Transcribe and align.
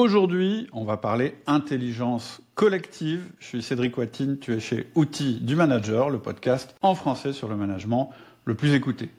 Aujourd'hui, 0.00 0.66
on 0.72 0.84
va 0.84 0.96
parler 0.96 1.36
intelligence 1.46 2.40
collective. 2.54 3.20
Je 3.38 3.46
suis 3.48 3.62
Cédric 3.62 3.98
Watine, 3.98 4.38
tu 4.38 4.54
es 4.54 4.58
chez 4.58 4.88
Outils 4.94 5.40
du 5.42 5.56
Manager, 5.56 6.08
le 6.08 6.18
podcast 6.18 6.74
en 6.80 6.94
français 6.94 7.34
sur 7.34 7.48
le 7.48 7.56
management 7.56 8.08
le 8.46 8.54
plus 8.54 8.72
écouté. 8.72 9.10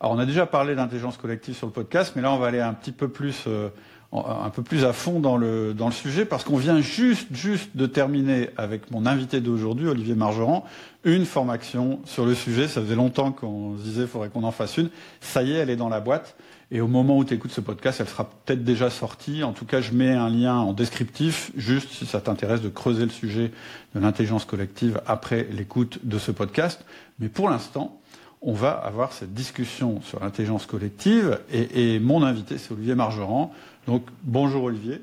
Alors 0.00 0.14
on 0.14 0.18
a 0.18 0.24
déjà 0.24 0.46
parlé 0.46 0.74
d'intelligence 0.74 1.18
collective 1.18 1.54
sur 1.54 1.66
le 1.66 1.74
podcast, 1.74 2.14
mais 2.16 2.22
là 2.22 2.32
on 2.32 2.38
va 2.38 2.46
aller 2.46 2.60
un 2.60 2.72
petit 2.72 2.90
peu 2.90 3.08
plus, 3.08 3.44
euh, 3.48 3.68
un 4.14 4.48
peu 4.48 4.62
plus 4.62 4.86
à 4.86 4.94
fond 4.94 5.20
dans 5.20 5.36
le, 5.36 5.74
dans 5.74 5.88
le 5.88 5.92
sujet 5.92 6.24
parce 6.24 6.42
qu'on 6.42 6.56
vient 6.56 6.80
juste, 6.80 7.28
juste 7.32 7.76
de 7.76 7.84
terminer 7.84 8.48
avec 8.56 8.90
mon 8.90 9.04
invité 9.04 9.42
d'aujourd'hui, 9.42 9.88
Olivier 9.88 10.14
Margeran, 10.14 10.64
une 11.04 11.26
formation 11.26 12.00
sur 12.06 12.24
le 12.24 12.34
sujet. 12.34 12.66
Ça 12.66 12.80
faisait 12.80 12.96
longtemps 12.96 13.30
qu'on 13.30 13.76
se 13.76 13.82
disait 13.82 14.00
qu'il 14.04 14.08
faudrait 14.08 14.30
qu'on 14.30 14.44
en 14.44 14.52
fasse 14.52 14.78
une. 14.78 14.88
Ça 15.20 15.42
y 15.42 15.52
est, 15.52 15.56
elle 15.56 15.68
est 15.68 15.76
dans 15.76 15.90
la 15.90 16.00
boîte. 16.00 16.34
Et 16.72 16.80
au 16.80 16.86
moment 16.86 17.18
où 17.18 17.24
tu 17.24 17.34
écoutes 17.34 17.50
ce 17.50 17.60
podcast, 17.60 18.00
elle 18.00 18.08
sera 18.08 18.30
peut-être 18.30 18.62
déjà 18.62 18.90
sortie. 18.90 19.42
En 19.42 19.52
tout 19.52 19.64
cas, 19.64 19.80
je 19.80 19.92
mets 19.92 20.12
un 20.12 20.30
lien 20.30 20.56
en 20.56 20.72
descriptif, 20.72 21.50
juste 21.56 21.90
si 21.90 22.06
ça 22.06 22.20
t'intéresse 22.20 22.60
de 22.60 22.68
creuser 22.68 23.04
le 23.04 23.10
sujet 23.10 23.50
de 23.94 24.00
l'intelligence 24.00 24.44
collective 24.44 25.00
après 25.06 25.48
l'écoute 25.50 25.98
de 26.04 26.18
ce 26.18 26.30
podcast. 26.30 26.84
Mais 27.18 27.28
pour 27.28 27.50
l'instant, 27.50 28.00
on 28.40 28.52
va 28.52 28.70
avoir 28.70 29.12
cette 29.12 29.34
discussion 29.34 30.00
sur 30.02 30.20
l'intelligence 30.20 30.66
collective. 30.66 31.40
Et, 31.52 31.98
mon 31.98 32.22
invité, 32.22 32.56
c'est 32.56 32.72
Olivier 32.72 32.94
Margeran. 32.94 33.52
Donc, 33.86 34.04
bonjour 34.22 34.64
Olivier. 34.64 35.02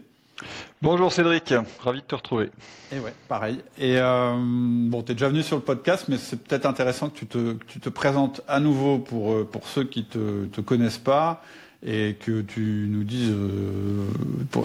Bonjour 0.81 1.11
Cédric, 1.11 1.53
ravi 1.79 2.01
de 2.01 2.05
te 2.05 2.15
retrouver. 2.15 2.51
Et 2.91 2.99
ouais, 2.99 3.13
pareil. 3.27 3.61
Et 3.77 3.97
euh, 3.97 4.35
bon, 4.37 5.01
tu 5.01 5.11
es 5.11 5.15
déjà 5.15 5.29
venu 5.29 5.43
sur 5.43 5.55
le 5.55 5.63
podcast, 5.63 6.05
mais 6.07 6.17
c'est 6.17 6.41
peut-être 6.41 6.65
intéressant 6.65 7.09
que 7.09 7.17
tu 7.17 7.25
te, 7.25 7.53
tu 7.67 7.79
te 7.79 7.89
présentes 7.89 8.41
à 8.47 8.59
nouveau 8.59 8.99
pour, 8.99 9.33
euh, 9.33 9.49
pour 9.49 9.67
ceux 9.67 9.83
qui 9.83 10.01
ne 10.01 10.45
te, 10.45 10.55
te 10.55 10.61
connaissent 10.61 10.99
pas 10.99 11.41
et 11.85 12.15
que 12.19 12.41
tu 12.41 12.87
nous 12.89 13.03
dises 13.03 13.31
euh, 13.31 14.05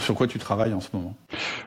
sur 0.00 0.14
quoi 0.14 0.26
tu 0.26 0.38
travailles 0.38 0.72
en 0.72 0.80
ce 0.80 0.88
moment. 0.92 1.14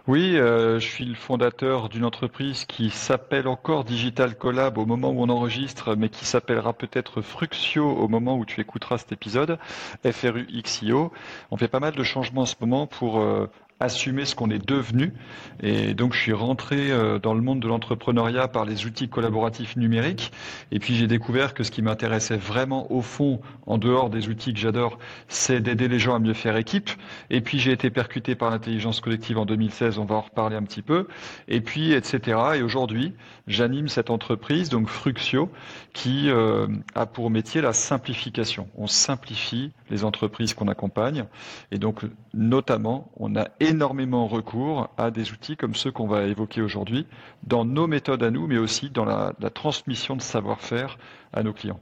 Oui, 0.08 0.38
euh, 0.38 0.80
je 0.80 0.86
suis 0.86 1.06
le 1.06 1.16
fondateur 1.16 1.90
d'une 1.90 2.06
entreprise 2.06 2.66
qui 2.66 2.90
s'appelle 2.90 3.48
encore 3.48 3.84
Digital 3.84 4.36
Collab 4.36 4.78
au 4.78 4.86
moment 4.86 5.10
où 5.10 5.22
on 5.22 5.30
enregistre, 5.30 5.96
mais 5.96 6.10
qui 6.10 6.26
s'appellera 6.26 6.74
peut-être 6.74 7.22
Fruxio 7.22 7.88
au 7.88 8.08
moment 8.08 8.38
où 8.38 8.46
tu 8.46 8.60
écouteras 8.60 8.98
cet 8.98 9.12
épisode, 9.12 9.60
FRUXIO. 10.04 11.12
On 11.52 11.58
fait 11.58 11.68
pas 11.68 11.80
mal 11.80 11.94
de 11.94 12.04
changements 12.04 12.42
en 12.42 12.48
ce 12.48 12.56
moment 12.60 12.88
pour 12.88 13.20
euh, 13.20 13.50
assumer 13.80 14.26
ce 14.26 14.36
qu'on 14.36 14.50
est 14.50 14.66
devenu. 14.66 15.14
Et 15.62 15.94
donc, 15.94 16.14
je 16.14 16.20
suis 16.20 16.34
rentré 16.34 16.92
euh, 16.92 17.20
dans 17.20 17.34
le 17.34 17.42
monde 17.42 17.60
de 17.60 17.68
l'entrepreneuriat 17.68 18.48
par 18.48 18.66
les 18.66 18.86
outils 18.86 19.10
collaboratifs 19.10 19.76
numériques. 19.76 20.32
Et 20.72 20.80
puis, 20.80 20.96
j'ai 20.96 21.08
découvert 21.08 21.54
que 21.54 21.64
ce 21.64 21.72
qui 21.72 21.82
m'intéressait 21.82 22.38
vraiment 22.38 22.92
au 22.92 23.02
fond, 23.02 23.42
en 23.66 23.78
dehors 23.78 24.10
des 24.10 24.30
outils 24.30 24.54
que 24.54 24.60
j'adore, 24.60 24.98
c'est 25.28 25.60
d'aider 25.60 25.88
les 25.90 26.00
gens 26.00 26.16
à 26.16 26.20
mieux 26.20 26.34
faire 26.34 26.56
équipe. 26.56 26.90
Et 27.30 27.42
puis, 27.42 27.60
j'ai 27.60 27.74
été 27.74 27.90
percuté 27.90 28.36
par 28.36 28.50
l'intelligence 28.50 29.02
collective 29.02 29.38
en 29.38 29.46
2016. 29.46 29.98
On 29.98 30.06
va 30.06 30.16
en 30.16 30.22
reparler 30.22 30.56
un 30.56 30.64
petit 30.64 30.82
peu. 30.82 31.08
Et 31.50 31.60
puis, 31.60 31.92
etc. 31.92 32.40
Et 32.56 32.62
aujourd'hui, 32.62 33.14
j'anime 33.48 33.90
cette 33.90 34.10
entreprise, 34.10 34.70
donc 34.70 34.88
Fruxio, 34.88 35.52
qui 35.94 36.30
euh, 36.30 36.68
a 36.96 37.06
pour 37.06 37.30
métier 37.30 37.60
la 37.60 37.74
simplification. 37.74 38.70
On 38.78 38.88
simplifie 38.88 39.72
les 39.90 40.04
entreprises 40.04 40.54
qu'on 40.54 40.68
accompagne. 40.68 41.26
Et 41.72 41.78
donc, 41.78 42.02
notamment, 42.34 43.12
on 43.18 43.36
a 43.36 43.48
énormément 43.68 44.28
recours 44.28 44.90
à 44.98 45.12
des 45.12 45.32
outils 45.32 45.58
comme 45.58 45.76
ceux 45.76 45.92
qu'on 45.92 46.08
va 46.08 46.24
évoquer 46.24 46.62
aujourd'hui 46.62 47.06
dans 47.44 47.66
nos 47.66 47.88
méthodes 47.88 48.24
à 48.24 48.32
nous, 48.32 48.48
mais 48.48 48.58
aussi 48.58 48.90
dans 48.90 49.06
la, 49.06 49.34
transmission 49.54 50.16
de 50.16 50.22
savoir-faire 50.22 50.98
à 51.34 51.44
nos 51.44 51.54
clients. 51.54 51.80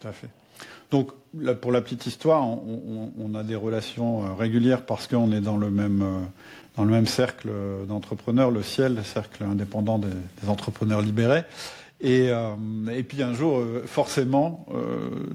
Tout 0.00 0.08
à 0.08 0.12
fait. 0.12 0.28
Donc, 0.90 1.10
pour 1.60 1.72
la 1.72 1.80
petite 1.80 2.06
histoire, 2.06 2.44
on, 2.44 3.34
a 3.34 3.44
des 3.44 3.54
relations 3.54 4.24
euh, 4.24 4.34
régulières 4.34 4.84
parce 4.84 5.06
qu'on 5.06 5.30
est 5.30 5.40
dans 5.40 5.56
le 5.56 5.70
même, 5.70 6.02
euh, 6.02 6.20
dans 6.76 6.84
le 6.84 6.90
même 6.90 7.06
cercle 7.06 7.48
d'entrepreneurs, 7.86 8.50
le 8.50 8.62
ciel, 8.62 8.96
le 8.96 9.02
cercle 9.02 9.44
indépendant 9.44 9.98
des, 9.98 10.08
entrepreneurs 10.48 11.00
libérés. 11.00 11.44
Et, 12.02 12.28
euh, 12.30 12.54
et, 12.90 13.02
puis 13.02 13.22
un 13.22 13.34
jour, 13.34 13.62
forcément, 13.84 14.66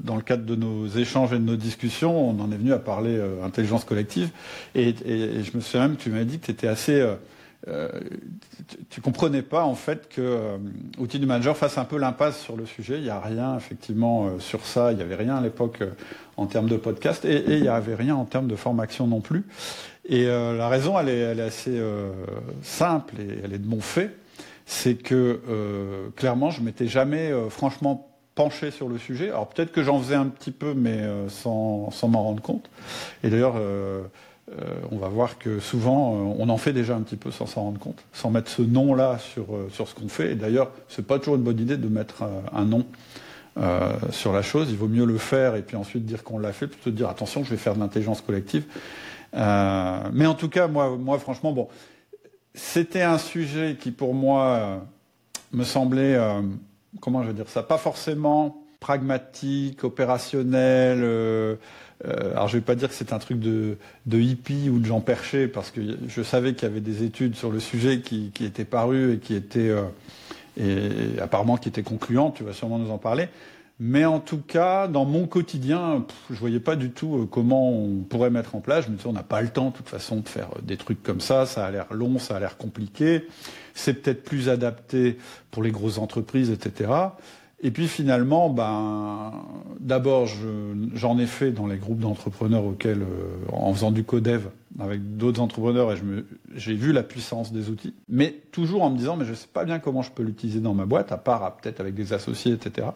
dans 0.04 0.16
le 0.16 0.22
cadre 0.22 0.46
de 0.46 0.56
nos 0.56 0.88
échanges 0.88 1.32
et 1.32 1.38
de 1.38 1.44
nos 1.44 1.56
discussions, 1.56 2.30
on 2.30 2.40
en 2.40 2.52
est 2.52 2.58
venu 2.58 2.74
à 2.74 2.80
parler 2.80 3.22
intelligence 3.44 3.86
collective. 3.86 4.30
Et, 4.74 4.96
et, 5.06 5.44
je 5.44 5.56
me 5.56 5.62
souviens 5.62 5.88
même 5.88 5.98
tu 5.98 6.10
m'as 6.10 6.24
dit 6.24 6.40
que 6.40 6.46
tu 6.46 6.52
étais 6.52 6.68
assez 6.68 7.06
euh, 7.68 7.90
tu, 8.90 9.02
comprenais 9.02 9.42
pas 9.42 9.64
en 9.64 9.74
fait 9.74 10.08
que 10.08 10.22
euh, 10.22 10.58
Outil 11.00 11.18
du 11.18 11.26
Manager 11.26 11.58
fasse 11.58 11.80
un 11.80 11.86
peu 11.86 11.98
l'impasse 11.98 12.40
sur 12.40 12.56
le 12.56 12.66
sujet. 12.66 12.98
Il 12.98 13.04
n'y 13.04 13.10
a 13.10 13.20
rien 13.20 13.58
effectivement 13.58 14.28
euh, 14.28 14.40
sur 14.40 14.66
ça. 14.66 14.92
Il 14.92 14.98
n'y 14.98 15.02
avait 15.02 15.16
rien 15.16 15.36
à 15.38 15.42
l'époque 15.42 15.82
en 16.38 16.46
termes 16.46 16.70
de 16.70 16.78
podcast 16.78 17.26
et, 17.26 17.44
il 17.48 17.62
n'y 17.62 17.68
avait 17.68 17.96
rien 17.96 18.16
en 18.16 18.26
termes 18.26 18.48
de 18.48 18.56
formation 18.56 19.08
non 19.08 19.22
plus. 19.22 19.46
Et 20.08 20.26
la 20.26 20.70
raison, 20.70 21.00
elle 21.00 21.10
est, 21.10 21.18
elle 21.18 21.40
est 21.40 21.44
assez 21.44 21.82
simple 22.62 23.16
et 23.20 23.40
elle 23.44 23.54
est 23.54 23.58
de 23.58 23.68
mon 23.68 23.82
fait. 23.82 24.16
C'est 24.66 24.96
que 24.96 26.10
clairement, 26.16 26.50
je 26.50 26.62
m'étais 26.62 26.88
jamais 26.88 27.32
franchement 27.50 28.10
penché 28.34 28.72
sur 28.72 28.90
le 28.90 28.98
sujet. 28.98 29.30
Alors 29.30 29.48
peut-être 29.48 29.72
que 29.72 29.84
j'en 29.84 30.00
faisais 30.00 30.16
un 30.16 30.26
petit 30.26 30.52
peu, 30.52 30.74
mais 30.74 31.02
sans, 31.28 31.92
sans 31.92 32.08
m'en 32.08 32.24
rendre 32.24 32.42
compte. 32.42 32.70
Et 33.24 33.30
d'ailleurs, 33.30 33.56
euh, 34.52 34.76
on 34.92 34.98
va 34.98 35.08
voir 35.08 35.40
que 35.40 35.60
souvent, 35.60 36.14
euh, 36.14 36.36
on 36.38 36.50
en 36.50 36.58
fait 36.58 36.72
déjà 36.72 36.96
un 36.96 37.02
petit 37.02 37.16
peu 37.16 37.32
sans 37.32 37.48
s'en 37.48 37.64
rendre 37.64 37.80
compte, 37.80 38.04
sans 38.14 38.30
mettre 38.30 38.52
ce 38.52 38.62
nom-là 38.62 39.18
sur, 39.18 39.56
euh, 39.56 39.70
sur 39.72 39.88
ce 39.88 39.96
qu'on 39.96 40.08
fait. 40.08 40.34
Et 40.34 40.36
d'ailleurs, 40.36 40.70
c'est 40.88 41.06
pas 41.06 41.18
toujours 41.18 41.36
une 41.36 41.42
bonne 41.42 41.60
idée 41.60 41.78
de 41.78 41.88
mettre 41.88 42.24
un 42.54 42.66
nom 42.66 42.86
sur 44.12 44.34
la 44.34 44.42
chose. 44.42 44.68
Il 44.70 44.76
vaut 44.76 44.90
mieux 44.90 45.06
le 45.06 45.18
faire 45.18 45.56
et 45.56 45.62
puis 45.62 45.78
ensuite 45.78 46.06
dire 46.06 46.26
qu'on 46.26 46.38
l'a 46.38 46.52
fait, 46.52 46.68
plutôt 46.68 46.92
dire 46.92 47.08
attention, 47.08 47.46
je 47.46 47.50
vais 47.50 47.58
faire 47.58 47.74
de 47.74 47.80
l'intelligence 47.80 48.20
collective. 48.20 48.66
mais 49.34 50.26
en 50.26 50.34
tout 50.34 50.50
cas, 50.50 50.68
moi, 50.68 50.98
moi 50.98 51.18
franchement, 51.20 51.54
bon, 51.54 51.70
c'était 52.56 53.02
un 53.02 53.18
sujet 53.18 53.78
qui 53.80 53.92
pour 53.92 54.14
moi 54.14 54.86
me 55.52 55.64
semblait, 55.64 56.18
comment 57.00 57.24
je 57.24 57.28
vais 57.28 57.34
dire 57.34 57.50
ça, 57.50 57.64
pas 57.64 57.78
forcément 57.78 58.66
pragmatique, 58.80 59.84
opérationnel. 59.84 61.00
Euh, 62.04 62.32
alors 62.34 62.48
je 62.48 62.56
ne 62.56 62.60
vais 62.60 62.66
pas 62.66 62.76
dire 62.76 62.90
que 62.90 62.94
c'est 62.94 63.14
un 63.14 63.20
truc 63.20 63.40
de, 63.40 63.78
hippie 64.12 64.70
ou 64.70 64.80
de 64.80 64.86
gens 64.86 65.02
perchés, 65.02 65.48
parce 65.48 65.72
que 65.72 65.82
je 66.08 66.22
savais 66.22 66.54
qu'il 66.54 66.68
y 66.68 66.72
avait 66.72 66.82
des 66.82 67.04
études 67.04 67.36
sur 67.36 67.52
le 67.52 67.60
sujet 67.60 68.02
qui, 68.02 68.32
étaient 68.42 68.66
parues 68.66 69.14
et 69.14 69.18
qui 69.18 69.34
étaient 69.34 69.70
euh, 69.70 69.84
et, 70.58 71.20
apparemment 71.20 71.58
qui 71.58 71.70
étaient 71.70 71.84
concluantes, 71.84 72.36
tu 72.36 72.44
vas 72.44 72.54
sûrement 72.54 72.78
nous 72.78 72.92
en 72.92 72.98
parler. 72.98 73.28
Mais 73.80 74.06
en 74.06 74.22
tout 74.22 74.40
cas, 74.40 74.88
dans 74.88 75.04
mon 75.04 75.28
quotidien, 75.28 76.06
je 76.30 76.36
ne 76.36 76.40
voyais 76.40 76.62
pas 76.62 76.78
du 76.78 76.92
tout 76.92 77.18
euh, 77.18 77.26
comment 77.26 77.70
on 77.70 78.04
pourrait 78.04 78.30
mettre 78.30 78.56
en 78.56 78.62
place. 78.62 78.86
Je 78.86 78.90
me 78.90 78.96
disais, 78.96 79.10
on 79.10 79.14
n'a 79.14 79.24
pas 79.24 79.42
le 79.42 79.50
temps, 79.50 79.72
de 79.72 79.76
toute 79.76 79.90
façon, 79.90 80.22
de 80.22 80.30
faire 80.30 80.48
des 80.64 80.78
trucs 80.78 81.04
comme 81.04 81.20
ça. 81.20 81.46
Ça 81.46 81.66
a 81.66 81.72
l'air 81.72 81.88
long, 81.92 82.18
ça 82.18 82.38
a 82.38 82.40
l'air 82.40 82.56
compliqué. 82.56 83.28
C'est 83.74 83.96
peut-être 83.96 84.24
plus 84.24 84.48
adapté 84.48 85.18
pour 85.52 85.62
les 85.62 85.72
grosses 85.72 85.98
entreprises, 85.98 86.52
etc. 86.52 86.90
Et 87.62 87.72
puis 87.72 87.88
finalement, 87.88 88.50
ben, 88.50 89.32
d'abord, 89.80 90.28
j'en 90.94 91.18
ai 91.18 91.26
fait 91.26 91.52
dans 91.52 91.68
les 91.68 91.78
groupes 91.78 92.00
d'entrepreneurs 92.00 92.64
auxquels, 92.64 93.02
euh, 93.02 93.52
en 93.52 93.74
faisant 93.74 93.92
du 93.92 94.04
codev 94.04 94.50
avec 94.80 95.18
d'autres 95.18 95.42
entrepreneurs, 95.42 95.92
et 95.94 95.96
j'ai 96.54 96.74
vu 96.74 96.92
la 96.92 97.04
puissance 97.04 97.54
des 97.54 97.70
outils, 97.70 97.94
mais 98.10 98.42
toujours 98.52 98.84
en 98.84 98.90
me 98.90 98.98
disant, 98.98 99.16
mais 99.16 99.24
je 99.24 99.32
ne 99.32 99.36
sais 99.36 99.48
pas 99.52 99.64
bien 99.64 99.80
comment 99.80 100.02
je 100.02 100.12
peux 100.12 100.22
l'utiliser 100.22 100.60
dans 100.60 100.74
ma 100.74 100.86
boîte, 100.86 101.14
à 101.14 101.18
part 101.18 101.56
peut-être 101.58 101.80
avec 101.80 101.96
des 101.96 102.12
associés, 102.12 102.52
etc. 102.52 102.88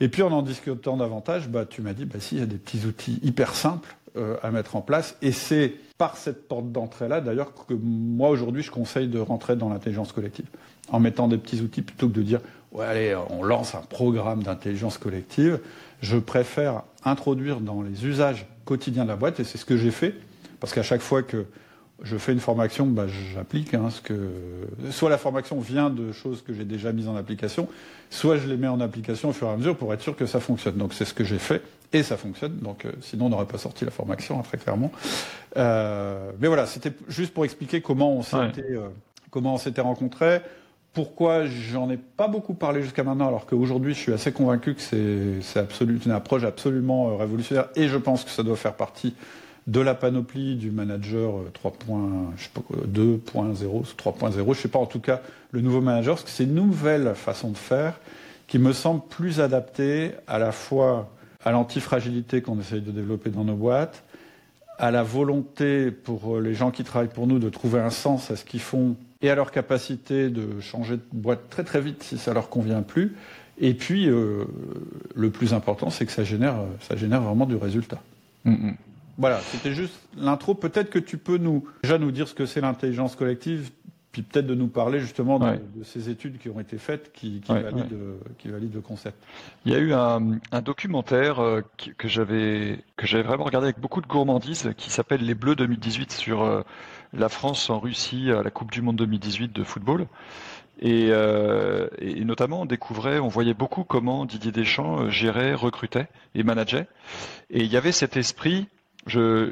Et 0.00 0.08
puis 0.08 0.22
en 0.22 0.32
en 0.32 0.42
discutant 0.42 0.96
davantage, 0.96 1.48
bah, 1.48 1.64
tu 1.64 1.82
m'as 1.82 1.92
dit, 1.92 2.04
bah, 2.04 2.20
si, 2.20 2.36
il 2.36 2.38
y 2.40 2.42
a 2.42 2.46
des 2.46 2.56
petits 2.56 2.86
outils 2.86 3.18
hyper 3.22 3.54
simples 3.54 3.96
euh, 4.16 4.36
à 4.42 4.50
mettre 4.50 4.76
en 4.76 4.80
place, 4.80 5.16
et 5.22 5.32
c'est 5.32 5.74
par 5.98 6.16
cette 6.16 6.48
porte 6.48 6.70
d'entrée-là, 6.72 7.20
d'ailleurs, 7.20 7.52
que 7.66 7.74
moi 7.74 8.28
aujourd'hui, 8.28 8.62
je 8.62 8.70
conseille 8.70 9.08
de 9.08 9.18
rentrer 9.18 9.56
dans 9.56 9.70
l'intelligence 9.70 10.12
collective, 10.12 10.46
en 10.90 11.00
mettant 11.00 11.28
des 11.28 11.38
petits 11.38 11.60
outils 11.62 11.82
plutôt 11.82 12.08
que 12.08 12.14
de 12.14 12.22
dire 12.22 12.40
ouais, 12.72 12.84
allez, 12.84 13.16
on 13.30 13.42
lance 13.42 13.74
un 13.74 13.80
programme 13.80 14.42
d'intelligence 14.42 14.98
collective. 14.98 15.60
Je 16.02 16.18
préfère 16.18 16.82
introduire 17.04 17.60
dans 17.60 17.80
les 17.80 18.04
usages 18.04 18.46
quotidiens 18.66 19.04
de 19.04 19.08
la 19.08 19.16
boîte, 19.16 19.40
et 19.40 19.44
c'est 19.44 19.58
ce 19.58 19.64
que 19.64 19.76
j'ai 19.76 19.90
fait, 19.90 20.14
parce 20.60 20.74
qu'à 20.74 20.82
chaque 20.82 21.00
fois 21.00 21.22
que 21.22 21.46
je 22.02 22.16
fais 22.18 22.32
une 22.32 22.40
formation, 22.40 22.86
bah, 22.86 23.06
j'applique. 23.34 23.74
Hein, 23.74 23.88
ce 23.90 24.00
que... 24.00 24.30
Soit 24.90 25.10
la 25.10 25.18
formation 25.18 25.58
vient 25.60 25.90
de 25.90 26.12
choses 26.12 26.42
que 26.42 26.52
j'ai 26.52 26.64
déjà 26.64 26.92
mises 26.92 27.08
en 27.08 27.16
application, 27.16 27.68
soit 28.10 28.36
je 28.36 28.46
les 28.48 28.56
mets 28.56 28.68
en 28.68 28.80
application 28.80 29.30
au 29.30 29.32
fur 29.32 29.48
et 29.48 29.50
à 29.50 29.56
mesure 29.56 29.76
pour 29.76 29.92
être 29.94 30.02
sûr 30.02 30.16
que 30.16 30.26
ça 30.26 30.40
fonctionne. 30.40 30.76
Donc 30.76 30.92
c'est 30.92 31.04
ce 31.04 31.14
que 31.14 31.24
j'ai 31.24 31.38
fait, 31.38 31.62
et 31.92 32.02
ça 32.02 32.16
fonctionne. 32.16 32.56
Donc 32.58 32.84
euh, 32.84 32.92
sinon 33.00 33.26
on 33.26 33.28
n'aurait 33.30 33.46
pas 33.46 33.58
sorti 33.58 33.84
la 33.84 33.90
formation, 33.90 34.38
hein, 34.38 34.42
très 34.42 34.58
clairement. 34.58 34.92
Euh, 35.56 36.30
mais 36.38 36.48
voilà, 36.48 36.66
c'était 36.66 36.92
juste 37.08 37.32
pour 37.32 37.44
expliquer 37.44 37.80
comment 37.80 38.12
on 38.12 38.22
s'était, 38.22 38.62
euh, 38.72 38.88
comment 39.30 39.54
on 39.54 39.58
s'était 39.58 39.80
rencontrés. 39.80 40.42
Pourquoi 40.92 41.44
j'en 41.44 41.90
ai 41.90 41.98
pas 41.98 42.26
beaucoup 42.26 42.54
parlé 42.54 42.82
jusqu'à 42.82 43.04
maintenant, 43.04 43.28
alors 43.28 43.44
qu'aujourd'hui 43.44 43.92
je 43.92 43.98
suis 43.98 44.12
assez 44.14 44.32
convaincu 44.32 44.74
que 44.74 44.80
c'est 44.80 45.84
une 46.04 46.10
approche 46.10 46.44
absolument 46.44 47.10
euh, 47.10 47.16
révolutionnaire 47.16 47.68
et 47.76 47.88
je 47.88 47.98
pense 47.98 48.24
que 48.24 48.30
ça 48.30 48.42
doit 48.42 48.56
faire 48.56 48.74
partie 48.74 49.14
de 49.66 49.80
la 49.80 49.94
panoplie 49.94 50.56
du 50.56 50.70
manager 50.70 51.32
3.2.0, 51.62 53.94
3.0, 53.96 54.32
je 54.32 54.42
ne 54.42 54.54
sais 54.54 54.68
pas 54.68 54.78
en 54.78 54.86
tout 54.86 55.00
cas 55.00 55.20
le 55.50 55.60
nouveau 55.60 55.80
manager, 55.80 56.14
parce 56.14 56.24
que 56.24 56.30
c'est 56.30 56.44
une 56.44 56.54
nouvelle 56.54 57.14
façon 57.14 57.50
de 57.50 57.56
faire 57.56 57.98
qui 58.46 58.58
me 58.58 58.72
semble 58.72 59.02
plus 59.08 59.40
adaptée 59.40 60.12
à 60.28 60.38
la 60.38 60.52
fois 60.52 61.10
à 61.44 61.50
l'antifragilité 61.50 62.42
qu'on 62.42 62.58
essaye 62.60 62.80
de 62.80 62.90
développer 62.90 63.30
dans 63.30 63.44
nos 63.44 63.54
boîtes, 63.54 64.04
à 64.78 64.90
la 64.90 65.02
volonté 65.02 65.90
pour 65.90 66.40
les 66.40 66.54
gens 66.54 66.70
qui 66.70 66.84
travaillent 66.84 67.08
pour 67.08 67.26
nous 67.26 67.38
de 67.38 67.48
trouver 67.48 67.80
un 67.80 67.90
sens 67.90 68.30
à 68.30 68.36
ce 68.36 68.44
qu'ils 68.44 68.60
font 68.60 68.96
et 69.22 69.30
à 69.30 69.34
leur 69.34 69.50
capacité 69.50 70.28
de 70.28 70.60
changer 70.60 70.96
de 70.96 71.02
boîte 71.12 71.48
très 71.48 71.64
très 71.64 71.80
vite 71.80 72.02
si 72.02 72.18
ça 72.18 72.34
leur 72.34 72.48
convient 72.48 72.82
plus. 72.82 73.16
Et 73.58 73.74
puis, 73.74 74.08
euh, 74.08 74.44
le 75.14 75.30
plus 75.30 75.54
important, 75.54 75.88
c'est 75.88 76.04
que 76.04 76.12
ça 76.12 76.24
génère, 76.24 76.56
ça 76.80 76.94
génère 76.94 77.22
vraiment 77.22 77.46
du 77.46 77.56
résultat. 77.56 78.00
Mm, 78.44 78.52
mm. 78.52 78.76
Voilà, 79.18 79.40
c'était 79.40 79.72
juste 79.72 79.94
l'intro. 80.16 80.54
Peut-être 80.54 80.90
que 80.90 80.98
tu 80.98 81.18
peux 81.18 81.38
nous 81.38 81.66
déjà 81.82 81.98
nous 81.98 82.10
dire 82.10 82.28
ce 82.28 82.34
que 82.34 82.46
c'est 82.46 82.60
l'intelligence 82.60 83.16
collective, 83.16 83.70
puis 84.12 84.22
peut-être 84.22 84.46
de 84.46 84.54
nous 84.54 84.68
parler 84.68 85.00
justement 85.00 85.38
de, 85.38 85.58
ces 85.84 86.10
études 86.10 86.38
qui 86.38 86.48
ont 86.48 86.60
été 86.60 86.78
faites 86.78 87.12
qui, 87.12 87.42
valident, 87.48 88.74
le 88.74 88.80
concept. 88.80 89.16
Il 89.64 89.72
y 89.72 89.74
a 89.74 89.78
eu 89.78 89.92
un, 89.92 90.60
documentaire 90.62 91.40
euh, 91.40 91.62
que 91.98 92.08
j'avais 92.08 92.78
vraiment 92.98 93.44
regardé 93.44 93.66
avec 93.66 93.80
beaucoup 93.80 94.00
de 94.00 94.06
gourmandise 94.06 94.72
qui 94.76 94.90
s'appelle 94.90 95.24
Les 95.24 95.34
Bleus 95.34 95.56
2018 95.56 96.12
sur 96.12 96.42
euh, 96.42 96.62
la 97.12 97.28
France 97.28 97.70
en 97.70 97.78
Russie 97.78 98.30
à 98.30 98.42
la 98.42 98.50
Coupe 98.50 98.70
du 98.70 98.82
Monde 98.82 98.96
2018 98.96 99.52
de 99.52 99.64
football. 99.64 100.06
Euh, 100.84 101.88
et, 101.98 102.24
notamment, 102.24 102.62
on 102.62 102.66
découvrait, 102.66 103.18
on 103.18 103.28
voyait 103.28 103.54
beaucoup 103.54 103.84
comment 103.84 104.24
Didier 104.24 104.52
Deschamps 104.52 105.02
euh, 105.02 105.10
gérait, 105.10 105.54
recrutait 105.54 106.08
et 106.34 106.42
manageait. 106.42 106.86
Et 107.50 107.64
il 107.64 107.72
y 107.72 107.76
avait 107.76 107.92
cet 107.92 108.16
esprit, 108.16 108.68
je, 109.06 109.50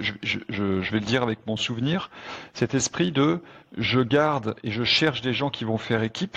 vais 0.90 0.98
le 0.98 1.04
dire 1.04 1.22
avec 1.22 1.46
mon 1.46 1.56
souvenir, 1.56 2.10
cet 2.52 2.74
esprit 2.74 3.12
de 3.12 3.40
je 3.76 4.00
garde 4.00 4.56
et 4.62 4.70
je 4.70 4.84
cherche 4.84 5.20
des 5.20 5.32
gens 5.32 5.50
qui 5.50 5.64
vont 5.64 5.78
faire 5.78 6.02
équipe, 6.02 6.36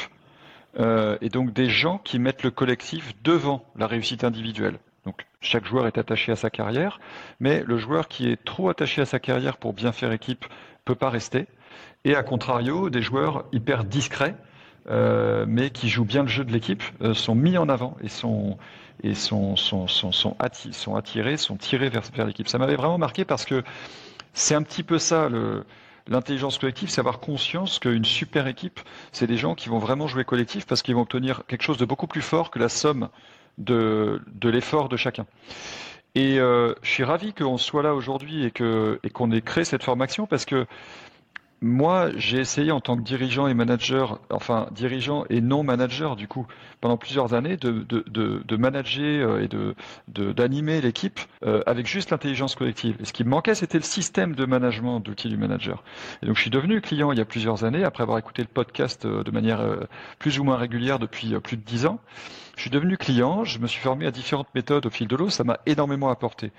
euh, 0.80 1.18
et 1.22 1.30
donc 1.30 1.54
des 1.54 1.69
gens 1.69 1.98
qui 1.98 2.19
mettent 2.19 2.44
le 2.44 2.52
collectif 2.52 3.14
devant 3.24 3.66
la 3.75 3.88
réussite 3.88 4.24
individuelle. 4.24 4.78
Donc 5.06 5.25
chaque 5.42 5.66
joueur 5.66 5.88
est 5.88 5.98
attaché 5.98 6.31
à 6.31 6.36
sa 6.36 6.50
carrière, 6.50 7.00
mais 7.40 7.64
le 7.66 7.78
joueur 7.78 8.08
qui 8.08 8.30
est 8.30 8.44
trop 8.44 8.69
attaché 8.69 9.02
à 9.02 9.06
sa 9.06 9.19
carrière 9.19 9.58
pour 9.58 9.74
bien 9.74 9.92
faire 9.92 10.12
équipe 10.12 10.46
peut 10.86 10.96
pas 10.96 11.10
rester. 11.10 11.48
Et 12.06 12.16
à 12.16 12.24
contrario, 12.24 12.90
des 12.90 13.02
joueurs 13.02 13.46
hyper 13.52 13.84
discrets 13.84 14.36
euh, 14.90 15.46
mais 15.48 15.69
qui 15.69 15.90
jouent 15.90 16.06
bien 16.06 16.22
le 16.22 16.30
jeu 16.30 16.46
de 16.46 16.54
l'équipe, 16.54 16.81
euh, 17.02 17.14
sont 17.14 17.36
mis 17.36 17.58
en 17.58 17.68
avant 17.68 17.98
et 18.02 18.08
sont 18.08 18.58
et 19.04 19.14
sont 19.14 19.56
sont 19.56 19.88
sont, 19.88 20.12
sont, 20.12 20.36
attirés, 20.40 21.38
sont 21.38 21.58
tirés 21.58 21.90
vers, 21.90 22.04
vers 22.14 22.26
l'équipe. 22.26 22.48
Ça 22.48 22.58
m'avait 22.58 22.76
vraiment 22.76 22.98
marqué 22.98 23.26
parce 23.26 23.46
que 23.46 23.64
c'est 24.34 24.56
un 24.56 24.64
petit 24.64 24.84
peu 24.84 25.00
ça 25.00 25.30
L'intelligence 26.10 26.58
collective, 26.58 26.90
c'est 26.90 27.00
avoir 27.00 27.20
conscience 27.20 27.80
qu'une 27.80 28.06
super 28.06 28.48
équipe, 28.48 28.80
c'est 29.12 29.28
des 29.28 29.36
gens 29.36 29.56
qui 29.56 29.68
vont 29.68 29.80
vraiment 29.80 30.08
jouer 30.08 30.24
collectif 30.24 30.66
parce 30.66 30.82
qu'ils 30.82 30.96
vont 30.96 31.02
obtenir 31.02 31.44
quelque 31.48 31.64
chose 31.64 31.78
de 31.78 31.86
beaucoup 31.86 32.08
plus 32.08 32.22
fort 32.22 32.50
que 32.50 32.60
la 32.60 32.70
somme 32.70 33.10
de, 33.58 34.22
de 34.34 34.50
l'effort 34.50 34.88
de 34.88 34.96
chacun. 34.96 35.26
Et 36.16 36.40
euh, 36.40 36.74
je 36.82 36.90
suis 36.90 37.04
ravi 37.04 37.34
qu'on 37.34 37.58
soit 37.58 37.84
là 37.84 37.94
aujourd'hui 37.94 38.46
et 38.46 38.52
que 38.52 39.00
et 39.04 39.10
qu'on 39.10 39.32
ait 39.32 39.42
créé 39.42 39.66
cette 39.66 39.84
formation 39.84 40.26
parce 40.26 40.46
que 40.46 40.66
moi, 41.62 42.09
j'ai 42.15 42.38
essayé 42.38 42.71
en 42.71 42.80
tant 42.80 42.95
que 42.98 43.01
dirigeant 43.01 43.48
et 43.48 43.54
manager, 43.56 44.19
enfin 44.30 44.68
dirigeant 44.71 45.25
et 45.30 45.42
non 45.42 45.63
manager 45.63 46.15
du 46.15 46.27
coup, 46.27 46.45
pendant 46.81 46.98
plusieurs 46.98 47.33
années, 47.33 47.57
de, 47.57 47.71
de, 47.71 48.04
de, 48.07 48.44
de 48.45 48.57
manager 48.57 49.30
euh, 49.30 49.42
et 49.42 49.48
de 49.48 49.75
d'animer 50.07 50.81
l'équipe 50.81 51.19
euh, 51.44 51.63
avec 51.65 51.88
juste 51.88 52.12
l'intelligence 52.12 52.56
collective. 52.56 52.98
Et 53.00 53.06
ce 53.06 53.13
qui 53.13 53.24
me 53.24 53.30
manquait, 53.30 53.56
c'était 53.56 53.80
le 53.80 53.83
système 53.83 54.36
de 54.36 54.45
management 54.45 55.00
d'outils 55.00 55.30
du 55.30 55.38
manager. 55.38 55.83
Et 56.21 56.27
donc, 56.27 56.36
je 56.36 56.42
suis 56.42 56.51
devenu 56.51 56.80
client 56.80 57.12
il 57.12 57.18
y 57.18 57.21
a 57.21 57.25
plusieurs 57.25 57.63
années, 57.63 57.83
après 57.83 58.04
avoir 58.04 58.19
écouté 58.19 58.44
le 58.44 58.48
podcast 58.48 59.06
euh, 59.06 59.24
de 59.24 59.31
manière 59.31 59.65
plus 60.19 60.39
ou 60.39 60.44
moins 60.44 60.57
régulière 60.57 61.00
depuis 61.00 61.39
plus 61.39 61.57
de 61.57 61.63
dix 61.63 61.86
ans. 61.88 62.00
Je 62.56 62.62
suis 62.62 62.69
devenu 62.69 62.98
client, 62.98 63.44
je 63.44 63.59
me 63.59 63.68
suis 63.68 63.81
formé 63.81 64.06
à 64.06 64.12
différentes 64.12 64.54
méthodes 64.54 64.86
au 64.86 64.89
fil 64.89 65.07
de 65.07 65.15
l'eau, 65.15 65.30
ça 65.30 65.44
m'a 65.44 65.59
énormément 65.65 66.09
apporté. 66.09 66.51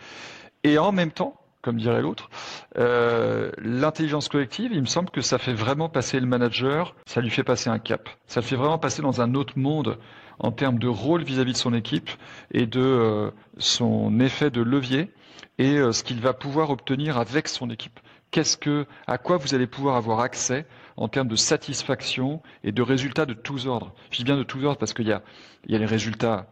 Et 0.64 0.78
en 0.78 0.92
même 0.92 1.12
temps, 1.12 1.34
comme 1.62 1.76
dirait 1.76 2.02
l'autre. 2.02 2.30
Euh, 2.76 3.50
l'intelligence 3.58 4.28
collective, 4.28 4.70
il 4.72 4.80
me 4.80 4.86
semble 4.86 5.10
que 5.10 5.20
ça 5.20 5.38
fait 5.38 5.54
vraiment 5.54 5.88
passer 5.88 6.20
le 6.20 6.26
manager, 6.26 6.94
ça 7.06 7.20
lui 7.20 7.30
fait 7.30 7.44
passer 7.44 7.68
un 7.70 7.78
cap. 7.78 8.08
Ça 8.26 8.40
le 8.40 8.46
fait 8.46 8.56
vraiment 8.56 8.78
passer 8.78 9.02
dans 9.02 9.20
un 9.20 9.34
autre 9.34 9.58
monde 9.58 9.98
en 10.38 10.52
termes 10.52 10.78
de 10.78 10.86
rôle 10.86 11.22
vis-à-vis 11.24 11.52
de 11.52 11.58
son 11.58 11.74
équipe 11.74 12.10
et 12.52 12.66
de 12.66 12.80
euh, 12.80 13.30
son 13.58 14.20
effet 14.20 14.50
de 14.50 14.62
levier 14.62 15.12
et 15.58 15.76
euh, 15.76 15.92
ce 15.92 16.04
qu'il 16.04 16.20
va 16.20 16.32
pouvoir 16.32 16.70
obtenir 16.70 17.18
avec 17.18 17.48
son 17.48 17.70
équipe. 17.70 17.98
Qu'est-ce 18.30 18.56
que, 18.56 18.86
à 19.06 19.18
quoi 19.18 19.38
vous 19.38 19.54
allez 19.54 19.66
pouvoir 19.66 19.96
avoir 19.96 20.20
accès 20.20 20.66
en 20.96 21.08
termes 21.08 21.28
de 21.28 21.36
satisfaction 21.36 22.42
et 22.62 22.72
de 22.72 22.82
résultats 22.82 23.26
de 23.26 23.32
tous 23.34 23.66
ordres? 23.66 23.94
Je 24.10 24.18
dis 24.18 24.24
bien 24.24 24.36
de 24.36 24.42
tous 24.42 24.64
ordres 24.64 24.78
parce 24.78 24.92
qu'il 24.92 25.08
y 25.08 25.72
y 25.72 25.74
a 25.74 25.78
les 25.78 25.86
résultats 25.86 26.46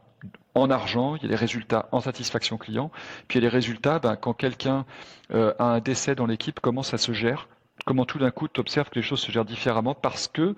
en 0.54 0.70
argent, 0.70 1.16
il 1.16 1.22
y 1.22 1.26
a 1.26 1.28
les 1.28 1.36
résultats 1.36 1.88
en 1.92 2.00
satisfaction 2.00 2.56
client, 2.56 2.90
puis 3.28 3.38
il 3.38 3.42
y 3.42 3.46
a 3.46 3.48
les 3.48 3.54
résultats 3.54 3.98
ben, 3.98 4.16
quand 4.16 4.32
quelqu'un 4.32 4.86
euh, 5.32 5.52
a 5.58 5.64
un 5.64 5.80
décès 5.80 6.14
dans 6.14 6.26
l'équipe, 6.26 6.60
comment 6.60 6.82
ça 6.82 6.96
se 6.98 7.12
gère, 7.12 7.48
comment 7.84 8.06
tout 8.06 8.18
d'un 8.18 8.30
coup 8.30 8.48
tu 8.48 8.60
observes 8.60 8.88
que 8.88 8.96
les 8.96 9.02
choses 9.02 9.20
se 9.20 9.30
gèrent 9.30 9.44
différemment 9.44 9.94
parce 9.94 10.28
que 10.28 10.54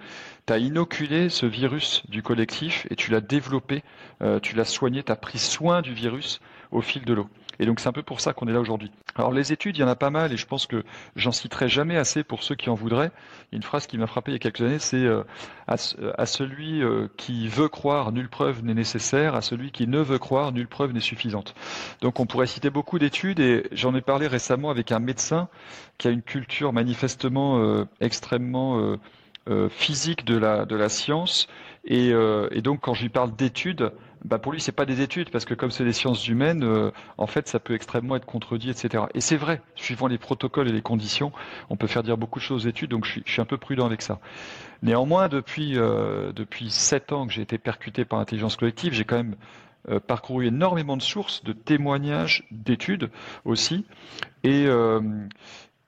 tu 0.46 0.52
as 0.52 0.58
inoculé 0.58 1.28
ce 1.28 1.46
virus 1.46 2.02
du 2.08 2.22
collectif 2.22 2.86
et 2.90 2.96
tu 2.96 3.10
l'as 3.10 3.20
développé, 3.20 3.82
euh, 4.22 4.38
tu 4.40 4.54
l'as 4.54 4.64
soigné, 4.64 5.02
tu 5.02 5.12
as 5.12 5.16
pris 5.16 5.38
soin 5.38 5.82
du 5.82 5.92
virus 5.92 6.40
au 6.70 6.80
fil 6.80 7.04
de 7.04 7.14
l'eau? 7.14 7.28
Et 7.60 7.66
donc 7.66 7.80
c'est 7.80 7.88
un 7.88 7.92
peu 7.92 8.02
pour 8.02 8.20
ça 8.20 8.32
qu'on 8.32 8.46
est 8.48 8.52
là 8.52 8.60
aujourd'hui. 8.60 8.90
Alors 9.16 9.32
les 9.32 9.52
études, 9.52 9.76
il 9.76 9.80
y 9.80 9.84
en 9.84 9.88
a 9.88 9.96
pas 9.96 10.10
mal 10.10 10.32
et 10.32 10.36
je 10.36 10.46
pense 10.46 10.66
que 10.66 10.84
j'en 11.16 11.32
citerai 11.32 11.68
jamais 11.68 11.96
assez 11.96 12.22
pour 12.22 12.42
ceux 12.42 12.54
qui 12.54 12.70
en 12.70 12.74
voudraient. 12.74 13.10
Une 13.52 13.62
phrase 13.62 13.86
qui 13.86 13.98
m'a 13.98 14.06
frappé 14.06 14.30
il 14.30 14.34
y 14.34 14.36
a 14.36 14.38
quelques 14.38 14.60
années, 14.60 14.78
c'est 14.78 15.04
euh, 15.04 15.22
à, 15.66 15.76
celui 15.76 16.82
euh, 16.82 17.08
qui 17.16 17.48
veut 17.48 17.68
croire, 17.68 18.12
nulle 18.12 18.28
preuve 18.28 18.62
n'est 18.62 18.74
nécessaire, 18.74 19.34
à 19.34 19.42
celui 19.42 19.72
qui 19.72 19.86
ne 19.86 20.00
veut 20.00 20.18
croire, 20.18 20.52
nulle 20.52 20.68
preuve 20.68 20.92
n'est 20.92 21.00
suffisante. 21.00 21.54
Donc 22.00 22.20
on 22.20 22.26
pourrait 22.26 22.46
citer 22.46 22.70
beaucoup 22.70 22.98
d'études 22.98 23.40
et 23.40 23.66
j'en 23.72 23.94
ai 23.94 24.02
parlé 24.02 24.26
récemment 24.28 24.70
avec 24.70 24.92
un 24.92 25.00
médecin 25.00 25.48
qui 25.98 26.06
a 26.06 26.10
une 26.10 26.22
culture 26.22 26.72
manifestement 26.72 27.58
euh, 27.58 27.84
extrêmement 28.00 28.96
physique 29.70 30.26
de 30.26 30.36
la, 30.36 30.66
de 30.66 30.76
la 30.76 30.90
science. 30.90 31.48
Et, 31.86 32.10
et 32.10 32.60
donc 32.60 32.80
quand 32.82 32.92
je 32.92 33.02
lui 33.02 33.08
parle 33.08 33.34
d'études, 33.34 33.92
bah 34.24 34.38
pour 34.38 34.52
lui 34.52 34.60
c'est 34.60 34.72
pas 34.72 34.84
des 34.84 35.00
études 35.00 35.30
parce 35.30 35.44
que 35.44 35.54
comme 35.54 35.70
c'est 35.70 35.84
des 35.84 35.92
sciences 35.92 36.26
humaines, 36.28 36.64
euh, 36.64 36.90
en 37.16 37.26
fait 37.26 37.48
ça 37.48 37.58
peut 37.58 37.74
extrêmement 37.74 38.16
être 38.16 38.26
contredit, 38.26 38.70
etc. 38.70 39.04
Et 39.14 39.20
c'est 39.20 39.36
vrai, 39.36 39.60
suivant 39.74 40.06
les 40.06 40.18
protocoles 40.18 40.68
et 40.68 40.72
les 40.72 40.82
conditions, 40.82 41.32
on 41.70 41.76
peut 41.76 41.86
faire 41.86 42.02
dire 42.02 42.16
beaucoup 42.16 42.38
de 42.38 42.44
choses 42.44 42.66
aux 42.66 42.68
études, 42.68 42.90
donc 42.90 43.04
je 43.04 43.20
suis, 43.24 43.40
un 43.40 43.44
peu 43.44 43.56
prudent 43.56 43.86
avec 43.86 44.02
ça. 44.02 44.18
Néanmoins, 44.82 45.28
depuis 45.28 45.78
euh, 45.78 46.32
depuis 46.32 46.70
sept 46.70 47.12
ans 47.12 47.26
que 47.26 47.32
j'ai 47.32 47.42
été 47.42 47.58
percuté 47.58 48.04
par 48.04 48.18
l'intelligence 48.18 48.56
collective, 48.56 48.92
j'ai 48.92 49.04
quand 49.04 49.16
même 49.16 49.36
euh, 49.88 50.00
parcouru 50.00 50.46
énormément 50.46 50.96
de 50.96 51.02
sources, 51.02 51.44
de 51.44 51.52
témoignages, 51.52 52.44
d'études 52.50 53.10
aussi, 53.44 53.84
et 54.44 54.66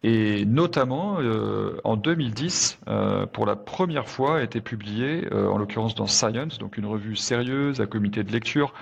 et 0.03 0.47
notamment, 0.47 1.17
euh, 1.21 1.79
en 1.85 1.97
2010, 1.97 2.79
euh, 2.89 3.27
pour 3.27 3.45
la 3.45 3.55
première 3.55 4.09
fois, 4.09 4.39
a 4.39 4.43
été 4.43 4.63
publiée, 4.63 5.29
euh, 5.31 5.49
en 5.49 5.59
l'occurrence 5.59 5.95
dans 5.95 6.07
Science, 6.07 6.59
donc 6.59 6.79
une 6.79 6.87
revue 6.87 7.17
sérieuse, 7.17 7.81
à 7.83 7.87
comité 7.87 8.25
de 8.25 8.33
lecture, 8.33 8.73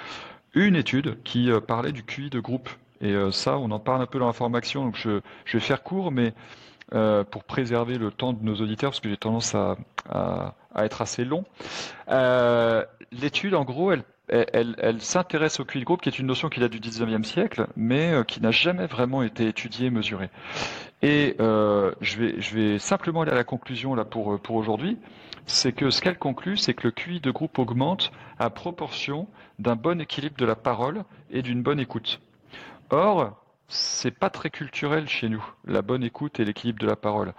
une 0.54 0.76
étude 0.76 1.20
qui 1.24 1.50
parlait 1.66 1.92
du 1.92 2.04
QI 2.04 2.30
de 2.30 2.40
groupe. 2.40 2.70
Et 3.00 3.14
ça, 3.30 3.58
on 3.58 3.70
en 3.70 3.78
parle 3.78 4.02
un 4.02 4.06
peu 4.06 4.18
dans 4.18 4.26
la 4.26 4.32
formation, 4.32 4.84
donc 4.84 4.96
je, 4.96 5.20
je 5.44 5.56
vais 5.56 5.62
faire 5.62 5.82
court, 5.84 6.10
mais 6.10 6.32
pour 7.30 7.44
préserver 7.44 7.96
le 7.96 8.10
temps 8.10 8.32
de 8.32 8.42
nos 8.42 8.56
auditeurs, 8.56 8.90
parce 8.90 8.98
que 9.00 9.08
j'ai 9.08 9.16
tendance 9.16 9.54
à, 9.54 9.76
à, 10.08 10.54
à, 10.74 10.84
être 10.84 11.00
assez 11.02 11.24
long. 11.24 11.44
L'étude, 13.12 13.54
en 13.54 13.64
gros, 13.64 13.92
elle 13.92 14.02
elle, 14.30 14.74
elle 14.78 15.00
s'intéresse 15.00 15.58
au 15.58 15.64
QI 15.64 15.80
de 15.80 15.84
groupe, 15.84 16.02
qui 16.02 16.08
est 16.10 16.18
une 16.18 16.26
notion 16.26 16.48
qui 16.50 16.60
date 16.60 16.72
du 16.72 16.80
19e 16.80 17.24
siècle, 17.24 17.66
mais 17.76 18.12
qui 18.26 18.42
n'a 18.42 18.50
jamais 18.50 18.86
vraiment 18.86 19.22
été 19.22 19.46
étudiée, 19.46 19.90
mesurée. 19.90 20.28
Et 21.02 21.36
euh, 21.40 21.92
je, 22.00 22.18
vais, 22.18 22.40
je 22.40 22.54
vais 22.56 22.78
simplement 22.78 23.22
aller 23.22 23.32
à 23.32 23.36
la 23.36 23.44
conclusion 23.44 23.94
là 23.94 24.04
pour, 24.04 24.38
pour 24.40 24.56
aujourd'hui. 24.56 24.98
C'est 25.46 25.72
que 25.72 25.90
ce 25.90 26.02
qu'elle 26.02 26.18
conclut, 26.18 26.56
c'est 26.56 26.74
que 26.74 26.88
le 26.88 26.90
QI 26.90 27.20
de 27.20 27.30
groupe 27.30 27.58
augmente 27.58 28.10
à 28.38 28.50
proportion 28.50 29.28
d'un 29.58 29.76
bon 29.76 30.00
équilibre 30.00 30.36
de 30.36 30.44
la 30.44 30.56
parole 30.56 31.04
et 31.30 31.42
d'une 31.42 31.62
bonne 31.62 31.80
écoute. 31.80 32.20
Or, 32.90 33.42
c'est 33.68 34.10
pas 34.10 34.30
très 34.30 34.50
culturel 34.50 35.08
chez 35.08 35.28
nous, 35.28 35.44
la 35.66 35.82
bonne 35.82 36.02
écoute 36.02 36.40
et 36.40 36.44
l'équilibre 36.44 36.80
de 36.80 36.86
la 36.86 36.96
parole. 36.96 37.34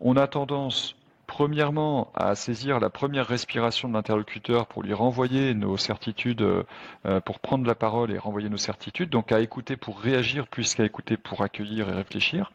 On 0.00 0.16
a 0.16 0.26
tendance 0.26 0.96
Premièrement, 1.26 2.10
à 2.14 2.34
saisir 2.34 2.80
la 2.80 2.90
première 2.90 3.26
respiration 3.26 3.88
de 3.88 3.94
l'interlocuteur 3.94 4.66
pour 4.66 4.82
lui 4.82 4.92
renvoyer 4.92 5.54
nos 5.54 5.76
certitudes, 5.76 6.42
euh, 6.42 7.20
pour 7.20 7.40
prendre 7.40 7.66
la 7.66 7.74
parole 7.74 8.12
et 8.12 8.18
renvoyer 8.18 8.48
nos 8.48 8.56
certitudes, 8.56 9.10
donc 9.10 9.32
à 9.32 9.40
écouter 9.40 9.76
pour 9.76 10.00
réagir 10.00 10.46
plus 10.46 10.74
qu'à 10.74 10.84
écouter 10.84 11.16
pour 11.16 11.42
accueillir 11.42 11.88
et 11.88 11.92
réfléchir. 11.92 12.52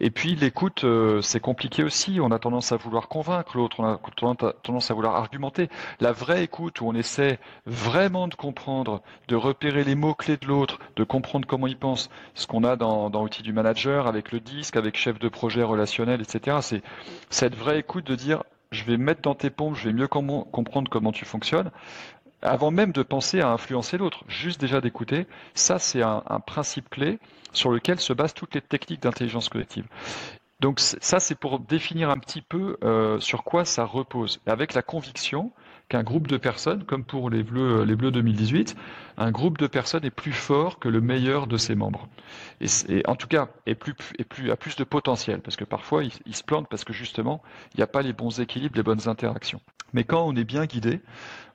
Et 0.00 0.10
puis 0.10 0.34
l'écoute, 0.34 0.82
euh, 0.82 1.22
c'est 1.22 1.38
compliqué 1.38 1.84
aussi. 1.84 2.18
On 2.20 2.32
a 2.32 2.38
tendance 2.40 2.72
à 2.72 2.76
vouloir 2.76 3.06
convaincre 3.06 3.56
l'autre, 3.56 3.78
on 3.78 3.84
a 3.84 4.00
tendance 4.62 4.90
à 4.90 4.94
vouloir 4.94 5.14
argumenter. 5.14 5.68
La 6.00 6.10
vraie 6.10 6.42
écoute, 6.42 6.80
où 6.80 6.88
on 6.88 6.94
essaie 6.94 7.38
vraiment 7.66 8.26
de 8.26 8.34
comprendre, 8.34 9.00
de 9.28 9.36
repérer 9.36 9.84
les 9.84 9.94
mots 9.94 10.14
clés 10.14 10.36
de 10.36 10.46
l'autre, 10.46 10.80
de 10.96 11.04
comprendre 11.04 11.46
comment 11.46 11.68
il 11.68 11.76
pense, 11.76 12.10
ce 12.34 12.48
qu'on 12.48 12.64
a 12.64 12.74
dans, 12.74 13.10
dans 13.10 13.26
du 13.26 13.52
manager, 13.52 14.08
avec 14.08 14.32
le 14.32 14.40
disque, 14.40 14.76
avec 14.76 14.96
chef 14.96 15.20
de 15.20 15.28
projet 15.28 15.62
relationnel, 15.62 16.20
etc. 16.20 16.58
C'est 16.62 16.82
cette 17.30 17.54
vraie 17.54 17.78
de 17.82 18.14
dire, 18.14 18.42
je 18.70 18.84
vais 18.84 18.96
mettre 18.96 19.22
dans 19.22 19.34
tes 19.34 19.50
pompes, 19.50 19.76
je 19.76 19.88
vais 19.88 19.94
mieux 19.94 20.08
comprendre 20.08 20.90
comment 20.90 21.12
tu 21.12 21.24
fonctionnes 21.24 21.70
avant 22.42 22.72
même 22.72 22.92
de 22.92 23.02
penser 23.02 23.40
à 23.40 23.48
influencer 23.48 23.96
l'autre, 23.96 24.24
juste 24.26 24.60
déjà 24.60 24.80
d'écouter, 24.80 25.26
ça 25.54 25.78
c'est 25.78 26.02
un, 26.02 26.22
principe 26.44 26.90
clé 26.90 27.18
sur 27.52 27.70
lequel 27.70 28.00
se 28.00 28.12
basent 28.12 28.34
toutes 28.34 28.54
les 28.54 28.60
techniques 28.60 29.02
d'intelligence 29.02 29.48
collective. 29.48 29.86
Donc 30.60 30.80
ça 30.80 31.20
c'est 31.20 31.34
pour 31.34 31.60
définir 31.60 32.10
un 32.10 32.18
petit 32.18 32.42
peu 32.42 32.76
euh, 32.82 33.18
sur 33.20 33.44
quoi 33.44 33.64
ça 33.64 33.84
repose, 33.84 34.40
avec 34.46 34.74
la 34.74 34.82
conviction 34.82 35.52
qu'un 35.88 36.02
groupe 36.02 36.26
de 36.26 36.36
personnes, 36.36 36.84
comme 36.84 37.04
pour 37.04 37.30
les 37.30 37.42
Bleus, 37.42 37.84
les 37.84 37.96
Bleus 37.96 38.10
2018, 38.10 38.76
un 39.18 39.30
groupe 39.30 39.58
de 39.58 39.66
personnes 39.66 40.04
est 40.04 40.10
plus 40.10 40.32
fort 40.32 40.78
que 40.78 40.88
le 40.88 41.00
meilleur 41.00 41.46
de 41.46 41.56
ses 41.56 41.74
membres. 41.74 42.08
Et, 42.60 43.02
en 43.06 43.16
tout 43.16 43.28
cas, 43.28 43.48
est 43.66 43.74
plus, 43.74 43.94
est 44.18 44.24
plus, 44.24 44.50
a 44.50 44.56
plus 44.56 44.76
de 44.76 44.84
potentiel, 44.84 45.40
parce 45.40 45.56
que 45.56 45.64
parfois, 45.64 46.02
il, 46.04 46.34
se 46.34 46.42
plante 46.42 46.68
parce 46.68 46.84
que 46.84 46.92
justement, 46.92 47.42
il 47.74 47.78
n'y 47.78 47.82
a 47.82 47.86
pas 47.86 48.02
les 48.02 48.12
bons 48.12 48.40
équilibres, 48.40 48.76
les 48.76 48.82
bonnes 48.82 49.08
interactions. 49.08 49.60
Mais 49.92 50.04
quand 50.04 50.26
on 50.26 50.34
est 50.36 50.44
bien 50.44 50.64
guidé, 50.64 51.00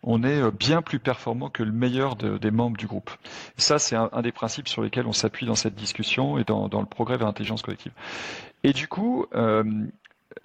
on 0.03 0.23
est 0.23 0.41
euh, 0.41 0.51
bien 0.51 0.83
plus 0.83 0.99
performant 0.99 1.49
que 1.49 1.63
le 1.63 1.71
meilleur 1.71 2.15
des 2.15 2.51
membres 2.51 2.77
du 2.77 2.85
groupe. 2.85 3.09
Et 3.57 3.61
ça, 3.61 3.79
c'est 3.79 3.95
un, 3.95 4.21
des 4.21 4.31
principes 4.31 4.67
sur 4.67 4.83
lesquels 4.83 5.07
on 5.07 5.13
s'appuie 5.13 5.47
dans 5.47 5.55
cette 5.55 5.75
discussion 5.75 6.37
et 6.37 6.43
dans, 6.43 6.67
le 6.67 6.85
progrès 6.85 7.17
vers 7.17 7.27
l'intelligence 7.27 7.63
collective. 7.63 7.93
Et 8.63 8.73
du 8.73 8.87
coup, 8.87 9.25
euh, 9.33 9.63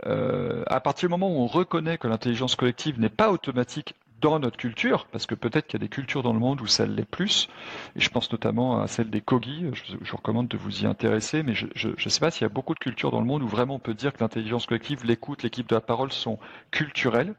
euh, 0.06 0.62
à 0.66 0.80
partir 0.80 1.08
du 1.08 1.10
moment 1.10 1.30
où 1.30 1.40
on 1.40 1.46
reconnaît 1.46 1.98
que 1.98 2.08
l'intelligence 2.08 2.56
collective 2.56 3.00
n'est 3.00 3.08
pas 3.08 3.30
automatique 3.30 3.94
dans 4.20 4.38
notre 4.38 4.56
culture, 4.56 5.06
parce 5.10 5.26
que 5.26 5.34
peut-être 5.34 5.66
qu'il 5.66 5.80
y 5.80 5.82
a 5.82 5.84
des 5.84 5.88
cultures 5.88 6.22
dans 6.22 6.32
le 6.32 6.38
monde 6.38 6.60
où 6.60 6.66
ça 6.68 6.86
l'est 6.86 7.04
plus, 7.04 7.48
et 7.96 8.00
je 8.00 8.08
pense 8.08 8.30
notamment 8.30 8.80
à 8.80 8.86
celle 8.86 9.10
des 9.10 9.20
Kogi, 9.20 9.66
je, 9.72 9.96
vous 9.96 10.16
recommande 10.16 10.46
de 10.46 10.56
vous 10.56 10.84
y 10.84 10.86
intéresser, 10.86 11.42
mais 11.42 11.54
je 11.54 11.66
ne 11.88 12.08
sais 12.08 12.20
pas 12.20 12.30
s'il 12.30 12.42
y 12.42 12.44
a 12.44 12.48
beaucoup 12.48 12.74
de 12.74 12.78
cultures 12.78 13.10
dans 13.10 13.20
le 13.20 13.26
monde 13.26 13.42
où 13.42 13.48
vraiment 13.48 13.74
on 13.74 13.80
peut 13.80 13.94
dire 13.94 14.12
que 14.12 14.20
l'intelligence 14.20 14.66
collective, 14.66 15.04
l'écoute, 15.04 15.42
l'équipe 15.42 15.68
de 15.68 15.74
la 15.74 15.80
parole 15.80 16.12
sont 16.12 16.38
culturelles. 16.70 17.34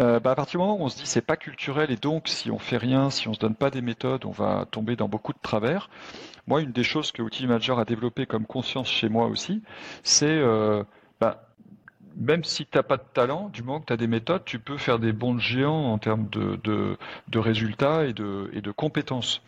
Euh, 0.00 0.20
bah 0.20 0.30
à 0.30 0.34
partir 0.34 0.58
du 0.58 0.64
moment 0.64 0.80
où 0.80 0.84
on 0.84 0.88
se 0.88 0.96
dit 0.96 1.06
c'est 1.06 1.20
pas 1.20 1.36
culturel 1.36 1.90
et 1.90 1.96
donc 1.96 2.26
si 2.26 2.50
on 2.50 2.58
fait 2.58 2.78
rien, 2.78 3.10
si 3.10 3.28
on 3.28 3.34
se 3.34 3.38
donne 3.38 3.54
pas 3.54 3.70
des 3.70 3.82
méthodes, 3.82 4.24
on 4.24 4.30
va 4.30 4.66
tomber 4.70 4.96
dans 4.96 5.08
beaucoup 5.08 5.34
de 5.34 5.38
travers. 5.42 5.90
Moi, 6.46 6.62
une 6.62 6.72
des 6.72 6.82
choses 6.82 7.12
que 7.12 7.20
Outil 7.22 7.46
Manager 7.46 7.78
a 7.78 7.84
développé 7.84 8.24
comme 8.26 8.46
conscience 8.46 8.88
chez 8.88 9.10
moi 9.10 9.26
aussi, 9.26 9.62
c'est 10.02 10.26
euh, 10.26 10.82
bah, 11.20 11.51
même 12.16 12.44
si 12.44 12.66
tu 12.66 12.76
n'as 12.76 12.82
pas 12.82 12.96
de 12.96 13.04
talent, 13.14 13.48
du 13.48 13.62
moment 13.62 13.80
que 13.80 13.86
tu 13.86 13.92
as 13.92 13.96
des 13.96 14.06
méthodes, 14.06 14.44
tu 14.44 14.58
peux 14.58 14.76
faire 14.76 14.98
des 14.98 15.12
bons 15.12 15.38
géants 15.38 15.92
en 15.92 15.98
termes 15.98 16.28
de, 16.30 16.58
de, 16.64 17.38
résultats 17.38 18.06
et 18.06 18.12
de, 18.12 18.50
et 18.52 18.60
de 18.60 18.70
compétences. 18.70 19.42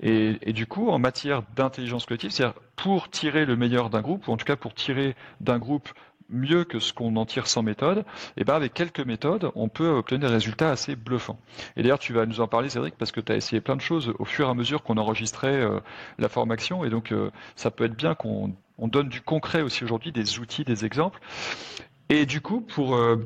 Et, 0.00 0.52
du 0.52 0.66
coup, 0.66 0.90
en 0.90 0.98
matière 0.98 1.42
d'intelligence 1.56 2.06
collective, 2.06 2.30
c'est-à-dire 2.30 2.60
pour 2.76 3.10
tirer 3.10 3.44
le 3.44 3.56
meilleur 3.56 3.90
d'un 3.90 4.00
groupe, 4.00 4.28
ou 4.28 4.32
en 4.32 4.36
tout 4.36 4.44
cas 4.44 4.56
pour 4.56 4.74
tirer 4.74 5.14
d'un 5.40 5.58
groupe 5.58 5.88
mieux 6.32 6.62
que 6.62 6.78
ce 6.78 6.92
qu'on 6.92 7.16
en 7.16 7.26
tire 7.26 7.48
sans 7.48 7.62
méthode, 7.62 7.98
et 7.98 8.02
eh 8.38 8.44
ben 8.44 8.54
avec 8.54 8.72
quelques 8.72 9.00
méthodes, 9.00 9.50
on 9.56 9.68
peut 9.68 9.88
obtenir 9.88 10.28
des 10.28 10.34
résultats 10.34 10.70
assez 10.70 10.94
bluffants. 10.94 11.40
Et 11.76 11.82
d'ailleurs, 11.82 11.98
tu 11.98 12.12
vas 12.12 12.24
nous 12.24 12.40
en 12.40 12.46
parler, 12.46 12.68
Cédric, 12.68 12.94
parce 12.96 13.10
que 13.10 13.20
tu 13.20 13.32
as 13.32 13.36
essayé 13.36 13.60
plein 13.60 13.74
de 13.74 13.80
choses 13.80 14.14
au 14.20 14.24
fur 14.24 14.46
et 14.46 14.50
à 14.50 14.54
mesure 14.54 14.84
qu'on 14.84 14.96
enregistrait 14.96 15.60
euh, 15.60 15.80
la 16.18 16.28
formation, 16.28 16.84
et 16.84 16.90
donc 16.90 17.10
euh, 17.10 17.32
ça 17.56 17.72
peut 17.72 17.84
être 17.84 17.96
bien 17.96 18.14
qu'on 18.14 18.54
on 18.80 18.88
donne 18.88 19.08
du 19.08 19.20
concret 19.20 19.60
aussi 19.60 19.84
aujourd'hui, 19.84 20.10
des 20.10 20.38
outils, 20.38 20.64
des 20.64 20.84
exemples. 20.84 21.20
Et 22.10 22.26
du 22.26 22.40
coup, 22.40 22.60
pour, 22.60 22.96
euh, 22.96 23.24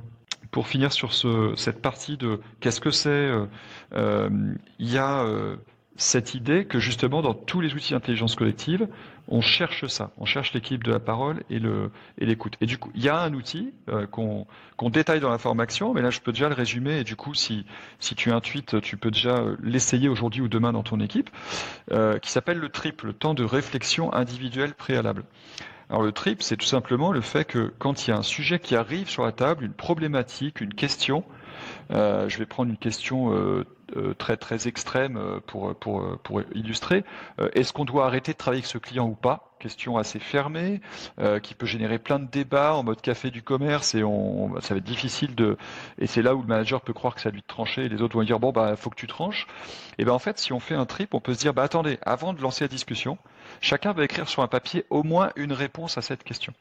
pour 0.51 0.69
finir 0.69 0.93
sur 0.93 1.15
ce, 1.15 1.55
cette 1.57 1.81
partie 1.81 2.19
de 2.19 2.41
qu'est-ce 2.61 2.83
que 2.83 2.91
c'est, 2.91 3.09
euh, 3.09 3.47
euh, 3.95 4.29
il 4.79 4.93
y 4.93 4.99
a 4.99 5.25
cette 5.97 6.35
idée 6.35 6.65
que 6.67 6.81
justement 6.81 7.23
dans 7.23 7.35
tous 7.35 7.61
les 7.61 7.73
outils 7.73 7.93
d'intelligence 7.95 8.35
collective, 8.35 8.89
on 9.29 9.41
cherche 9.41 9.87
ça, 9.87 10.11
on 10.19 10.27
cherche 10.27 10.53
l'équipe 10.53 10.83
de 10.85 10.91
la 10.91 10.99
parole 10.99 11.45
et 11.49 11.61
le 11.61 11.93
et 12.19 12.27
l'écoute. 12.27 12.57
Et 12.61 12.67
du 12.67 12.77
coup, 12.79 12.91
il 12.95 13.03
y 13.03 13.09
a 13.09 13.17
un 13.21 13.33
outil 13.33 13.73
qu'on 14.11 14.47
qu'on 14.77 14.91
détaille 14.91 15.21
dans 15.21 15.31
la 15.31 15.39
formation, 15.39 15.95
mais 15.95 16.03
là 16.03 16.11
je 16.11 16.21
peux 16.21 16.33
déjà 16.33 16.49
le 16.49 16.55
résumer 16.57 16.99
et 16.99 17.05
du 17.05 17.15
coup 17.15 17.33
si 17.33 17.65
si 18.01 18.17
tu 18.17 18.33
intuites, 18.33 18.81
tu 18.83 18.97
peux 18.97 19.13
déjà 19.13 19.45
l'essayer 19.63 20.09
aujourd'hui 20.09 20.41
ou 20.43 20.49
demain 20.49 20.73
dans 20.73 20.83
ton 20.83 20.99
équipe, 20.99 21.31
qui 22.21 22.31
s'appelle 22.31 22.59
le 22.59 22.69
triple, 22.69 23.07
le 23.07 23.13
temps 23.13 23.35
de 23.35 23.45
réflexion 23.45 24.13
individuelle 24.13 24.75
préalable. 24.75 25.25
Alors 25.91 26.03
le 26.03 26.13
trip, 26.13 26.43
c'est 26.43 26.57
tout 26.57 26.67
simplement 26.67 27.13
le 27.13 27.21
fait 27.21 27.45
que 27.45 27.73
quand 27.79 28.07
il 28.07 28.11
y 28.11 28.13
a 28.13 28.17
un 28.17 28.23
sujet 28.23 28.59
qui 28.59 28.75
arrive 28.75 29.09
sur 29.09 29.25
la 29.25 29.33
table, 29.33 29.65
une 29.65 29.75
problématique, 29.75 30.61
une 30.61 30.75
question, 30.75 31.25
euh, 31.91 32.29
je 32.29 32.39
vais 32.39 32.47
prendre 32.47 32.71
une 32.71 32.77
question 32.77 33.33
euh, 33.33 33.65
euh, 33.97 34.15
très 34.15 34.37
très 34.37 34.67
extrême 34.67 35.21
pour, 35.47 35.75
pour, 35.77 36.19
pour 36.23 36.43
illustrer. 36.55 37.05
Est-ce 37.53 37.73
qu'on 37.73 37.85
doit 37.85 38.07
arrêter 38.07 38.33
de 38.33 38.39
travailler 38.39 38.61
avec 38.61 38.71
ce 38.71 38.79
client 38.79 39.07
ou 39.07 39.15
pas? 39.15 39.51
Question 39.59 39.97
assez 39.97 40.19
fermée, 40.19 40.83
qui 41.43 41.55
peut 41.55 41.65
générer 41.65 41.99
plein 41.99 42.19
de 42.19 42.27
débats 42.27 42.75
en 42.75 42.83
mode 42.83 43.01
café 43.01 43.31
du 43.31 43.43
commerce 43.43 43.95
et 43.95 44.05
on, 44.05 44.61
ça 44.61 44.75
va 44.75 44.79
être 44.79 44.85
difficile 44.85 45.35
de. 45.35 45.57
Et 45.99 46.07
c'est 46.07 46.21
là 46.21 46.35
où 46.35 46.43
le 46.43 46.49
manager 46.49 46.83
peut 46.83 46.93
croire 46.93 47.15
que 47.15 47.23
ça 47.23 47.31
lui 47.31 47.41
de 47.41 47.47
trancher 47.47 47.85
et 47.85 47.89
les 47.89 48.03
autres 48.03 48.15
vont 48.15 48.25
dire 48.25 48.39
bon 48.39 48.53
bah 48.53 48.77
faut 48.77 48.91
que 48.91 48.97
tu 48.97 49.07
tranches. 49.07 49.47
Et 49.97 50.05
ben 50.05 50.13
en 50.13 50.19
fait 50.19 50.39
si 50.39 50.53
on 50.53 50.61
fait 50.61 50.75
un 50.75 50.85
trip, 50.85 51.15
on 51.15 51.21
peut 51.21 51.33
se 51.33 51.39
dire 51.39 51.55
bah 51.55 51.63
attendez, 51.63 51.99
avant 52.03 52.35
de 52.35 52.43
lancer 52.43 52.65
la 52.65 52.69
discussion, 52.69 53.17
chacun 53.61 53.93
va 53.93 54.05
écrire 54.05 54.29
sur 54.29 54.43
un 54.43 54.49
papier 54.49 54.85
au 54.91 55.03
moins 55.03 55.31
une 55.37 55.53
réponse 55.53 55.99
à 55.99 56.03
cette 56.03 56.25
question. 56.25 56.53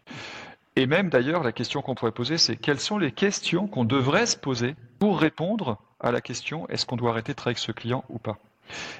Et 0.76 0.88
même 0.88 1.10
d'ailleurs, 1.10 1.44
la 1.44 1.52
question 1.52 1.82
qu'on 1.82 1.96
pourrait 1.96 2.12
poser, 2.12 2.38
c'est 2.38 2.56
quelles 2.56 2.80
sont 2.80 2.98
les 2.98 3.12
questions 3.12 3.68
qu'on 3.68 3.86
devrait 3.86 4.26
se 4.26 4.38
poser 4.38 4.76
pour 5.00 5.20
répondre 5.20 5.78
à 6.00 6.12
la 6.12 6.22
question 6.22 6.68
est-ce 6.70 6.86
qu'on 6.86 6.96
doit 6.96 7.12
arrêter 7.12 7.34
de 7.34 7.36
travailler 7.36 7.58
avec 7.58 7.66
ce 7.66 7.72
client 7.72 8.04
ou 8.10 8.18
pas? 8.18 8.38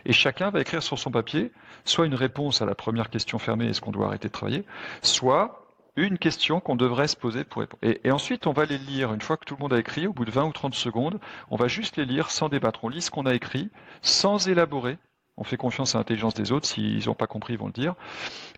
Et 0.06 0.14
chacun 0.14 0.52
va 0.52 0.62
écrire 0.62 0.84
sur 0.84 1.00
son 1.00 1.10
papier 1.10 1.52
soit 1.86 2.06
une 2.06 2.16
réponse 2.16 2.62
à 2.62 2.66
la 2.66 2.76
première 2.76 3.10
question 3.10 3.40
fermée 3.40 3.68
est-ce 3.68 3.82
qu'on 3.82 3.92
doit 3.92 4.08
arrêter 4.08 4.28
de 4.28 4.34
travailler, 4.34 4.66
soit 5.02 5.64
une 5.96 6.18
question 6.18 6.60
qu'on 6.60 6.76
devrait 6.76 7.08
se 7.08 7.16
poser 7.16 7.44
pour 7.44 7.62
répondre. 7.62 7.84
Et, 7.84 8.10
ensuite, 8.10 8.48
on 8.48 8.54
va 8.54 8.66
les 8.66 8.80
lire. 8.80 9.14
Une 9.14 9.22
fois 9.22 9.38
que 9.38 9.46
tout 9.46 9.56
le 9.56 9.62
monde 9.62 9.74
a 9.74 9.80
écrit, 9.80 10.08
au 10.08 10.14
bout 10.14 10.26
de 10.26 10.32
20 10.32 10.46
ou 10.46 10.52
30 10.52 10.74
secondes, 10.74 11.20
on 11.52 11.56
va 11.56 11.68
juste 11.68 11.98
les 11.98 12.06
lire 12.06 12.32
sans 12.32 12.50
débattre. 12.50 12.84
On 12.84 12.90
lit 12.90 13.02
ce 13.02 13.12
qu'on 13.12 13.28
a 13.28 13.36
écrit, 13.36 13.70
sans 14.02 14.48
élaborer, 14.48 14.98
on 15.38 15.44
fait 15.44 15.58
confiance 15.58 15.96
à 15.96 15.98
l'intelligence 15.98 16.34
des 16.34 16.52
autres, 16.52 16.68
s'ils 16.68 17.06
n'ont 17.06 17.16
pas 17.16 17.28
compris, 17.28 17.54
ils 17.54 17.60
vont 17.60 17.68
le 17.68 17.74
dire, 17.74 17.96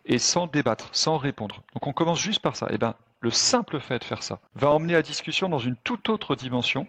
et 0.06 0.20
sans 0.20 0.48
débattre, 0.48 0.90
sans 0.92 1.18
répondre. 1.18 1.64
Donc 1.74 1.88
on 1.88 1.94
commence 1.94 2.20
juste 2.20 2.42
par 2.42 2.56
ça. 2.56 2.68
Et 2.68 2.76
eh 2.76 2.78
ben, 2.78 2.96
le 3.22 3.32
simple 3.32 3.80
fait 3.80 4.00
de 4.00 4.04
faire 4.04 4.24
ça 4.24 4.40
va 4.56 4.70
emmener 4.70 4.94
la 4.94 5.02
discussion 5.02 5.50
dans 5.50 5.60
une 5.60 5.76
toute 5.84 6.10
autre 6.10 6.36
dimension 6.36 6.88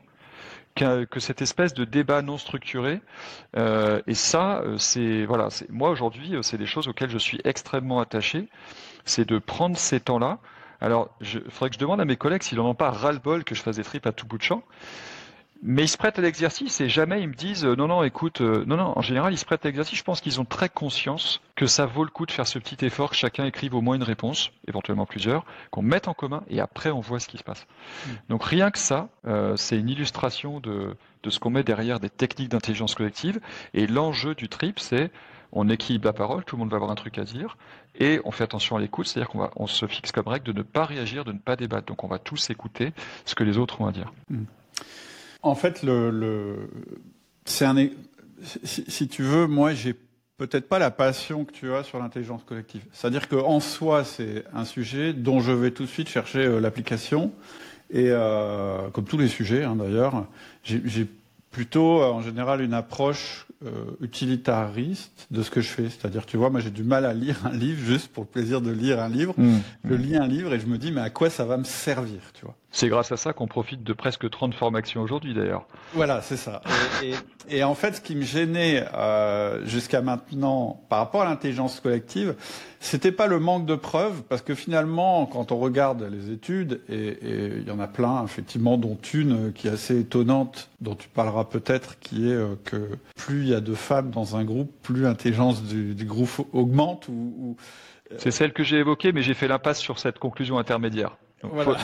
que, 0.76 1.20
cette 1.20 1.42
espèce 1.42 1.74
de 1.74 1.84
débat 1.84 2.22
non 2.22 2.38
structuré. 2.38 3.00
Euh, 3.56 4.02
et 4.06 4.14
ça, 4.14 4.60
euh, 4.60 4.76
c'est 4.78 5.24
voilà, 5.24 5.48
moi 5.70 5.90
aujourd'hui, 5.90 6.36
euh, 6.36 6.42
c'est 6.42 6.58
des 6.58 6.66
choses 6.66 6.86
auxquelles 6.88 7.10
je 7.10 7.18
suis 7.18 7.40
extrêmement 7.44 8.00
attaché. 8.00 8.48
C'est 9.04 9.26
de 9.26 9.38
prendre 9.38 9.76
ces 9.76 10.00
temps-là. 10.00 10.38
Alors, 10.80 11.08
il 11.22 11.42
faudrait 11.48 11.70
que 11.70 11.76
je 11.76 11.80
demande 11.80 12.00
à 12.00 12.04
mes 12.04 12.16
collègues 12.16 12.42
s'ils 12.42 12.58
n'en 12.58 12.68
ont 12.68 12.74
pas 12.74 12.90
ras-le-bol 12.90 13.44
que 13.44 13.54
je 13.54 13.62
fasse 13.62 13.76
des 13.76 13.84
tripes 13.84 14.06
à 14.06 14.12
tout 14.12 14.26
bout 14.26 14.36
de 14.36 14.42
champ. 14.42 14.62
Mais 15.62 15.84
ils 15.84 15.88
se 15.88 15.96
prêtent 15.96 16.18
à 16.18 16.22
l'exercice 16.22 16.80
et 16.80 16.88
jamais 16.88 17.22
ils 17.22 17.28
me 17.28 17.34
disent 17.34 17.64
euh, 17.64 17.74
non 17.76 17.88
non 17.88 18.02
écoute 18.02 18.40
euh, 18.40 18.64
non 18.66 18.76
non 18.76 18.92
en 18.96 19.00
général 19.00 19.32
ils 19.32 19.38
se 19.38 19.44
prêtent 19.44 19.64
à 19.64 19.68
l'exercice. 19.68 19.98
Je 19.98 20.04
pense 20.04 20.20
qu'ils 20.20 20.40
ont 20.40 20.44
très 20.44 20.68
conscience 20.68 21.40
que 21.54 21.66
ça 21.66 21.86
vaut 21.86 22.04
le 22.04 22.10
coup 22.10 22.26
de 22.26 22.30
faire 22.30 22.46
ce 22.46 22.58
petit 22.58 22.84
effort, 22.84 23.10
que 23.10 23.16
chacun 23.16 23.46
écrive 23.46 23.74
au 23.74 23.80
moins 23.80 23.96
une 23.96 24.02
réponse, 24.02 24.50
éventuellement 24.68 25.06
plusieurs, 25.06 25.44
qu'on 25.70 25.82
mette 25.82 26.08
en 26.08 26.14
commun 26.14 26.42
et 26.48 26.60
après 26.60 26.90
on 26.90 27.00
voit 27.00 27.20
ce 27.20 27.28
qui 27.28 27.38
se 27.38 27.44
passe. 27.44 27.66
Mm. 28.06 28.10
Donc 28.28 28.44
rien 28.44 28.70
que 28.70 28.78
ça, 28.78 29.08
euh, 29.26 29.56
c'est 29.56 29.78
une 29.78 29.88
illustration 29.88 30.60
de, 30.60 30.96
de 31.22 31.30
ce 31.30 31.40
qu'on 31.40 31.50
met 31.50 31.62
derrière 31.62 32.00
des 32.00 32.10
techniques 32.10 32.50
d'intelligence 32.50 32.94
collective. 32.94 33.40
Et 33.74 33.86
l'enjeu 33.86 34.34
du 34.34 34.48
trip, 34.48 34.78
c'est 34.78 35.10
on 35.52 35.68
équilibre 35.68 36.06
la 36.06 36.12
parole, 36.12 36.44
tout 36.44 36.56
le 36.56 36.60
monde 36.60 36.70
va 36.70 36.76
avoir 36.76 36.90
un 36.90 36.96
truc 36.96 37.18
à 37.18 37.24
dire, 37.24 37.56
et 37.98 38.20
on 38.24 38.30
fait 38.30 38.44
attention 38.44 38.76
à 38.76 38.80
l'écoute, 38.80 39.06
c'est-à-dire 39.06 39.30
qu'on 39.30 39.38
va, 39.38 39.50
on 39.56 39.66
se 39.66 39.86
fixe 39.86 40.12
comme 40.12 40.28
règle 40.28 40.44
de 40.44 40.52
ne 40.52 40.62
pas 40.62 40.84
réagir, 40.84 41.24
de 41.24 41.32
ne 41.32 41.38
pas 41.38 41.56
débattre. 41.56 41.86
Donc 41.86 42.04
on 42.04 42.08
va 42.08 42.18
tous 42.18 42.50
écouter 42.50 42.92
ce 43.24 43.34
que 43.34 43.44
les 43.44 43.56
autres 43.56 43.80
ont 43.80 43.86
à 43.86 43.92
dire. 43.92 44.12
Mm. 44.28 44.44
En 45.42 45.54
fait, 45.54 45.82
le, 45.82 46.68
c'est 47.44 47.64
un. 47.64 47.88
Si, 48.64 49.08
tu 49.08 49.22
veux, 49.22 49.46
moi, 49.46 49.72
j'ai 49.72 49.94
peut-être 50.36 50.68
pas 50.68 50.78
la 50.78 50.90
passion 50.90 51.44
que 51.44 51.52
tu 51.52 51.72
as 51.72 51.82
sur 51.82 51.98
l'intelligence 51.98 52.42
collective. 52.44 52.82
C'est-à-dire 52.92 53.28
qu'en 53.28 53.60
soi, 53.60 54.04
c'est 54.04 54.44
un 54.52 54.64
sujet 54.64 55.12
dont 55.12 55.40
je 55.40 55.52
vais 55.52 55.70
tout 55.70 55.84
de 55.84 55.88
suite 55.88 56.08
chercher 56.08 56.40
euh, 56.40 56.60
l'application. 56.60 57.32
Et 57.90 58.08
euh, 58.10 58.88
comme 58.90 59.04
tous 59.04 59.16
les 59.16 59.28
sujets, 59.28 59.64
hein, 59.64 59.76
d'ailleurs, 59.76 60.26
j'ai 60.64 61.06
plutôt 61.50 62.02
euh, 62.02 62.10
en 62.10 62.20
général 62.20 62.60
une 62.60 62.74
approche 62.74 63.46
utilitariste 64.00 65.26
de 65.30 65.42
ce 65.42 65.50
que 65.50 65.60
je 65.62 65.68
fais. 65.68 65.88
C'est-à-dire, 65.88 66.26
tu 66.26 66.36
vois, 66.36 66.50
moi 66.50 66.60
j'ai 66.60 66.70
du 66.70 66.84
mal 66.84 67.06
à 67.06 67.14
lire 67.14 67.46
un 67.46 67.52
livre 67.52 67.80
juste 67.84 68.08
pour 68.08 68.24
le 68.24 68.28
plaisir 68.28 68.60
de 68.60 68.70
lire 68.70 69.00
un 69.00 69.08
livre. 69.08 69.34
Mmh. 69.38 69.58
Je 69.86 69.94
lis 69.94 70.16
un 70.16 70.26
livre 70.26 70.52
et 70.52 70.60
je 70.60 70.66
me 70.66 70.76
dis, 70.76 70.92
mais 70.92 71.00
à 71.00 71.10
quoi 71.10 71.30
ça 71.30 71.46
va 71.46 71.56
me 71.56 71.64
servir, 71.64 72.20
tu 72.34 72.44
vois? 72.44 72.54
C'est 72.76 72.88
grâce 72.88 73.10
à 73.10 73.16
ça 73.16 73.32
qu'on 73.32 73.46
profite 73.46 73.82
de 73.82 73.92
presque 73.94 74.28
30 74.28 74.52
formations 74.54 75.00
aujourd'hui 75.00 75.32
d'ailleurs. 75.32 75.66
Voilà, 75.94 76.20
c'est 76.20 76.36
ça. 76.36 76.60
Et, 77.48 77.64
en 77.64 77.74
fait, 77.74 77.96
ce 77.96 78.00
qui 78.02 78.14
me 78.14 78.22
gênait 78.22 78.84
euh, 78.94 79.64
jusqu'à 79.64 80.02
maintenant 80.02 80.82
par 80.90 80.98
rapport 80.98 81.22
à 81.22 81.24
l'intelligence 81.24 81.80
collective, 81.80 82.34
c'était 82.80 83.12
pas 83.12 83.28
le 83.28 83.40
manque 83.40 83.64
de 83.64 83.76
preuves, 83.76 84.22
parce 84.28 84.42
que 84.42 84.54
finalement, 84.54 85.24
quand 85.24 85.52
on 85.52 85.56
regarde 85.56 86.02
les 86.02 86.30
études, 86.30 86.82
et 86.90 87.18
il 87.22 87.66
y 87.66 87.70
en 87.70 87.80
a 87.80 87.88
plein, 87.88 88.22
effectivement, 88.24 88.76
dont 88.76 88.98
une 89.14 89.54
qui 89.54 89.68
est 89.68 89.72
assez 89.72 90.00
étonnante, 90.00 90.68
dont 90.82 90.94
tu 90.94 91.08
parleras 91.08 91.44
peut-être, 91.44 91.98
qui 91.98 92.30
est 92.30 92.34
euh, 92.34 92.56
que 92.64 92.90
plus 93.16 93.44
il 93.44 93.48
y 93.48 93.54
a 93.54 93.60
de 93.60 93.74
femmes 93.74 94.10
dans 94.10 94.36
un 94.36 94.44
groupe, 94.44 94.70
plus 94.82 95.00
l'intelligence 95.00 95.62
du, 95.62 96.04
groupe 96.04 96.46
augmente. 96.52 97.08
Ou, 97.08 97.56
C'est 98.18 98.30
celle 98.30 98.52
que 98.52 98.62
j'ai 98.62 98.76
évoquée, 98.76 99.12
mais 99.12 99.22
j'ai 99.22 99.34
fait 99.34 99.48
l'impasse 99.48 99.78
sur 99.78 99.98
cette 99.98 100.18
conclusion 100.18 100.58
intermédiaire. 100.58 101.16
Voilà. 101.42 101.78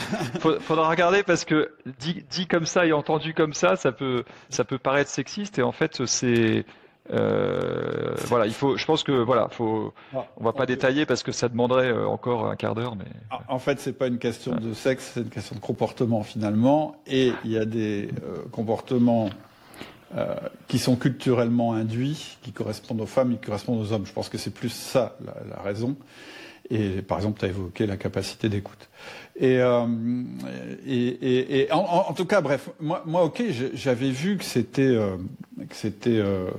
faudra 0.59 0.89
regarder 0.89 1.23
parce 1.23 1.45
que 1.45 1.71
dit, 1.99 2.25
dit, 2.29 2.47
comme 2.47 2.65
ça 2.65 2.85
et 2.85 2.91
entendu 2.91 3.33
comme 3.33 3.53
ça, 3.53 3.75
ça 3.75 3.91
peut, 3.91 4.23
ça 4.49 4.63
peut 4.63 4.79
paraître 4.79 5.09
sexiste 5.09 5.59
et 5.59 5.63
en 5.63 5.71
fait 5.71 6.05
c'est 6.05 6.65
euh, 7.11 8.15
voilà, 8.27 8.45
il 8.45 8.53
faut. 8.53 8.77
Je 8.77 8.85
pense 8.85 9.03
que 9.03 9.11
voilà, 9.11 9.49
faut. 9.49 9.93
Ah, 10.15 10.25
on 10.37 10.43
va 10.43 10.53
pas 10.53 10.65
détailler 10.65 11.05
parce 11.05 11.21
que 11.21 11.31
ça 11.31 11.49
demanderait 11.49 11.91
euh, 11.91 12.07
encore 12.07 12.47
un 12.47 12.55
quart 12.55 12.75
d'heure, 12.75 12.95
mais. 12.95 13.05
Ah, 13.29 13.41
en 13.49 13.59
fait, 13.59 13.79
c'est 13.79 13.93
pas 13.93 14.07
une 14.07 14.19
question 14.19 14.55
de 14.55 14.73
sexe, 14.73 15.11
c'est 15.13 15.21
une 15.21 15.29
question 15.29 15.55
de 15.55 15.61
comportement 15.61 16.23
finalement, 16.23 16.95
et 17.05 17.33
il 17.43 17.51
y 17.51 17.57
a 17.57 17.65
des 17.65 18.09
euh, 18.23 18.43
comportements 18.51 19.29
qui 20.67 20.77
sont 20.77 20.95
culturellement 20.95 21.73
induits, 21.73 22.37
qui 22.43 22.51
correspondent 22.51 23.01
aux 23.01 23.07
femmes, 23.07 23.31
qui 23.31 23.47
correspondent 23.47 23.81
aux 23.81 23.93
hommes. 23.93 24.05
Je 24.05 24.13
pense 24.13 24.29
que 24.29 24.37
c'est 24.37 24.53
plus 24.53 24.69
ça 24.69 25.17
la 25.49 25.59
raison. 25.63 25.97
Et 26.69 27.01
par 27.01 27.17
exemple, 27.17 27.39
tu 27.39 27.45
as 27.45 27.47
évoqué 27.47 27.87
la 27.87 27.97
capacité 27.97 28.47
d'écoute. 28.47 28.89
Et, 29.35 29.57
euh, 29.57 29.87
et, 30.85 31.61
et, 31.61 31.71
en, 31.71 32.13
tout 32.13 32.25
cas, 32.25 32.41
bref, 32.41 32.69
moi, 32.79 33.03
moi 33.07 33.23
ok, 33.23 33.43
j'avais 33.73 34.11
vu 34.11 34.37
que 34.37 34.43
c'était 34.43 34.83
euh, 34.83 35.17
que 35.67 35.75
c'était 35.75 36.19
euh, 36.19 36.51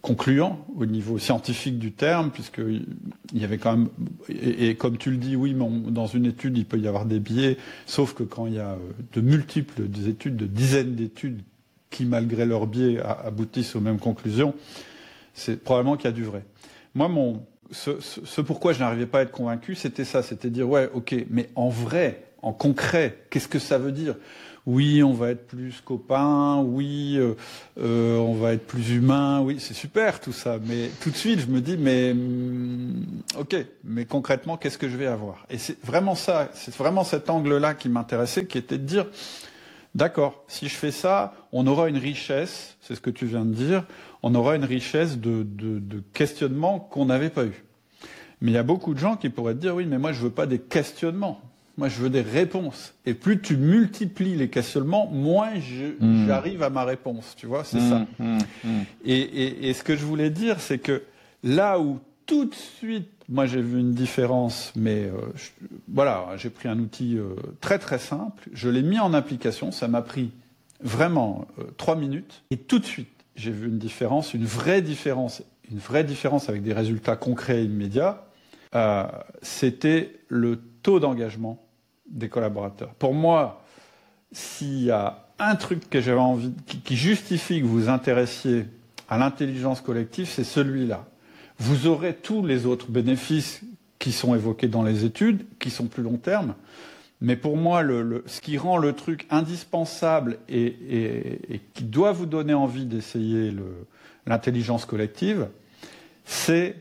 concluant 0.00 0.64
au 0.76 0.86
niveau 0.86 1.18
scientifique 1.18 1.78
du 1.78 1.90
terme, 1.90 2.30
puisque 2.30 2.58
il 2.60 3.40
y 3.40 3.44
avait 3.44 3.58
quand 3.58 3.76
même, 3.76 3.88
et, 4.28 4.76
comme 4.76 4.96
tu 4.96 5.10
le 5.10 5.16
dis, 5.16 5.34
oui, 5.34 5.54
mais 5.54 5.90
dans 5.90 6.06
une 6.06 6.26
étude, 6.26 6.56
il 6.56 6.66
peut 6.66 6.78
y 6.78 6.86
avoir 6.86 7.04
des 7.04 7.18
biais, 7.18 7.56
sauf 7.86 8.14
que 8.14 8.22
quand 8.22 8.46
il 8.46 8.54
y 8.54 8.60
a 8.60 8.76
de 9.12 9.20
multiples 9.20 9.82
études, 10.08 10.36
de 10.36 10.46
dizaines 10.46 10.94
d'études 10.94 11.42
qui, 11.90 12.04
malgré 12.04 12.46
leurs 12.46 12.68
biais, 12.68 13.00
aboutissent 13.00 13.74
aux 13.74 13.80
mêmes 13.80 13.98
conclusions, 13.98 14.54
c'est 15.34 15.60
probablement 15.60 15.96
qu'il 15.96 16.04
y 16.04 16.08
a 16.08 16.12
du 16.12 16.24
vrai. 16.24 16.44
Moi, 16.94 17.08
mon 17.08 17.42
ce, 17.70 18.40
pourquoi 18.40 18.72
je 18.72 18.80
n'arrivais 18.80 19.06
pas 19.06 19.20
à 19.20 19.22
être 19.22 19.30
convaincu, 19.30 19.74
c'était 19.74 20.04
ça, 20.04 20.22
c'était 20.22 20.50
dire 20.50 20.68
ouais, 20.68 20.90
ok, 20.92 21.14
mais 21.30 21.48
en 21.54 21.68
vrai, 21.68 22.24
en 22.42 22.52
concret, 22.52 23.18
qu'est-ce 23.30 23.48
que 23.48 23.58
ça 23.58 23.78
veut 23.78 23.92
dire? 23.92 24.14
Oui, 24.66 25.02
on 25.02 25.14
va 25.14 25.30
être 25.30 25.46
plus 25.46 25.80
copains, 25.80 26.58
oui, 26.58 27.16
euh, 27.16 27.34
euh, 27.80 28.16
on 28.18 28.34
va 28.34 28.52
être 28.52 28.66
plus 28.66 28.90
humain, 28.90 29.40
oui, 29.40 29.56
c'est 29.60 29.74
super 29.74 30.20
tout 30.20 30.32
ça, 30.32 30.58
mais 30.66 30.90
tout 31.00 31.10
de 31.10 31.16
suite 31.16 31.40
je 31.40 31.46
me 31.46 31.62
dis 31.62 31.78
mais 31.78 32.12
hmm, 32.12 33.22
ok, 33.38 33.56
mais 33.84 34.04
concrètement, 34.04 34.58
qu'est-ce 34.58 34.76
que 34.76 34.88
je 34.88 34.96
vais 34.96 35.06
avoir? 35.06 35.46
Et 35.48 35.56
c'est 35.56 35.82
vraiment 35.82 36.14
ça, 36.14 36.50
c'est 36.52 36.74
vraiment 36.76 37.04
cet 37.04 37.30
angle-là 37.30 37.74
qui 37.74 37.88
m'intéressait, 37.88 38.44
qui 38.44 38.58
était 38.58 38.76
de 38.78 38.84
dire 38.84 39.06
D'accord, 39.94 40.44
si 40.48 40.68
je 40.68 40.74
fais 40.74 40.90
ça, 40.90 41.34
on 41.52 41.66
aura 41.66 41.88
une 41.88 41.96
richesse, 41.96 42.76
c'est 42.80 42.94
ce 42.94 43.00
que 43.00 43.10
tu 43.10 43.26
viens 43.26 43.44
de 43.44 43.54
dire, 43.54 43.84
on 44.22 44.34
aura 44.34 44.56
une 44.56 44.64
richesse 44.64 45.18
de, 45.18 45.46
questionnements 46.12 46.78
qu'on 46.78 47.06
n'avait 47.06 47.30
pas 47.30 47.44
eu. 47.44 47.64
Mais 48.40 48.52
il 48.52 48.54
y 48.54 48.58
a 48.58 48.62
beaucoup 48.62 48.94
de 48.94 48.98
gens 48.98 49.16
qui 49.16 49.30
pourraient 49.30 49.54
te 49.54 49.60
dire 49.60 49.74
oui, 49.74 49.86
mais 49.86 49.98
moi 49.98 50.12
je 50.12 50.20
veux 50.20 50.30
pas 50.30 50.46
des 50.46 50.60
questionnements, 50.60 51.40
moi 51.76 51.88
je 51.88 52.00
veux 52.00 52.10
des 52.10 52.20
réponses. 52.20 52.94
Et 53.06 53.14
plus 53.14 53.40
tu 53.40 53.56
multiplies 53.56 54.36
les 54.36 54.48
questionnements, 54.48 55.06
moins 55.08 55.54
hmm. 55.54 56.26
j'arrive 56.26 56.62
à 56.62 56.70
ma 56.70 56.84
réponse. 56.84 57.34
Tu 57.36 57.46
vois, 57.46 57.64
c'est 57.64 57.80
ça. 57.80 58.06
Hmm, 58.18 58.38
hmm, 58.64 58.82
et, 59.04 59.72
ce 59.72 59.82
que 59.82 59.96
je 59.96 60.04
voulais 60.04 60.30
dire, 60.30 60.60
c'est 60.60 60.78
que 60.78 61.02
là 61.42 61.80
où 61.80 61.98
tout 62.26 62.44
de 62.44 62.54
suite, 62.54 63.08
moi 63.28 63.46
j'ai 63.46 63.60
vu 63.60 63.78
une 63.80 63.92
différence, 63.92 64.72
mais 64.74 65.04
euh, 65.04 65.12
voilà, 65.88 66.28
j'ai 66.36 66.50
pris 66.50 66.68
un 66.68 66.78
outil 66.78 67.16
euh, 67.18 67.34
très 67.60 67.78
très 67.78 67.98
simple, 67.98 68.48
je 68.52 68.68
l'ai 68.68 68.82
mis 68.82 68.98
en 68.98 69.12
application, 69.14 69.70
ça 69.70 69.88
m'a 69.88 70.02
pris 70.02 70.32
vraiment 70.80 71.46
euh, 71.58 71.64
trois 71.76 71.96
minutes, 71.96 72.42
et 72.50 72.56
tout 72.56 72.78
de 72.78 72.84
suite, 72.84 73.08
j'ai 73.36 73.50
vu 73.50 73.68
une 73.68 73.78
différence, 73.78 74.34
une 74.34 74.46
vraie 74.46 74.82
différence, 74.82 75.42
une 75.70 75.78
vraie 75.78 76.04
différence 76.04 76.48
avec 76.48 76.62
des 76.62 76.72
résultats 76.72 77.16
concrets 77.16 77.62
et 77.62 77.64
immédiats, 77.64 78.24
c'était 79.40 80.20
le 80.28 80.60
taux 80.82 81.00
d'engagement 81.00 81.64
des 82.06 82.28
collaborateurs. 82.28 82.92
Pour 82.94 83.14
moi, 83.14 83.64
s'il 84.30 84.82
y 84.82 84.90
a 84.90 85.28
un 85.38 85.56
truc 85.56 85.88
que 85.88 86.00
j'avais 86.00 86.20
envie, 86.20 86.52
qui, 86.84 86.96
justifie 86.96 87.60
que 87.60 87.66
vous 87.66 87.82
vous 87.82 87.88
intéressiez 87.88 88.66
à 89.08 89.18
l'intelligence 89.18 89.80
collective, 89.80 90.28
c'est 90.28 90.44
celui-là. 90.44 91.06
Vous 91.58 91.86
aurez 91.86 92.14
tous 92.14 92.44
les 92.44 92.66
autres 92.66 92.90
bénéfices 92.90 93.62
qui 93.98 94.12
sont 94.12 94.34
évoqués 94.34 94.68
dans 94.68 94.82
les 94.82 95.04
études, 95.04 95.44
qui 95.58 95.70
sont 95.70 95.86
plus 95.86 96.02
long 96.02 96.16
terme, 96.16 96.54
mais 97.20 97.34
pour 97.34 97.56
moi, 97.56 97.82
ce 98.26 98.40
qui 98.40 98.58
rend 98.58 98.76
le 98.76 98.92
truc 98.92 99.26
indispensable 99.30 100.38
et, 100.48 101.40
qui 101.74 101.84
doit 101.84 102.12
vous 102.12 102.26
donner 102.26 102.54
envie 102.54 102.86
d'essayer 102.86 103.52
l'intelligence 104.26 104.84
collective, 104.84 105.48
c'est 106.24 106.76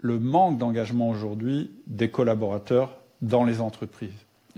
le 0.00 0.18
manque 0.18 0.58
d'engagement 0.58 1.08
aujourd'hui 1.08 1.70
des 1.86 2.10
collaborateurs 2.10 2.98
dans 3.22 3.44
les 3.44 3.60
entreprises. 3.60 4.10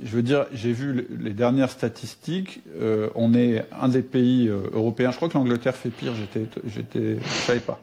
Je 0.02 0.14
veux 0.14 0.22
dire, 0.22 0.46
j'ai 0.52 0.72
vu 0.72 1.06
les 1.18 1.32
dernières 1.32 1.70
statistiques. 1.70 2.60
Euh, 2.80 3.10
on 3.16 3.34
est 3.34 3.64
un 3.80 3.88
des 3.88 4.02
pays 4.02 4.48
euh, 4.48 4.70
européens. 4.72 5.10
Je 5.10 5.16
crois 5.16 5.28
que 5.28 5.34
l'Angleterre 5.34 5.74
fait 5.74 5.90
pire. 5.90 6.14
J'étais, 6.14 6.46
j'étais, 6.68 7.18
je 7.20 7.28
savais 7.46 7.58
pas 7.58 7.80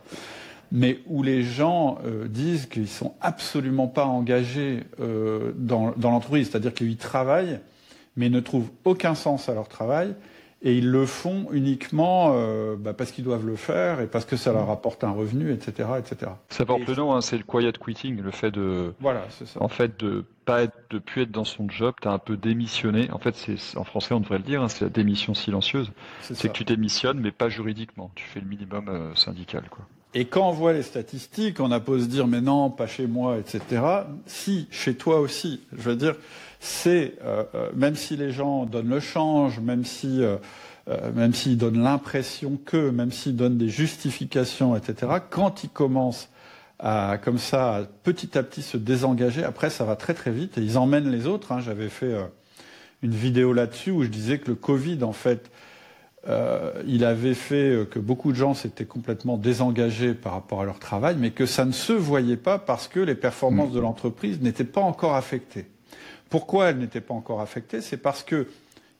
mais 0.71 0.99
où 1.08 1.23
les 1.23 1.43
gens 1.43 1.99
euh, 2.06 2.28
disent 2.28 2.65
qu'ils 2.65 2.88
sont 2.88 3.15
absolument 3.21 3.88
pas 3.88 4.06
engagés 4.06 4.84
euh, 4.99 5.51
dans, 5.56 5.93
l'entreprise, 6.01 6.49
c'est-à-dire 6.49 6.73
qu'ils 6.73 6.97
travaillent, 6.97 7.60
mais 8.15 8.30
ne 8.30 8.39
trouvent 8.39 8.69
aucun 8.84 9.15
sens 9.15 9.49
à 9.49 9.54
leur 9.54 9.67
travail, 9.67 10.15
et 10.62 10.75
ils 10.78 10.89
le 10.89 11.06
font 11.06 11.47
uniquement 11.51 12.32
euh, 12.34 12.75
bah, 12.75 12.93
parce 12.93 13.12
qu'ils 13.12 13.23
doivent 13.23 13.45
le 13.45 13.56
faire 13.56 13.99
et 13.99 14.08
parce 14.08 14.25
que 14.25 14.36
ça 14.36 14.51
leur 14.51 14.69
apporte 14.71 15.04
un 15.04 15.12
revenu, 15.12 15.51
etc., 15.51 15.89
etc. 15.99 16.32
Ça 16.49 16.65
porte 16.65 16.88
le 16.88 16.95
nom, 16.95 17.13
hein, 17.13 17.21
c'est 17.21 17.38
le 17.38 17.43
quiet 17.43 17.73
quitting, 17.73 18.21
le 18.21 18.32
fait 18.32 18.51
de, 18.51 18.93
voilà, 18.99 19.25
ça. 19.30 19.62
en 19.62 19.67
fait, 19.67 19.99
de 19.99 20.25
pas 20.45 20.63
être, 20.63 20.78
de 20.89 20.97
plus 20.97 21.23
être 21.23 21.32
dans 21.32 21.43
son 21.43 21.69
job, 21.69 21.93
tu 22.01 22.08
as 22.08 22.12
un 22.12 22.19
peu 22.19 22.38
démissionné. 22.38 23.12
En 23.12 23.19
fait, 23.19 23.36
c'est 23.36 23.78
en 23.78 23.84
français, 23.84 24.13
on 24.13 24.21
devrait 24.21 24.38
le 24.39 24.43
dire, 24.43 24.63
hein, 24.63 24.69
c'est 24.69 24.86
la 24.86 24.89
démission 24.89 25.34
silencieuse. 25.34 25.91
C'est 26.21 26.47
que 26.47 26.54
tu 26.54 26.63
démissionnes, 26.63 27.19
mais 27.19 27.32
pas 27.32 27.49
juridiquement. 27.49 28.10
Tu 28.15 28.25
fais 28.25 28.39
le 28.39 28.47
minimum 28.47 29.13
syndical, 29.15 29.63
quoi. 29.69 29.86
Et 30.17 30.23
quand 30.23 30.47
on 30.47 30.54
voit 30.54 30.71
les 30.71 30.82
statistiques, 30.82 31.60
on 31.60 31.71
a 31.71 31.80
beau 31.80 31.99
se 31.99 32.06
dire 32.06 32.25
mais 32.25 32.39
non, 32.39 32.69
pas 32.69 32.88
chez 32.88 33.06
moi, 33.06 33.38
etc. 33.38 33.82
Si, 34.25 34.65
chez 34.71 34.95
toi 34.95 35.19
aussi. 35.19 35.60
Je 35.78 35.89
veux 35.89 35.97
dire, 35.97 36.15
c'est 36.62 37.15
euh, 37.25 37.43
euh, 37.54 37.69
même 37.75 37.95
si 37.95 38.15
les 38.15 38.32
gens 38.32 38.65
donnent 38.65 38.89
le 38.89 39.01
change, 39.01 39.60
même 39.60 39.84
si 39.84 40.23
euh, 40.23 40.38
même 41.13 41.34
s'ils 41.34 41.58
donnent 41.58 41.84
l'impression 41.84 42.58
que, 42.63 42.91
même 42.91 43.12
s'ils 43.12 43.36
donnent 43.36 43.58
des 43.58 43.67
justifications, 43.67 44.78
etc. 44.78 45.12
Quand 45.30 45.65
ils 45.65 45.69
commencent 45.69 46.30
à 46.80 47.17
comme 47.17 47.38
ça, 47.38 47.86
petit 48.04 48.38
à 48.38 48.43
petit 48.43 48.62
se 48.62 48.78
désengager, 48.78 49.43
après 49.43 49.69
ça 49.69 49.84
va 49.84 49.97
très 49.97 50.13
très 50.13 50.32
vite 50.32 50.58
et 50.58 50.62
ils 50.62 50.78
emmènent 50.78 51.12
les 51.12 51.28
autres. 51.28 51.51
Hein. 51.51 51.60
J'avais 51.60 51.89
fait 51.89 52.15
une 53.01 53.13
vidéo 53.13 53.51
là-dessus 53.51 53.91
où 53.91 54.04
je 54.04 54.10
disais 54.10 54.39
que 54.39 54.47
le 54.47 54.56
Covid 54.56 55.04
en 55.04 55.12
fait 55.12 55.51
euh, 56.27 56.71
il 56.88 57.05
avait 57.05 57.35
fait 57.35 57.69
euh, 57.69 57.85
que 57.85 57.99
beaucoup 57.99 58.31
de 58.31 58.38
gens 58.38 58.53
s'étaient 58.53 58.85
complètement 58.85 59.38
désengagés 59.38 60.13
par 60.13 60.33
rapport 60.33 60.61
à 60.61 60.65
leur 60.65 60.79
travail, 60.79 61.15
mais 61.19 61.31
que 61.31 61.45
ça 61.45 61.65
ne 61.65 61.71
se 61.71 61.93
voyait 61.93 62.38
pas 62.38 62.57
parce 62.57 62.88
que 62.88 62.99
les 62.99 63.15
performances 63.15 63.71
de 63.71 63.79
l'entreprise 63.79 64.41
n'étaient 64.41 64.63
pas 64.63 64.81
encore 64.81 65.15
affectées. 65.15 65.67
Pourquoi 66.29 66.69
elles 66.69 66.79
n'étaient 66.79 67.01
pas 67.01 67.13
encore 67.13 67.41
affectées? 67.41 67.81
C'est 67.81 67.97
parce 67.97 68.23
que 68.23 68.47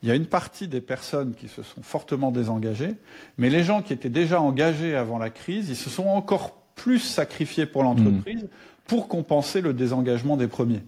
il 0.03 0.09
y 0.09 0.11
a 0.11 0.15
une 0.15 0.27
partie 0.27 0.67
des 0.67 0.81
personnes 0.81 1.33
qui 1.33 1.47
se 1.47 1.63
sont 1.63 1.81
fortement 1.81 2.29
désengagées, 2.29 2.93
mais 3.39 3.49
les 3.49 3.63
gens 3.63 3.81
qui 3.81 3.91
étaient 3.91 4.09
déjà 4.09 4.39
engagés 4.39 4.95
avant 4.95 5.17
la 5.17 5.31
crise, 5.31 5.69
ils 5.69 5.75
se 5.75 5.89
sont 5.89 6.05
encore 6.05 6.51
plus 6.75 6.99
sacrifiés 6.99 7.65
pour 7.65 7.81
l'entreprise 7.81 8.43
mmh. 8.43 8.47
pour 8.85 9.07
compenser 9.07 9.61
le 9.61 9.73
désengagement 9.73 10.38
des 10.38 10.47
premiers. 10.47 10.83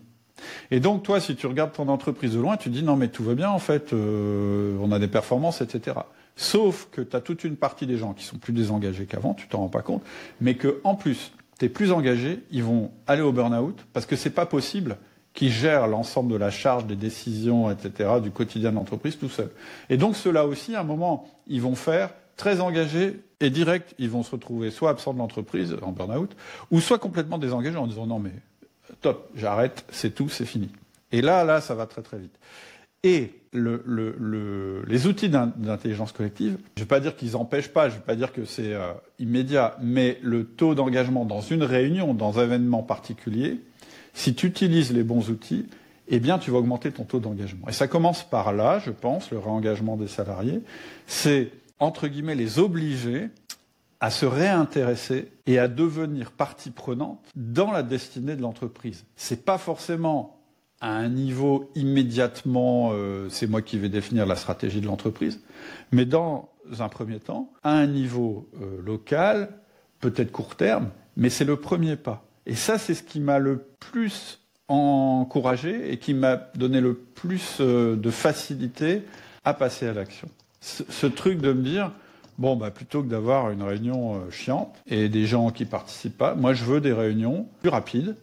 Et 0.70 0.80
donc, 0.80 1.02
toi, 1.02 1.20
si 1.20 1.36
tu 1.36 1.48
regardes 1.48 1.72
ton 1.72 1.88
entreprise 1.88 2.34
de 2.34 2.40
loin, 2.40 2.58
tu 2.58 2.70
dis 2.70 2.84
non, 2.84 2.96
mais 2.96 3.08
tout 3.08 3.24
va 3.24 3.34
bien, 3.34 3.50
en 3.50 3.58
fait, 3.58 3.92
euh, 3.92 4.78
on 4.82 4.92
a 4.92 5.00
des 5.00 5.08
performances, 5.08 5.62
etc. 5.62 5.98
Sauf 6.38 6.88
que 6.92 7.02
tu 7.02 7.16
as 7.16 7.22
toute 7.22 7.44
une 7.44 7.58
partie 7.58 7.88
des 7.88 7.98
gens 7.98 8.14
qui 8.14 8.24
sont 8.24 8.38
plus 8.38 8.54
désengagés 8.54 9.08
qu'avant, 9.08 9.34
tu 9.34 9.48
t'en 9.48 9.58
rends 9.58 9.70
pas 9.70 9.82
compte, 9.82 10.04
mais 10.40 10.56
que 10.56 10.80
en 10.84 10.94
plus, 10.94 11.34
tu 11.58 11.66
es 11.66 11.70
plus 11.70 11.92
engagé, 11.92 12.44
ils 12.52 12.64
vont 12.64 12.92
aller 13.08 13.24
au 13.24 13.32
burn-out 13.32 13.76
parce 13.92 14.06
que 14.06 14.16
c'est 14.16 14.30
pas 14.30 14.46
possible 14.46 14.98
qu'ils 15.34 15.52
gèrent 15.52 15.88
l'ensemble 15.88 16.32
de 16.32 16.38
la 16.38 16.52
charge 16.52 16.86
des 16.86 16.96
décisions, 16.96 17.72
etc., 17.72 18.20
du 18.22 18.30
quotidien 18.30 18.70
de 18.70 18.76
l'entreprise 18.76 19.18
tout 19.18 19.30
seul. 19.30 19.50
Et 19.90 19.98
donc 19.98 20.16
ceux-là 20.16 20.46
aussi, 20.46 20.76
à 20.76 20.82
un 20.82 20.84
moment, 20.84 21.28
ils 21.48 21.62
vont 21.62 21.76
faire 21.76 22.12
très 22.38 22.62
engagés 22.62 23.20
et 23.40 23.50
direct, 23.50 23.96
ils 23.98 24.10
vont 24.10 24.22
se 24.22 24.32
retrouver 24.32 24.70
soit 24.70 24.92
absents 24.92 25.14
de 25.14 25.20
l'entreprise, 25.20 25.76
en 25.82 25.92
burn-out, 25.92 26.36
ou 26.70 26.80
soit 26.80 27.00
complètement 27.00 27.40
désengagés 27.40 27.78
en 27.78 27.88
disant 27.88 28.06
non 28.06 28.20
mais 28.20 28.34
top, 29.02 29.30
j'arrête, 29.36 29.86
c'est 29.90 30.14
tout, 30.14 30.30
c'est 30.30 30.46
fini. 30.46 30.70
Et 31.12 31.22
là, 31.22 31.44
là, 31.44 31.62
ça 31.62 31.74
va 31.74 31.88
très 31.88 32.04
très 32.04 32.20
vite. 32.20 32.38
Et 33.04 33.34
les 33.54 35.08
outils 35.08 35.30
d'intelligence 35.30 36.12
collective, 36.12 36.58
je 36.76 36.82
ne 36.82 36.86
vais 36.86 36.88
pas 36.88 37.00
dire 37.00 37.16
qu'ils 37.16 37.32
n'empêchent 37.32 37.70
pas, 37.70 37.90
je 37.90 37.96
ne 37.96 38.00
vais 38.00 38.06
pas 38.06 38.16
dire 38.16 38.34
que 38.34 38.46
c'est 38.46 38.74
euh, 38.74 38.94
immédiat, 39.20 39.78
mais 39.82 40.20
le 40.22 40.46
taux 40.46 40.76
d'engagement 40.76 41.26
dans 41.26 41.42
une 41.42 41.64
réunion, 41.64 42.14
dans 42.14 42.40
un 42.40 42.44
événement 42.44 42.84
particulier, 42.84 43.62
si 44.14 44.36
tu 44.36 44.48
utilises 44.48 44.92
les 44.92 45.04
bons 45.04 45.30
outils, 45.30 45.68
eh 46.08 46.20
bien, 46.20 46.40
tu 46.40 46.52
vas 46.52 46.58
augmenter 46.58 46.92
ton 46.92 47.04
taux 47.04 47.20
d'engagement. 47.20 47.68
Et 47.68 47.74
ça 47.74 47.88
commence 47.88 48.24
par 48.24 48.54
là, 48.54 48.80
je 48.80 48.92
pense, 48.92 49.32
le 49.32 49.40
réengagement 49.40 49.98
des 49.98 50.08
salariés. 50.08 50.62
C'est, 51.06 51.52
entre 51.80 52.08
guillemets, 52.08 52.36
les 52.36 52.60
obliger 52.60 53.30
à 54.00 54.10
se 54.10 54.26
réintéresser 54.26 55.32
et 55.48 55.60
à 55.60 55.68
devenir 55.68 56.32
partie 56.32 56.72
prenante 56.72 57.20
dans 57.36 57.72
la 57.72 57.84
destinée 57.84 58.36
de 58.36 58.42
l'entreprise. 58.42 59.06
C'est 59.16 59.44
pas 59.44 59.58
forcément 59.58 60.37
à 60.82 60.92
un 60.92 61.10
niveau 61.10 61.72
immédiatement, 61.76 62.92
euh, 62.94 63.28
c'est 63.30 63.48
moi 63.48 63.62
qui 63.62 63.78
vais 63.78 63.90
définir 63.90 64.26
la 64.26 64.36
stratégie 64.36 64.82
de 64.82 64.86
l'entreprise, 64.86 65.42
mais 65.92 66.06
dans 66.06 66.50
un 66.80 66.90
premier 66.90 67.20
temps, 67.20 67.52
à 67.64 67.72
un 67.72 67.88
niveau 67.88 68.50
euh, 68.62 68.82
local, 68.86 69.50
peut-être 70.00 70.32
court 70.32 70.56
terme, 70.56 70.90
mais 71.16 71.30
c'est 71.30 71.46
le 71.46 71.56
premier 71.56 71.96
pas. 71.96 72.26
Et 72.46 72.56
ça, 72.56 72.78
c'est 72.78 72.94
ce 72.94 73.04
qui 73.04 73.20
m'a 73.20 73.40
le 73.40 73.66
plus 73.80 74.40
encouragé 74.68 75.92
et 75.92 75.98
qui 75.98 76.14
m'a 76.14 76.36
donné 76.56 76.82
le 76.82 76.94
plus 76.94 77.58
euh, 77.60 77.96
de 77.96 78.12
facilité 78.12 79.04
à 79.46 79.54
passer 79.54 79.88
à 79.88 79.94
l'action. 79.94 80.30
Ce, 80.62 81.08
truc 81.08 81.40
de 81.40 81.54
me 81.54 81.64
dire, 81.64 81.92
bon, 82.38 82.56
bah, 82.58 82.72
plutôt 82.72 83.02
que 83.02 83.08
d'avoir 83.08 83.52
une 83.52 83.64
réunion 83.64 84.30
chiante 84.30 84.76
et 84.86 85.08
des 85.08 85.26
gens 85.26 85.50
qui 85.52 85.64
participent 85.66 86.18
pas, 86.18 86.36
moi 86.36 86.54
je 86.54 86.66
veux 86.66 86.82
des 86.82 86.92
réunions 86.92 87.48
plus 87.62 87.70
rapides, 87.70 88.16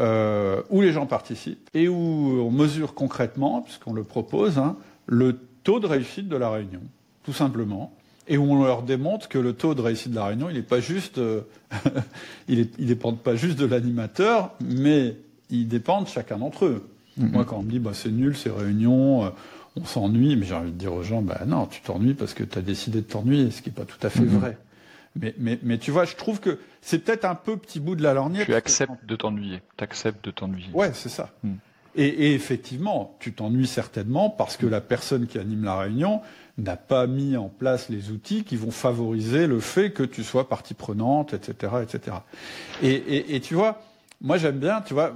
euh, 0.00 0.62
où 0.70 0.80
les 0.80 0.92
gens 0.92 1.06
participent 1.06 1.68
et 1.72 1.88
où 1.88 1.94
on 1.94 2.50
mesure 2.50 2.94
concrètement, 2.94 3.62
puisqu'on 3.62 3.92
le 3.92 4.02
propose, 4.02 4.58
hein, 4.58 4.76
le 5.06 5.38
taux 5.62 5.80
de 5.80 5.86
réussite 5.86 6.28
de 6.28 6.36
la 6.36 6.50
réunion, 6.50 6.80
tout 7.22 7.32
simplement, 7.32 7.94
et 8.26 8.36
où 8.36 8.44
on 8.44 8.64
leur 8.64 8.82
démontre 8.82 9.28
que 9.28 9.38
le 9.38 9.52
taux 9.52 9.74
de 9.74 9.80
réussite 9.80 10.10
de 10.10 10.16
la 10.16 10.26
réunion, 10.26 10.48
il 10.48 10.56
n'est 10.56 10.62
pas 10.62 10.80
juste, 10.80 11.18
euh, 11.18 11.42
il, 12.48 12.68
dépend 12.78 13.12
pas 13.12 13.36
juste 13.36 13.58
de 13.58 13.66
l'animateur, 13.66 14.52
mais 14.60 15.16
il 15.50 15.68
dépend 15.68 16.02
de 16.02 16.08
chacun 16.08 16.38
d'entre 16.38 16.64
eux. 16.64 16.88
Mm-hmm. 17.18 17.30
Moi, 17.30 17.44
quand 17.44 17.58
on 17.58 17.62
me 17.62 17.70
dit, 17.70 17.78
bah, 17.78 17.92
c'est 17.92 18.10
nul 18.10 18.36
ces 18.36 18.50
réunions, 18.50 19.24
euh, 19.24 19.28
on 19.76 19.84
s'ennuie, 19.84 20.36
mais 20.36 20.46
j'ai 20.46 20.54
envie 20.54 20.72
de 20.72 20.76
dire 20.76 20.92
aux 20.92 21.02
gens, 21.02 21.22
bah 21.22 21.42
non, 21.46 21.66
tu 21.66 21.80
t'ennuies 21.82 22.14
parce 22.14 22.34
que 22.34 22.44
tu 22.44 22.58
as 22.58 22.62
décidé 22.62 23.00
de 23.00 23.06
t'ennuyer, 23.06 23.50
ce 23.50 23.60
qui 23.60 23.68
n'est 23.68 23.74
pas 23.74 23.84
tout 23.84 24.04
à 24.04 24.10
fait 24.10 24.20
mm-hmm. 24.20 24.38
vrai. 24.38 24.58
Mais, 25.16 25.34
mais, 25.38 25.58
mais, 25.62 25.78
tu 25.78 25.90
vois, 25.90 26.04
je 26.04 26.16
trouve 26.16 26.40
que 26.40 26.58
c'est 26.80 26.98
peut-être 26.98 27.24
un 27.24 27.36
peu 27.36 27.56
petit 27.56 27.80
bout 27.80 27.94
de 27.94 28.02
la 28.02 28.14
lorgnette. 28.14 28.46
Tu 28.46 28.54
acceptes 28.54 29.04
de 29.04 29.16
t'ennuyer. 29.16 29.62
Tu 29.76 29.84
acceptes 29.84 30.24
de 30.24 30.30
t'ennuyer. 30.30 30.68
Ouais, 30.74 30.92
c'est 30.92 31.08
ça. 31.08 31.30
Hmm. 31.42 31.54
Et, 31.96 32.06
et, 32.06 32.34
effectivement, 32.34 33.16
tu 33.20 33.32
t'ennuies 33.32 33.68
certainement 33.68 34.28
parce 34.28 34.56
que 34.56 34.66
la 34.66 34.80
personne 34.80 35.28
qui 35.28 35.38
anime 35.38 35.62
la 35.62 35.78
réunion 35.78 36.20
n'a 36.58 36.76
pas 36.76 37.06
mis 37.06 37.36
en 37.36 37.48
place 37.48 37.88
les 37.88 38.10
outils 38.10 38.42
qui 38.42 38.56
vont 38.56 38.72
favoriser 38.72 39.46
le 39.46 39.60
fait 39.60 39.92
que 39.92 40.02
tu 40.02 40.24
sois 40.24 40.48
partie 40.48 40.74
prenante, 40.74 41.34
etc., 41.34 41.74
etc. 41.82 42.16
Et, 42.82 42.92
et, 42.92 43.36
et 43.36 43.40
tu 43.40 43.54
vois, 43.54 43.80
moi 44.20 44.38
j'aime 44.38 44.58
bien, 44.58 44.80
tu 44.80 44.94
vois, 44.94 45.14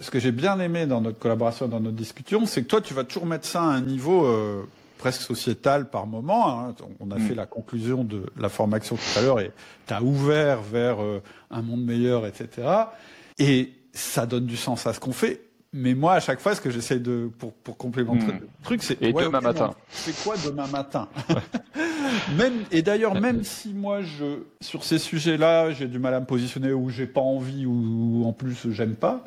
ce 0.00 0.10
que 0.10 0.20
j'ai 0.20 0.32
bien 0.32 0.60
aimé 0.60 0.86
dans 0.86 1.00
notre 1.00 1.18
collaboration, 1.18 1.66
dans 1.66 1.80
notre 1.80 1.96
discussion, 1.96 2.46
c'est 2.46 2.62
que 2.62 2.68
toi 2.68 2.80
tu 2.80 2.94
vas 2.94 3.04
toujours 3.04 3.26
mettre 3.26 3.46
ça 3.46 3.62
à 3.62 3.66
un 3.66 3.80
niveau 3.80 4.26
euh, 4.26 4.64
presque 5.02 5.22
sociétale 5.22 5.90
par 5.90 6.06
moment. 6.06 6.48
Hein. 6.48 6.74
On 7.00 7.10
a 7.10 7.18
mm. 7.18 7.22
fait 7.22 7.34
la 7.34 7.46
conclusion 7.46 8.04
de 8.04 8.22
la 8.38 8.48
formation 8.48 8.94
tout 8.94 9.18
à 9.18 9.22
l'heure 9.22 9.40
et 9.40 9.50
tu 9.88 9.92
as 9.92 10.00
ouvert 10.00 10.62
vers 10.62 11.02
euh, 11.02 11.20
un 11.50 11.60
monde 11.60 11.84
meilleur, 11.84 12.24
etc. 12.24 12.68
Et 13.36 13.72
ça 13.92 14.26
donne 14.26 14.46
du 14.46 14.56
sens 14.56 14.86
à 14.86 14.92
ce 14.92 15.00
qu'on 15.00 15.12
fait. 15.12 15.40
Mais 15.72 15.94
moi, 15.94 16.12
à 16.12 16.20
chaque 16.20 16.38
fois, 16.38 16.54
ce 16.54 16.60
que 16.60 16.70
j'essaie 16.70 17.00
de 17.00 17.28
pour, 17.36 17.52
pour 17.52 17.76
complémenter 17.76 18.26
mm. 18.26 18.40
le 18.42 18.48
truc, 18.62 18.84
c'est 18.84 19.02
et 19.02 19.12
demain 19.12 19.40
matin. 19.40 19.74
C'est 19.90 20.14
quoi 20.22 20.36
demain 20.46 20.68
matin? 20.68 21.08
Même 22.36 22.62
et 22.70 22.82
d'ailleurs, 22.82 23.20
même 23.20 23.42
si 23.42 23.74
moi, 23.74 24.02
je 24.02 24.44
sur 24.60 24.84
ces 24.84 24.98
sujets-là, 24.98 25.72
j'ai 25.72 25.88
du 25.88 25.98
mal 25.98 26.14
à 26.14 26.20
me 26.20 26.26
positionner 26.26 26.72
ou 26.72 26.90
j'ai 26.90 27.06
pas 27.06 27.22
envie 27.22 27.66
ou, 27.66 28.22
en 28.24 28.32
plus 28.32 28.70
j'aime 28.70 28.94
pas. 28.94 29.24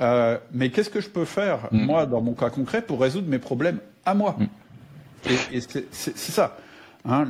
Euh, 0.00 0.38
mais 0.52 0.70
qu'est-ce 0.70 0.90
que 0.90 1.00
je 1.00 1.10
peux 1.10 1.24
faire, 1.26 1.68
mm. 1.70 1.84
moi, 1.84 2.06
dans 2.06 2.22
mon 2.22 2.32
cas 2.32 2.50
concret, 2.50 2.82
pour 2.82 3.00
résoudre 3.00 3.28
mes 3.28 3.38
problèmes 3.38 3.78
à 4.04 4.14
moi? 4.14 4.36
Et, 5.28 5.60
c'est 5.60 6.16
ça. 6.16 6.56
Hein, 7.04 7.28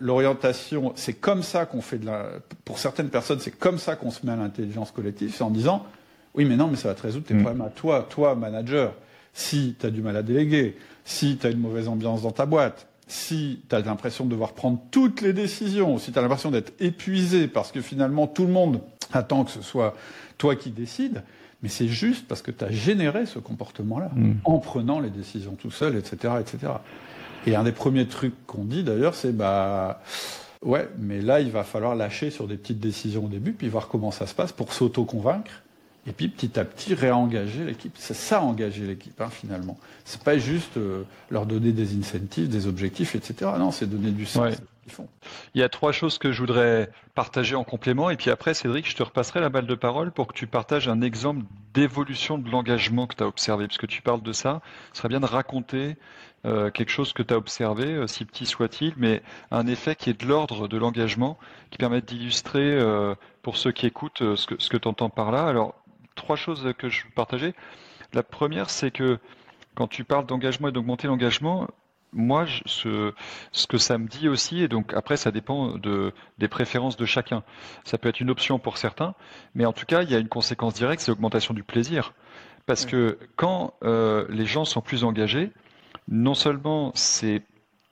L'orientation, 0.00 0.92
c'est 0.96 1.14
comme 1.14 1.42
ça 1.42 1.66
qu'on 1.66 1.80
fait 1.80 1.98
de 1.98 2.06
la. 2.06 2.26
Pour 2.64 2.78
certaines 2.78 3.10
personnes, 3.10 3.38
c'est 3.40 3.56
comme 3.56 3.78
ça 3.78 3.96
qu'on 3.96 4.10
se 4.10 4.26
met 4.26 4.32
à 4.32 4.36
l'intelligence 4.36 4.90
collective, 4.90 5.32
c'est 5.34 5.44
en 5.44 5.50
disant 5.50 5.86
oui, 6.34 6.44
mais 6.44 6.56
non, 6.56 6.68
mais 6.68 6.76
ça 6.76 6.88
va 6.88 6.94
te 6.94 7.02
résoudre 7.02 7.26
tes 7.26 7.34
mm. 7.34 7.42
problèmes 7.42 7.66
à 7.66 7.70
toi, 7.70 8.06
toi, 8.08 8.34
manager. 8.34 8.94
Si 9.34 9.76
tu 9.78 9.86
as 9.86 9.90
du 9.90 10.02
mal 10.02 10.16
à 10.16 10.22
déléguer, 10.22 10.76
si 11.04 11.36
tu 11.36 11.46
as 11.46 11.50
une 11.50 11.60
mauvaise 11.60 11.88
ambiance 11.88 12.22
dans 12.22 12.32
ta 12.32 12.46
boîte, 12.46 12.86
si 13.06 13.60
tu 13.68 13.74
as 13.74 13.80
l'impression 13.80 14.24
de 14.24 14.30
devoir 14.30 14.52
prendre 14.52 14.80
toutes 14.90 15.20
les 15.20 15.32
décisions, 15.32 15.98
si 15.98 16.12
tu 16.12 16.18
as 16.18 16.22
l'impression 16.22 16.50
d'être 16.50 16.72
épuisé 16.80 17.48
parce 17.48 17.72
que 17.72 17.80
finalement 17.80 18.26
tout 18.26 18.44
le 18.44 18.52
monde 18.52 18.80
attend 19.12 19.44
que 19.44 19.50
ce 19.50 19.62
soit 19.62 19.96
toi 20.36 20.56
qui 20.56 20.70
décides, 20.70 21.22
mais 21.62 21.68
c'est 21.68 21.88
juste 21.88 22.26
parce 22.28 22.42
que 22.42 22.50
tu 22.50 22.64
as 22.64 22.70
généré 22.70 23.26
ce 23.26 23.38
comportement-là 23.38 24.10
mm. 24.14 24.32
en 24.44 24.58
prenant 24.58 25.00
les 25.00 25.10
décisions 25.10 25.54
tout 25.54 25.70
seul, 25.70 25.96
etc., 25.96 26.34
etc. 26.40 26.72
Et 27.46 27.56
un 27.56 27.64
des 27.64 27.72
premiers 27.72 28.06
trucs 28.06 28.34
qu'on 28.46 28.64
dit 28.64 28.82
d'ailleurs, 28.82 29.14
c'est 29.14 29.36
bah 29.36 30.00
ouais, 30.62 30.88
mais 30.98 31.20
là 31.20 31.40
il 31.40 31.50
va 31.50 31.64
falloir 31.64 31.94
lâcher 31.94 32.30
sur 32.30 32.46
des 32.46 32.56
petites 32.56 32.80
décisions 32.80 33.24
au 33.24 33.28
début, 33.28 33.52
puis 33.52 33.68
voir 33.68 33.88
comment 33.88 34.10
ça 34.10 34.26
se 34.26 34.34
passe 34.34 34.52
pour 34.52 34.72
s'auto-convaincre, 34.72 35.62
et 36.06 36.12
puis 36.12 36.28
petit 36.28 36.58
à 36.58 36.64
petit 36.64 36.94
réengager 36.94 37.64
l'équipe. 37.64 37.94
C'est 37.96 38.14
ça 38.14 38.42
engager 38.42 38.86
l'équipe 38.86 39.20
hein, 39.20 39.28
finalement. 39.30 39.78
C'est 40.04 40.22
pas 40.22 40.38
juste 40.38 40.76
euh, 40.76 41.02
leur 41.30 41.46
donner 41.46 41.72
des 41.72 41.98
incentives, 41.98 42.48
des 42.48 42.66
objectifs, 42.66 43.14
etc. 43.14 43.50
Non, 43.58 43.70
c'est 43.70 43.86
donner 43.86 44.10
du 44.10 44.26
sens. 44.26 44.54
Il 45.54 45.60
y 45.60 45.64
a 45.64 45.68
trois 45.68 45.92
choses 45.92 46.18
que 46.18 46.32
je 46.32 46.40
voudrais 46.40 46.90
partager 47.14 47.54
en 47.54 47.64
complément, 47.64 48.10
et 48.10 48.16
puis 48.16 48.30
après, 48.30 48.54
Cédric, 48.54 48.88
je 48.88 48.96
te 48.96 49.02
repasserai 49.02 49.40
la 49.40 49.48
balle 49.48 49.66
de 49.66 49.74
parole 49.74 50.12
pour 50.12 50.26
que 50.26 50.32
tu 50.32 50.46
partages 50.46 50.88
un 50.88 51.00
exemple 51.00 51.44
d'évolution 51.74 52.38
de 52.38 52.50
l'engagement 52.50 53.06
que 53.06 53.16
tu 53.16 53.22
as 53.22 53.26
observé, 53.26 53.66
puisque 53.66 53.86
tu 53.86 54.02
parles 54.02 54.22
de 54.22 54.32
ça. 54.32 54.60
Ce 54.92 54.98
serait 54.98 55.08
bien 55.08 55.20
de 55.20 55.26
raconter 55.26 55.96
euh, 56.44 56.70
quelque 56.70 56.90
chose 56.90 57.12
que 57.12 57.22
tu 57.22 57.34
as 57.34 57.36
observé, 57.36 57.86
euh, 57.86 58.06
si 58.06 58.24
petit 58.24 58.46
soit-il, 58.46 58.94
mais 58.96 59.22
un 59.50 59.66
effet 59.66 59.96
qui 59.96 60.10
est 60.10 60.20
de 60.20 60.26
l'ordre 60.26 60.68
de 60.68 60.78
l'engagement, 60.78 61.38
qui 61.70 61.78
permet 61.78 62.00
d'illustrer 62.00 62.72
euh, 62.74 63.14
pour 63.42 63.56
ceux 63.56 63.72
qui 63.72 63.86
écoutent 63.86 64.36
ce 64.36 64.46
que, 64.46 64.54
ce 64.58 64.68
que 64.68 64.76
tu 64.76 64.88
entends 64.88 65.10
par 65.10 65.32
là. 65.32 65.46
Alors, 65.46 65.74
trois 66.14 66.36
choses 66.36 66.72
que 66.78 66.88
je 66.88 67.04
veux 67.04 67.10
partager. 67.10 67.54
La 68.12 68.22
première, 68.22 68.70
c'est 68.70 68.90
que 68.90 69.18
quand 69.74 69.88
tu 69.88 70.04
parles 70.04 70.26
d'engagement 70.26 70.68
et 70.68 70.72
d'augmenter 70.72 71.06
l'engagement, 71.06 71.68
moi, 72.12 72.46
ce, 72.66 73.12
ce, 73.52 73.66
que 73.66 73.78
ça 73.78 73.98
me 73.98 74.08
dit 74.08 74.28
aussi, 74.28 74.62
et 74.62 74.68
donc 74.68 74.94
après, 74.94 75.16
ça 75.16 75.30
dépend 75.30 75.76
de, 75.76 76.12
des 76.38 76.48
préférences 76.48 76.96
de 76.96 77.04
chacun. 77.04 77.42
Ça 77.84 77.98
peut 77.98 78.08
être 78.08 78.20
une 78.20 78.30
option 78.30 78.58
pour 78.58 78.78
certains, 78.78 79.14
mais 79.54 79.64
en 79.66 79.72
tout 79.72 79.86
cas, 79.86 80.02
il 80.02 80.10
y 80.10 80.14
a 80.14 80.18
une 80.18 80.28
conséquence 80.28 80.74
directe, 80.74 81.02
c'est 81.02 81.10
l'augmentation 81.10 81.54
du 81.54 81.62
plaisir. 81.62 82.14
Parce 82.66 82.84
que 82.84 83.18
quand 83.36 83.74
euh, 83.82 84.26
les 84.28 84.44
gens 84.44 84.66
sont 84.66 84.82
plus 84.82 85.04
engagés, 85.04 85.52
non 86.06 86.34
seulement 86.34 86.92
c'est 86.94 87.42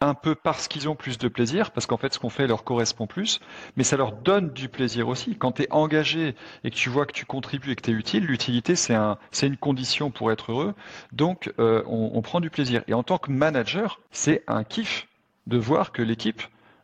un 0.00 0.14
peu 0.14 0.34
parce 0.34 0.68
qu'ils 0.68 0.88
ont 0.88 0.94
plus 0.94 1.16
de 1.16 1.28
plaisir, 1.28 1.70
parce 1.70 1.86
qu'en 1.86 1.96
fait 1.96 2.12
ce 2.12 2.18
qu'on 2.18 2.28
fait 2.28 2.46
leur 2.46 2.64
correspond 2.64 3.06
plus, 3.06 3.40
mais 3.76 3.84
ça 3.84 3.96
leur 3.96 4.12
donne 4.12 4.50
du 4.50 4.68
plaisir 4.68 5.08
aussi. 5.08 5.36
Quand 5.36 5.52
tu 5.52 5.62
es 5.62 5.68
engagé 5.70 6.34
et 6.64 6.70
que 6.70 6.76
tu 6.76 6.90
vois 6.90 7.06
que 7.06 7.12
tu 7.12 7.24
contribues 7.24 7.72
et 7.72 7.76
que 7.76 7.82
tu 7.82 7.90
es 7.90 7.94
utile, 7.94 8.24
l'utilité 8.24 8.76
c'est 8.76 8.94
un, 8.94 9.18
une 9.42 9.56
condition 9.56 10.10
pour 10.10 10.30
être 10.30 10.52
heureux, 10.52 10.74
donc 11.12 11.52
euh, 11.58 11.82
on, 11.86 12.20
prend 12.20 12.40
du 12.40 12.50
plaisir. 12.50 12.82
Et 12.88 12.94
en 12.94 13.02
tant 13.02 13.18
que 13.18 13.30
manager, 13.30 14.00
c'est 14.10 14.42
un 14.48 14.64
kiff 14.64 15.08
de 15.46 15.56
voir 15.56 15.92
que 15.92 16.02
l'équipe 16.02 16.42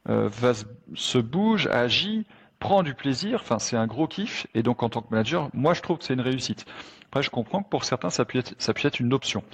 euh, 0.08 0.30
se 0.94 1.18
bouge, 1.18 1.66
agit, 1.66 2.24
prend 2.60 2.82
du 2.82 2.94
plaisir, 2.94 3.40
enfin 3.42 3.58
c'est 3.58 3.76
un 3.76 3.86
gros 3.86 4.06
kiff, 4.06 4.46
et 4.54 4.62
donc 4.62 4.82
en 4.82 4.88
tant 4.88 5.02
que 5.02 5.10
manager, 5.10 5.50
moi 5.52 5.74
je 5.74 5.82
trouve 5.82 5.98
que 5.98 6.04
c'est 6.04 6.14
une 6.14 6.20
réussite. 6.20 6.64
Après, 7.12 7.22
je 7.22 7.28
comprends 7.28 7.62
que 7.62 7.68
pour 7.68 7.84
certains, 7.84 8.08
ça 8.08 8.24
peut 8.24 8.38
être, 8.38 8.86
être 8.86 8.98
une 8.98 9.12
option. 9.12 9.44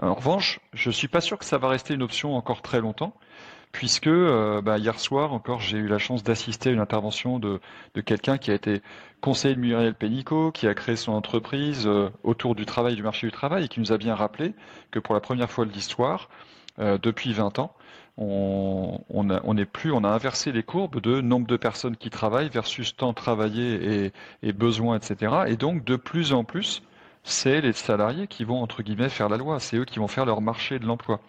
En 0.00 0.14
revanche, 0.14 0.60
je 0.72 0.90
suis 0.90 1.08
pas 1.08 1.20
sûr 1.20 1.38
que 1.38 1.44
ça 1.44 1.58
va 1.58 1.68
rester 1.68 1.92
une 1.92 2.02
option 2.02 2.34
encore 2.36 2.62
très 2.62 2.80
longtemps, 2.80 3.12
puisque 3.70 4.06
euh, 4.06 4.62
bah, 4.62 4.78
hier 4.78 4.98
soir 4.98 5.34
encore, 5.34 5.60
j'ai 5.60 5.76
eu 5.76 5.88
la 5.88 5.98
chance 5.98 6.22
d'assister 6.22 6.70
à 6.70 6.72
une 6.72 6.80
intervention 6.80 7.38
de, 7.38 7.60
quelqu'un 8.06 8.38
qui 8.38 8.50
a 8.50 8.54
été 8.54 8.80
conseiller 9.20 9.54
de 9.54 9.60
Muriel 9.60 9.92
Pénicaud, 9.92 10.52
qui 10.52 10.66
a 10.66 10.72
créé 10.72 10.96
son 10.96 11.12
entreprise 11.12 11.86
euh, 11.86 12.08
autour 12.22 12.54
du 12.54 12.64
travail, 12.64 12.96
du 12.96 13.02
marché 13.02 13.26
du 13.26 13.30
travail, 13.30 13.66
et 13.66 13.68
qui 13.68 13.80
nous 13.80 13.92
a 13.92 13.98
bien 13.98 14.14
rappelé 14.14 14.54
que 14.90 14.98
pour 14.98 15.14
la 15.14 15.20
première 15.20 15.50
fois 15.50 15.66
de 15.66 15.70
l'histoire, 15.70 16.30
euh, 16.78 16.96
depuis 16.96 17.34
20 17.34 17.58
ans, 17.58 17.74
on, 18.16 19.58
est 19.58 19.66
plus, 19.66 19.92
on 19.92 20.02
a 20.02 20.08
inversé 20.08 20.50
les 20.50 20.62
courbes 20.62 21.02
de 21.02 21.20
nombre 21.20 21.46
de 21.46 21.58
personnes 21.58 21.96
qui 21.96 22.08
travaillent 22.08 22.48
versus 22.48 22.96
temps 22.96 23.12
travaillé 23.12 24.10
et, 24.42 24.52
besoins, 24.54 24.96
etc. 24.96 25.44
Et 25.48 25.56
donc, 25.56 25.84
de 25.84 25.96
plus 25.96 26.32
en 26.32 26.44
plus, 26.44 26.82
c'est 27.24 27.60
les 27.60 27.72
salariés 27.72 28.26
qui 28.26 28.44
vont, 28.44 28.62
entre 28.62 28.82
guillemets, 28.82 29.08
faire 29.08 29.28
la 29.28 29.36
loi. 29.36 29.60
C'est 29.60 29.76
eux 29.76 29.84
qui 29.84 29.98
vont 29.98 30.08
faire 30.08 30.26
leur 30.26 30.40
marché 30.40 30.78
de 30.78 30.86
l'emploi, 30.86 31.20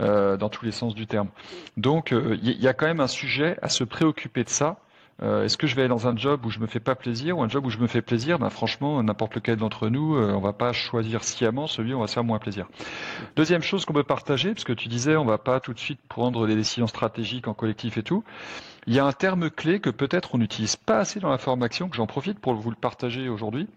euh, 0.00 0.36
dans 0.36 0.48
tous 0.48 0.64
les 0.64 0.72
sens 0.72 0.94
du 0.94 1.06
terme. 1.06 1.28
Donc, 1.76 2.10
il 2.10 2.16
euh, 2.16 2.36
y, 2.42 2.68
a 2.68 2.74
quand 2.74 2.86
même 2.86 3.00
un 3.00 3.06
sujet 3.06 3.56
à 3.62 3.68
se 3.68 3.84
préoccuper 3.84 4.44
de 4.44 4.48
ça. 4.48 4.78
Euh, 5.22 5.44
est-ce 5.44 5.58
que 5.58 5.66
je 5.66 5.76
vais 5.76 5.82
aller 5.82 5.90
dans 5.90 6.08
un 6.08 6.16
job 6.16 6.46
où 6.46 6.50
je 6.50 6.58
me 6.58 6.66
fais 6.66 6.80
pas 6.80 6.94
plaisir 6.94 7.36
ou 7.38 7.42
un 7.42 7.48
job 7.48 7.66
où 7.66 7.70
je 7.70 7.78
me 7.78 7.86
fais 7.86 8.00
plaisir? 8.00 8.38
Ben, 8.38 8.50
Franchement, 8.50 9.02
n'importe 9.02 9.34
lequel 9.34 9.56
d'entre 9.56 9.88
nous, 9.88 10.16
on 10.16 10.40
va 10.40 10.54
pas 10.54 10.72
choisir 10.72 11.22
sciemment 11.22 11.66
celui 11.66 11.92
où 11.92 11.98
on 11.98 12.00
va 12.00 12.06
se 12.06 12.14
faire 12.14 12.24
moins 12.24 12.38
plaisir. 12.38 12.66
Deuxième 13.36 13.62
chose 13.62 13.84
qu'on 13.84 13.92
peut 13.92 14.02
partager, 14.02 14.54
parce 14.54 14.64
que 14.64 14.72
tu 14.72 14.88
disais, 14.88 15.16
on 15.16 15.26
va 15.26 15.38
pas 15.38 15.60
tout 15.60 15.74
de 15.74 15.78
suite 15.78 16.00
prendre 16.08 16.46
des 16.46 16.56
décisions 16.56 16.86
stratégiques 16.86 17.48
en 17.48 17.54
collectif 17.54 17.98
et 17.98 18.02
tout. 18.02 18.24
Il 18.86 18.94
y 18.94 18.98
a 18.98 19.04
un 19.04 19.12
terme 19.12 19.50
clé 19.50 19.80
que 19.80 19.90
peut-être 19.90 20.34
on 20.34 20.38
n'utilise 20.38 20.76
pas 20.76 20.98
assez 20.98 21.20
dans 21.20 21.30
la 21.30 21.38
formation, 21.38 21.88
que 21.88 21.96
j'en 21.96 22.06
profite 22.06 22.38
pour 22.38 22.54
vous 22.54 22.70
le 22.70 22.76
partager 22.76 23.28
aujourd'hui. 23.28 23.68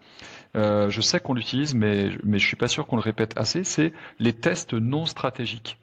Euh, 0.56 0.88
je 0.90 1.00
sais 1.00 1.20
qu'on 1.20 1.34
l'utilise, 1.34 1.74
mais, 1.74 2.10
mais 2.22 2.38
je 2.38 2.46
suis 2.46 2.56
pas 2.56 2.68
sûr 2.68 2.86
qu'on 2.86 2.96
le 2.96 3.02
répète 3.02 3.36
assez, 3.36 3.64
c'est 3.64 3.92
les 4.18 4.32
tests 4.32 4.74
non 4.74 5.06
stratégiques. 5.06 5.78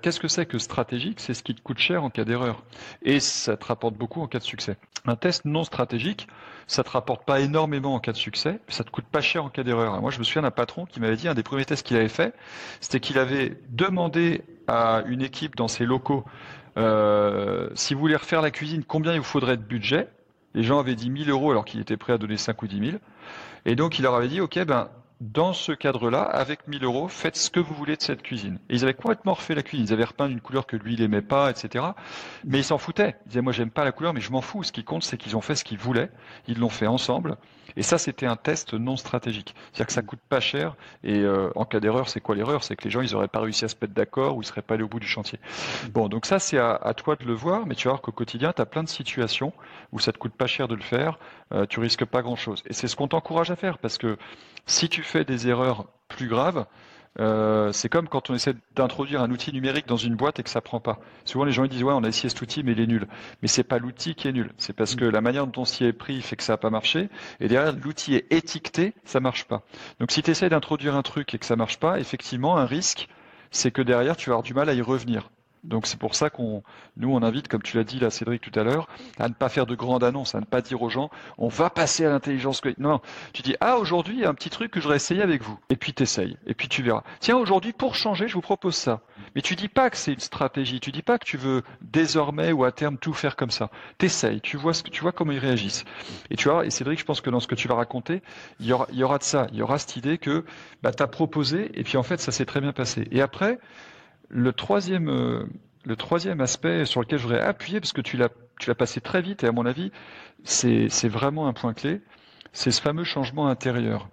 Qu'est-ce 0.00 0.18
que 0.18 0.28
c'est 0.28 0.46
que 0.46 0.58
stratégique? 0.58 1.20
C'est 1.20 1.34
ce 1.34 1.42
qui 1.42 1.54
te 1.54 1.60
coûte 1.60 1.78
cher 1.78 2.04
en 2.04 2.10
cas 2.10 2.24
d'erreur. 2.24 2.62
Et 3.02 3.20
ça 3.20 3.58
te 3.58 3.66
rapporte 3.66 3.94
beaucoup 3.94 4.22
en 4.22 4.26
cas 4.26 4.38
de 4.38 4.44
succès. 4.44 4.78
Un 5.06 5.14
test 5.14 5.44
non 5.44 5.62
stratégique, 5.62 6.26
ça 6.66 6.82
te 6.82 6.88
rapporte 6.88 7.26
pas 7.26 7.40
énormément 7.40 7.94
en 7.94 8.00
cas 8.00 8.12
de 8.12 8.16
succès, 8.16 8.60
ça 8.68 8.82
te 8.82 8.90
coûte 8.90 9.04
pas 9.04 9.20
cher 9.20 9.44
en 9.44 9.50
cas 9.50 9.62
d'erreur. 9.62 10.00
Moi, 10.00 10.10
je 10.10 10.18
me 10.18 10.24
souviens 10.24 10.40
d'un 10.40 10.50
patron 10.50 10.86
qui 10.86 11.00
m'avait 11.00 11.16
dit, 11.16 11.28
un 11.28 11.34
des 11.34 11.42
premiers 11.42 11.66
tests 11.66 11.86
qu'il 11.86 11.98
avait 11.98 12.08
fait, 12.08 12.34
c'était 12.80 13.00
qu'il 13.00 13.18
avait 13.18 13.58
demandé 13.68 14.42
à 14.66 15.02
une 15.06 15.20
équipe 15.20 15.54
dans 15.54 15.68
ses 15.68 15.84
locaux, 15.84 16.24
euh, 16.76 17.68
si 17.74 17.94
vous 17.94 18.00
voulez 18.00 18.16
refaire 18.16 18.42
la 18.42 18.50
cuisine, 18.50 18.84
combien 18.84 19.12
il 19.12 19.18
vous 19.18 19.24
faudrait 19.24 19.56
de 19.56 19.62
budget? 19.62 20.08
Les 20.54 20.62
gens 20.62 20.78
avaient 20.78 20.94
dit 20.94 21.10
1000 21.10 21.30
euros 21.30 21.50
alors 21.50 21.64
qu'il 21.64 21.80
était 21.80 21.96
prêt 21.96 22.12
à 22.12 22.18
donner 22.18 22.36
5 22.36 22.62
ou 22.62 22.66
10 22.66 22.90
000. 22.90 22.98
Et 23.66 23.76
donc, 23.76 23.98
il 23.98 24.02
leur 24.02 24.14
avait 24.14 24.28
dit, 24.28 24.40
OK, 24.40 24.58
ben, 24.64 24.88
dans 25.32 25.54
ce 25.54 25.72
cadre-là, 25.72 26.22
avec 26.22 26.68
1000 26.68 26.84
euros, 26.84 27.08
faites 27.08 27.36
ce 27.36 27.48
que 27.48 27.58
vous 27.58 27.74
voulez 27.74 27.96
de 27.96 28.02
cette 28.02 28.22
cuisine. 28.22 28.58
Et 28.68 28.74
ils 28.74 28.84
avaient 28.84 28.92
complètement 28.92 29.32
refait 29.32 29.54
la 29.54 29.62
cuisine. 29.62 29.86
Ils 29.86 29.92
avaient 29.92 30.04
repeint 30.04 30.28
d'une 30.28 30.42
couleur 30.42 30.66
que 30.66 30.76
lui, 30.76 30.94
il 30.94 31.02
aimait 31.02 31.22
pas, 31.22 31.50
etc. 31.50 31.84
Mais 32.44 32.58
ils 32.58 32.64
s'en 32.64 32.76
foutaient. 32.76 33.16
Ils 33.24 33.28
disaient, 33.28 33.40
moi, 33.40 33.52
j'aime 33.52 33.70
pas 33.70 33.84
la 33.84 33.92
couleur, 33.92 34.12
mais 34.12 34.20
je 34.20 34.30
m'en 34.30 34.42
fous. 34.42 34.62
Ce 34.62 34.72
qui 34.72 34.84
compte, 34.84 35.02
c'est 35.02 35.16
qu'ils 35.16 35.34
ont 35.34 35.40
fait 35.40 35.54
ce 35.54 35.64
qu'ils 35.64 35.78
voulaient. 35.78 36.10
Ils 36.46 36.58
l'ont 36.58 36.68
fait 36.68 36.86
ensemble. 36.86 37.38
Et 37.76 37.82
ça, 37.82 37.96
c'était 37.96 38.26
un 38.26 38.36
test 38.36 38.74
non 38.74 38.96
stratégique. 38.96 39.54
C'est-à-dire 39.72 39.86
que 39.86 39.92
ça 39.92 40.02
coûte 40.02 40.20
pas 40.28 40.40
cher. 40.40 40.76
Et 41.02 41.20
euh, 41.20 41.50
en 41.56 41.64
cas 41.64 41.80
d'erreur, 41.80 42.08
c'est 42.08 42.20
quoi 42.20 42.34
l'erreur? 42.34 42.62
C'est 42.62 42.76
que 42.76 42.84
les 42.84 42.90
gens, 42.90 43.00
ils 43.00 43.14
auraient 43.14 43.28
pas 43.28 43.40
réussi 43.40 43.64
à 43.64 43.68
se 43.68 43.76
mettre 43.80 43.94
d'accord 43.94 44.36
ou 44.36 44.42
ils 44.42 44.46
seraient 44.46 44.62
pas 44.62 44.74
allés 44.74 44.84
au 44.84 44.88
bout 44.88 45.00
du 45.00 45.08
chantier. 45.08 45.40
Bon, 45.92 46.08
donc 46.08 46.26
ça, 46.26 46.38
c'est 46.38 46.58
à, 46.58 46.94
toi 46.94 47.16
de 47.16 47.24
le 47.24 47.32
voir. 47.34 47.66
Mais 47.66 47.74
tu 47.74 47.88
vas 47.88 47.92
voir 47.92 48.02
qu'au 48.02 48.12
quotidien, 48.12 48.52
tu 48.52 48.60
as 48.60 48.66
plein 48.66 48.84
de 48.84 48.88
situations 48.88 49.52
où 49.92 49.98
ça 49.98 50.12
te 50.12 50.18
coûte 50.18 50.34
pas 50.34 50.46
cher 50.46 50.68
de 50.68 50.74
le 50.74 50.82
faire. 50.82 51.18
Euh, 51.52 51.66
tu 51.66 51.80
risques 51.80 52.04
pas 52.04 52.20
grand-chose. 52.20 52.62
Et 52.66 52.74
c'est 52.74 52.88
ce 52.88 52.96
qu'on 52.96 53.08
t'encourage 53.08 53.50
à 53.50 53.56
faire 53.56 53.78
parce 53.78 53.96
que 53.96 54.18
si 54.66 54.88
tu 54.88 55.02
fais 55.02 55.24
des 55.24 55.48
erreurs 55.48 55.86
plus 56.08 56.28
graves, 56.28 56.66
euh, 57.20 57.70
c'est 57.72 57.88
comme 57.88 58.08
quand 58.08 58.30
on 58.30 58.34
essaie 58.34 58.54
d'introduire 58.74 59.22
un 59.22 59.30
outil 59.30 59.52
numérique 59.52 59.86
dans 59.86 59.96
une 59.96 60.16
boîte 60.16 60.40
et 60.40 60.42
que 60.42 60.50
ça 60.50 60.60
prend 60.60 60.80
pas. 60.80 60.98
Souvent 61.24 61.44
les 61.44 61.52
gens 61.52 61.64
ils 61.64 61.70
disent 61.70 61.84
ouais 61.84 61.92
on 61.92 62.02
a 62.02 62.08
essayé 62.08 62.28
cet 62.28 62.42
outil 62.42 62.62
mais 62.64 62.72
il 62.72 62.80
est 62.80 62.86
nul. 62.86 63.06
Mais 63.40 63.48
c'est 63.48 63.62
pas 63.62 63.78
l'outil 63.78 64.14
qui 64.14 64.26
est 64.28 64.32
nul, 64.32 64.52
c'est 64.58 64.72
parce 64.72 64.96
que 64.96 65.04
la 65.04 65.20
manière 65.20 65.46
dont 65.46 65.62
on 65.62 65.64
s'y 65.64 65.84
est 65.84 65.92
pris 65.92 66.20
fait 66.22 66.36
que 66.36 66.42
ça 66.42 66.54
n'a 66.54 66.56
pas 66.56 66.70
marché 66.70 67.08
et 67.40 67.48
derrière 67.48 67.72
l'outil 67.72 68.16
est 68.16 68.32
étiqueté, 68.32 68.94
ça 69.04 69.20
marche 69.20 69.44
pas. 69.44 69.62
Donc 70.00 70.10
si 70.10 70.22
tu 70.22 70.30
essaies 70.32 70.48
d'introduire 70.48 70.96
un 70.96 71.02
truc 71.02 71.34
et 71.34 71.38
que 71.38 71.46
ça 71.46 71.56
marche 71.56 71.78
pas, 71.78 72.00
effectivement 72.00 72.56
un 72.56 72.66
risque 72.66 73.08
c'est 73.52 73.70
que 73.70 73.82
derrière 73.82 74.16
tu 74.16 74.30
vas 74.30 74.34
avoir 74.34 74.42
du 74.42 74.54
mal 74.54 74.68
à 74.68 74.74
y 74.74 74.82
revenir. 74.82 75.30
Donc 75.64 75.86
c'est 75.86 75.98
pour 75.98 76.14
ça 76.14 76.30
qu'on, 76.30 76.62
nous, 76.96 77.12
on 77.12 77.22
invite, 77.22 77.48
comme 77.48 77.62
tu 77.62 77.76
l'as 77.76 77.84
dit 77.84 77.98
là, 77.98 78.10
Cédric 78.10 78.42
tout 78.42 78.58
à 78.58 78.62
l'heure, 78.62 78.88
à 79.18 79.28
ne 79.28 79.34
pas 79.34 79.48
faire 79.48 79.66
de 79.66 79.74
grandes 79.74 80.04
annonces, 80.04 80.34
à 80.34 80.40
ne 80.40 80.44
pas 80.44 80.60
dire 80.60 80.82
aux 80.82 80.90
gens, 80.90 81.10
on 81.38 81.48
va 81.48 81.70
passer 81.70 82.04
à 82.04 82.10
l'intelligence 82.10 82.60
collective. 82.60 82.84
Non, 82.84 83.00
tu 83.32 83.42
dis, 83.42 83.56
ah 83.60 83.78
aujourd'hui, 83.78 84.14
il 84.14 84.20
y 84.20 84.24
a 84.24 84.28
un 84.28 84.34
petit 84.34 84.50
truc 84.50 84.70
que 84.70 84.80
je 84.80 84.84
voudrais 84.84 84.96
essayer 84.96 85.22
avec 85.22 85.42
vous. 85.42 85.58
Et 85.70 85.76
puis 85.76 85.94
t'essayes, 85.94 86.36
et 86.46 86.54
puis 86.54 86.68
tu 86.68 86.82
verras. 86.82 87.02
Tiens, 87.20 87.36
aujourd'hui, 87.36 87.72
pour 87.72 87.94
changer, 87.94 88.28
je 88.28 88.34
vous 88.34 88.40
propose 88.40 88.74
ça. 88.74 89.00
Mais 89.34 89.42
tu 89.42 89.56
dis 89.56 89.68
pas 89.68 89.90
que 89.90 89.96
c'est 89.96 90.12
une 90.12 90.20
stratégie, 90.20 90.80
tu 90.80 90.92
dis 90.92 91.02
pas 91.02 91.18
que 91.18 91.24
tu 91.24 91.36
veux 91.36 91.62
désormais 91.80 92.52
ou 92.52 92.64
à 92.64 92.72
terme 92.72 92.98
tout 92.98 93.14
faire 93.14 93.36
comme 93.36 93.50
ça. 93.50 93.70
T'essayes, 93.98 94.40
tu 94.40 94.56
vois 94.56 94.74
ce 94.74 94.82
que 94.82 94.90
tu 94.90 95.00
vois 95.00 95.12
comment 95.12 95.32
ils 95.32 95.38
réagissent. 95.38 95.84
Et 96.30 96.36
tu 96.36 96.48
vois, 96.48 96.66
et 96.66 96.70
Cédric, 96.70 96.98
je 96.98 97.04
pense 97.04 97.20
que 97.20 97.30
dans 97.30 97.40
ce 97.40 97.48
que 97.48 97.54
tu 97.54 97.68
vas 97.68 97.74
raconter, 97.74 98.22
il 98.60 98.66
y 98.66 98.72
aura, 98.72 98.86
il 98.92 98.98
y 98.98 99.02
aura 99.02 99.18
de 99.18 99.24
ça, 99.24 99.46
il 99.52 99.58
y 99.58 99.62
aura 99.62 99.78
cette 99.78 99.96
idée 99.96 100.18
que 100.18 100.44
bah, 100.82 100.92
tu 100.92 101.02
as 101.02 101.06
proposé, 101.06 101.70
et 101.74 101.84
puis 101.84 101.96
en 101.96 102.02
fait, 102.02 102.20
ça 102.20 102.32
s'est 102.32 102.44
très 102.44 102.60
bien 102.60 102.72
passé. 102.72 103.08
Et 103.10 103.22
après, 103.22 103.58
le 104.28 104.52
troisième, 104.52 105.08
euh, 105.08 105.44
le 105.84 105.96
troisième 105.96 106.40
aspect 106.40 106.84
sur 106.84 107.00
lequel 107.00 107.18
je 107.18 107.24
voudrais 107.24 107.40
appuyer, 107.40 107.80
parce 107.80 107.92
que 107.92 108.00
tu 108.00 108.16
l'as, 108.16 108.28
passé 108.74 109.00
très 109.00 109.22
vite, 109.22 109.44
et 109.44 109.46
à 109.46 109.52
mon 109.52 109.66
avis, 109.66 109.90
c'est, 110.44 110.88
vraiment 111.08 111.48
un 111.48 111.52
point 111.52 111.74
clé, 111.74 112.00
c'est 112.52 112.70
ce 112.70 112.80
fameux 112.80 113.04
changement 113.04 113.48
intérieur. 113.48 114.08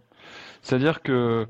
C'est-à-dire 0.61 1.01
que 1.01 1.47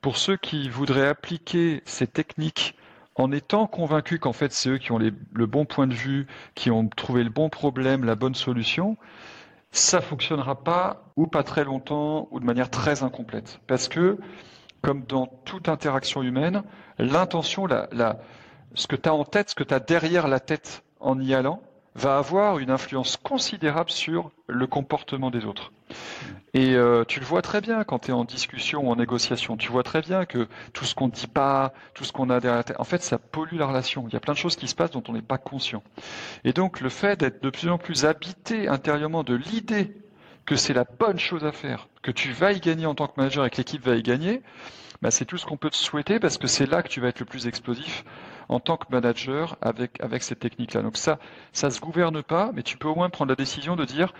pour 0.00 0.16
ceux 0.16 0.36
qui 0.36 0.68
voudraient 0.68 1.08
appliquer 1.08 1.82
ces 1.84 2.06
techniques 2.06 2.76
en 3.14 3.32
étant 3.32 3.66
convaincus 3.66 4.20
qu'en 4.20 4.34
fait 4.34 4.52
c'est 4.52 4.68
eux 4.68 4.78
qui 4.78 4.92
ont 4.92 4.98
le 4.98 5.46
bon 5.46 5.64
point 5.64 5.86
de 5.86 5.94
vue, 5.94 6.26
qui 6.54 6.70
ont 6.70 6.88
trouvé 6.88 7.24
le 7.24 7.30
bon 7.30 7.48
problème, 7.48 8.04
la 8.04 8.14
bonne 8.14 8.34
solution, 8.34 8.96
ça 9.76 10.00
fonctionnera 10.00 10.62
pas 10.62 11.12
ou 11.16 11.26
pas 11.26 11.42
très 11.42 11.64
longtemps 11.64 12.28
ou 12.30 12.40
de 12.40 12.44
manière 12.44 12.70
très 12.70 13.02
incomplète. 13.02 13.60
Parce 13.66 13.88
que, 13.88 14.18
comme 14.86 15.02
dans 15.02 15.26
toute 15.44 15.68
interaction 15.68 16.22
humaine, 16.22 16.62
l'intention, 17.00 17.66
ce 18.76 18.86
que 18.86 18.94
tu 18.94 19.08
as 19.08 19.14
en 19.14 19.24
tête, 19.24 19.50
ce 19.50 19.56
que 19.56 19.64
tu 19.64 19.74
as 19.74 19.80
derrière 19.80 20.28
la 20.28 20.38
tête 20.38 20.84
en 21.00 21.20
y 21.20 21.34
allant, 21.34 21.60
va 21.96 22.18
avoir 22.18 22.60
une 22.60 22.70
influence 22.70 23.16
considérable 23.16 23.90
sur 23.90 24.30
le 24.46 24.68
comportement 24.68 25.32
des 25.32 25.44
autres. 25.44 25.72
Et 26.54 26.76
euh, 26.76 27.02
tu 27.02 27.18
le 27.18 27.26
vois 27.26 27.42
très 27.42 27.60
bien 27.60 27.82
quand 27.82 27.98
tu 27.98 28.10
es 28.10 28.14
en 28.14 28.22
discussion 28.22 28.86
ou 28.86 28.90
en 28.92 28.94
négociation. 28.94 29.56
Tu 29.56 29.72
vois 29.72 29.82
très 29.82 30.02
bien 30.02 30.24
que 30.24 30.46
tout 30.72 30.84
ce 30.84 30.94
qu'on 30.94 31.06
ne 31.06 31.12
dit 31.12 31.26
pas, 31.26 31.72
tout 31.92 32.04
ce 32.04 32.12
qu'on 32.12 32.30
a 32.30 32.38
derrière 32.38 32.58
la 32.58 32.64
tête, 32.64 32.78
en 32.78 32.84
fait, 32.84 33.02
ça 33.02 33.18
pollue 33.18 33.56
la 33.56 33.66
relation. 33.66 34.04
Il 34.06 34.12
y 34.12 34.16
a 34.16 34.20
plein 34.20 34.34
de 34.34 34.38
choses 34.38 34.54
qui 34.54 34.68
se 34.68 34.76
passent 34.76 34.92
dont 34.92 35.02
on 35.08 35.14
n'est 35.14 35.20
pas 35.20 35.38
conscient. 35.38 35.82
Et 36.44 36.52
donc, 36.52 36.80
le 36.80 36.90
fait 36.90 37.18
d'être 37.18 37.42
de 37.42 37.50
plus 37.50 37.68
en 37.70 37.78
plus 37.78 38.04
habité 38.04 38.68
intérieurement 38.68 39.24
de 39.24 39.34
l'idée 39.34 39.96
que 40.46 40.56
c'est 40.56 40.72
la 40.72 40.84
bonne 40.84 41.18
chose 41.18 41.44
à 41.44 41.52
faire, 41.52 41.88
que 42.02 42.10
tu 42.10 42.32
vas 42.32 42.52
y 42.52 42.60
gagner 42.60 42.86
en 42.86 42.94
tant 42.94 43.08
que 43.08 43.14
manager 43.16 43.44
et 43.44 43.50
que 43.50 43.56
l'équipe 43.56 43.84
va 43.84 43.96
y 43.96 44.02
gagner, 44.02 44.42
bah, 45.02 45.10
c'est 45.10 45.24
tout 45.24 45.36
ce 45.36 45.44
qu'on 45.44 45.56
peut 45.56 45.70
te 45.70 45.76
souhaiter 45.76 46.18
parce 46.20 46.38
que 46.38 46.46
c'est 46.46 46.66
là 46.66 46.82
que 46.82 46.88
tu 46.88 47.00
vas 47.00 47.08
être 47.08 47.20
le 47.20 47.26
plus 47.26 47.46
explosif 47.46 48.04
en 48.48 48.60
tant 48.60 48.76
que 48.76 48.86
manager 48.90 49.56
avec, 49.60 50.00
avec 50.00 50.22
cette 50.22 50.38
technique-là. 50.38 50.82
Donc 50.82 50.96
ça, 50.96 51.18
ça 51.52 51.70
se 51.70 51.80
gouverne 51.80 52.22
pas, 52.22 52.52
mais 52.54 52.62
tu 52.62 52.78
peux 52.78 52.88
au 52.88 52.94
moins 52.94 53.10
prendre 53.10 53.30
la 53.30 53.36
décision 53.36 53.76
de 53.76 53.84
dire, 53.84 54.14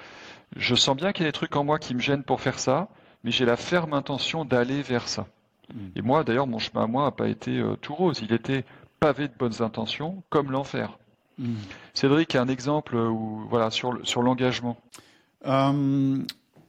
je 0.57 0.75
sens 0.75 0.97
bien 0.97 1.13
qu'il 1.13 1.25
y 1.25 1.29
a 1.29 1.31
des 1.31 1.33
trucs 1.33 1.55
en 1.57 1.65
moi 1.65 1.79
qui 1.79 1.95
me 1.95 2.01
gênent 2.01 2.25
pour 2.25 2.41
faire 2.41 2.59
ça, 2.59 2.89
mais 3.25 3.31
j'ai 3.31 3.45
la 3.45 3.57
ferme 3.57 3.95
intention 3.95 4.45
d'aller 4.45 4.83
vers 4.83 5.09
ça. 5.09 5.27
Mm. 5.73 5.79
Et 5.97 6.03
moi, 6.03 6.25
d'ailleurs, 6.25 6.47
mon 6.47 6.59
chemin 6.59 6.85
à 6.85 6.87
moi 6.87 7.05
n'a 7.05 7.11
pas 7.11 7.29
été 7.29 7.59
euh, 7.59 7.77
tout 7.77 7.95
rose. 7.95 8.21
Il 8.23 8.33
était 8.33 8.65
pavé 9.01 9.29
de 9.29 9.35
bonnes 9.39 9.63
intentions, 9.63 10.23
comme 10.29 10.51
l'enfer. 10.51 10.99
Mm. 11.39 11.55
Cédric 11.95 12.35
a 12.35 12.43
un 12.43 12.49
exemple 12.49 12.97
où, 12.97 13.47
voilà, 13.49 13.71
sur, 13.71 13.99
sur 14.05 14.23
l'engagement. 14.23 14.77
Euh, 15.47 16.19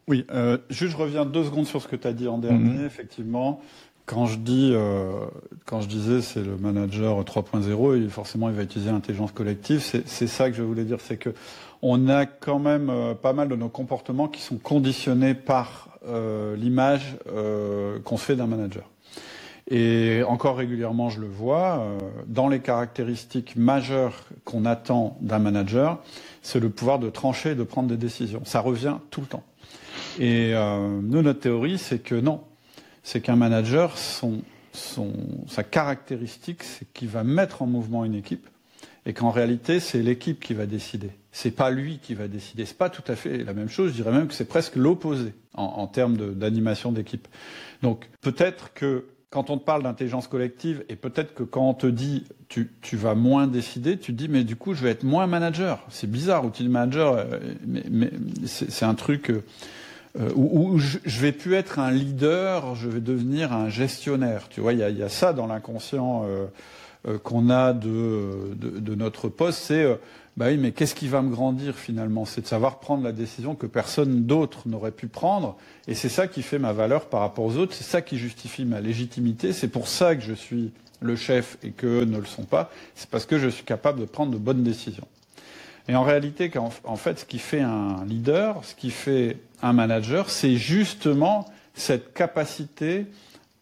oui, 0.07 0.25
euh, 0.31 0.57
juste 0.69 0.93
je 0.93 0.97
reviens 0.97 1.25
deux 1.25 1.43
secondes 1.43 1.67
sur 1.67 1.81
ce 1.81 1.87
que 1.87 1.95
tu 1.95 2.07
as 2.07 2.13
dit 2.13 2.27
en 2.27 2.37
dernier, 2.37 2.79
mm-hmm. 2.79 2.85
effectivement. 2.85 3.61
Quand 4.07 4.25
je 4.25 4.37
dis, 4.37 4.71
euh, 4.73 5.25
quand 5.65 5.81
je 5.81 5.89
disais 5.89 6.21
c'est 6.21 6.41
le 6.41 6.55
manager 6.55 7.21
3.0, 7.25 8.07
forcément 8.07 8.47
il 8.47 8.55
va 8.55 8.63
utiliser 8.63 8.89
l'intelligence 8.89 9.33
collective. 9.33 9.81
C'est 9.81 10.27
ça 10.27 10.49
que 10.49 10.55
je 10.55 10.63
voulais 10.63 10.85
dire, 10.85 10.99
c'est 11.01 11.17
que 11.17 11.33
on 11.81 12.07
a 12.07 12.25
quand 12.25 12.57
même 12.57 12.89
euh, 12.89 13.13
pas 13.15 13.33
mal 13.33 13.49
de 13.49 13.55
nos 13.57 13.67
comportements 13.67 14.29
qui 14.29 14.41
sont 14.41 14.57
conditionnés 14.57 15.33
par 15.33 15.89
euh, 16.07 16.55
l'image 16.55 17.17
qu'on 18.05 18.17
fait 18.17 18.37
d'un 18.37 18.47
manager. 18.47 18.89
Et 19.69 20.23
encore 20.25 20.57
régulièrement, 20.57 21.09
je 21.09 21.19
le 21.19 21.27
vois, 21.27 21.85
dans 22.25 22.47
les 22.47 22.59
caractéristiques 22.59 23.57
majeures 23.57 24.23
qu'on 24.45 24.63
attend 24.63 25.17
d'un 25.19 25.39
manager, 25.39 26.01
c'est 26.41 26.61
le 26.61 26.69
pouvoir 26.69 26.99
de 26.99 27.09
trancher 27.09 27.51
et 27.51 27.55
de 27.55 27.63
prendre 27.63 27.89
des 27.89 27.97
décisions. 27.97 28.41
Ça 28.45 28.61
revient 28.61 28.97
tout 29.11 29.19
le 29.19 29.27
temps. 29.27 29.43
Et 30.19 30.53
nous, 30.53 31.21
notre 31.21 31.41
théorie, 31.41 31.77
c'est 31.77 31.99
que 31.99 32.15
non, 32.15 32.41
c'est 33.03 33.19
qu'un 33.19 33.35
manager, 33.35 33.97
son, 33.97 34.41
sa 35.47 35.63
caractéristique, 35.63 36.63
c'est 36.63 36.91
qu'il 36.93 37.09
va 37.09 37.23
mettre 37.23 37.61
en 37.61 37.65
mouvement 37.65 38.05
une 38.05 38.15
équipe 38.15 38.47
et 39.05 39.13
qu'en 39.13 39.31
réalité, 39.31 39.79
c'est 39.79 40.01
l'équipe 40.01 40.43
qui 40.43 40.53
va 40.53 40.65
décider. 40.65 41.11
C'est 41.31 41.51
pas 41.51 41.69
lui 41.69 41.99
qui 41.99 42.13
va 42.13 42.27
décider. 42.27 42.65
C'est 42.65 42.77
pas 42.77 42.89
tout 42.89 43.03
à 43.07 43.15
fait 43.15 43.37
la 43.43 43.53
même 43.53 43.69
chose. 43.69 43.91
Je 43.91 43.95
dirais 43.95 44.11
même 44.11 44.27
que 44.27 44.33
c'est 44.33 44.47
presque 44.47 44.75
l'opposé 44.75 45.33
en, 45.53 45.87
termes 45.87 46.17
d'animation 46.17 46.91
d'équipe. 46.91 47.27
Donc 47.81 48.09
peut-être 48.21 48.73
que 48.73 49.05
quand 49.29 49.49
on 49.49 49.57
te 49.57 49.63
parle 49.63 49.83
d'intelligence 49.83 50.27
collective, 50.27 50.85
et 50.87 50.95
peut-être 50.95 51.33
que 51.33 51.43
quand 51.43 51.69
on 51.69 51.73
te 51.73 51.87
dit 51.87 52.25
tu, 52.47 52.69
vas 52.93 53.13
moins 53.13 53.47
décider, 53.47 53.97
tu 53.97 54.13
te 54.13 54.17
dis 54.17 54.29
mais 54.29 54.43
du 54.43 54.55
coup 54.55 54.73
je 54.73 54.83
vais 54.83 54.91
être 54.91 55.03
moins 55.03 55.27
manager. 55.27 55.83
C'est 55.89 56.09
bizarre, 56.09 56.45
outil 56.45 56.63
de 56.63 56.69
manager, 56.69 57.15
euh, 57.17 57.39
mais, 57.65 58.09
c'est 58.45 58.85
un 58.85 58.95
truc. 58.95 59.29
Euh, 59.29 59.43
euh, 60.19 60.31
où, 60.35 60.79
je, 60.79 61.19
vais 61.19 61.31
plus 61.31 61.53
être 61.53 61.77
un 61.77 61.91
leader, 61.91 62.73
je 62.75 62.89
vais 62.89 63.01
devenir 63.01 63.53
un 63.53 63.69
gestionnaire. 63.69 64.47
Tu 64.49 64.61
vois, 64.61 64.73
il 64.73 64.79
y 64.79 65.03
a, 65.03 65.09
ça 65.09 65.31
dans 65.31 65.45
l'inconscient 65.45 66.25
qu'on 67.23 67.51
a 67.51 67.73
de, 67.73 68.55
de, 68.55 68.95
notre 68.95 69.29
poste, 69.29 69.59
c'est 69.59 69.85
bah 70.37 70.45
oui, 70.49 70.57
mais 70.57 70.71
qu'est-ce 70.71 70.93
qui 70.93 71.07
va 71.07 71.23
me 71.23 71.31
grandir 71.31 71.75
finalement? 71.75 72.25
C'est 72.25 72.41
de 72.41 72.47
savoir 72.47 72.79
prendre 72.79 73.03
la 73.03 73.11
décision 73.11 73.55
que 73.55 73.65
personne 73.65 74.25
d'autre 74.25 74.67
n'aurait 74.67 74.91
pu 74.91 75.07
prendre, 75.07 75.57
et 75.87 75.95
c'est 75.95 76.09
ça 76.09 76.27
qui 76.27 76.43
fait 76.43 76.59
ma 76.59 76.73
valeur 76.73 77.07
par 77.07 77.21
rapport 77.21 77.43
aux 77.43 77.57
autres, 77.57 77.73
c'est 77.73 77.83
ça 77.83 78.03
qui 78.03 78.19
justifie 78.19 78.63
ma 78.63 78.79
légitimité, 78.79 79.51
c'est 79.51 79.67
pour 79.67 79.87
ça 79.87 80.15
que 80.15 80.21
je 80.21 80.33
suis 80.33 80.71
le 81.01 81.15
chef 81.15 81.57
et 81.63 81.71
qu'eux 81.71 82.05
ne 82.05 82.19
le 82.19 82.25
sont 82.25 82.43
pas, 82.43 82.69
c'est 82.93 83.09
parce 83.09 83.25
que 83.25 83.39
je 83.39 83.49
suis 83.49 83.63
capable 83.63 83.99
de 83.99 84.05
prendre 84.05 84.31
de 84.31 84.37
bonnes 84.37 84.63
décisions. 84.63 85.07
Et 85.87 85.95
en 85.95 86.03
réalité, 86.03 86.51
en 86.83 86.95
fait, 86.97 87.19
ce 87.19 87.25
qui 87.25 87.39
fait 87.39 87.61
un 87.61 88.05
leader, 88.05 88.63
ce 88.63 88.75
qui 88.75 88.91
fait 88.91 89.37
un 89.63 89.73
manager, 89.73 90.29
c'est 90.29 90.55
justement 90.55 91.45
cette 91.73 92.13
capacité 92.13 93.07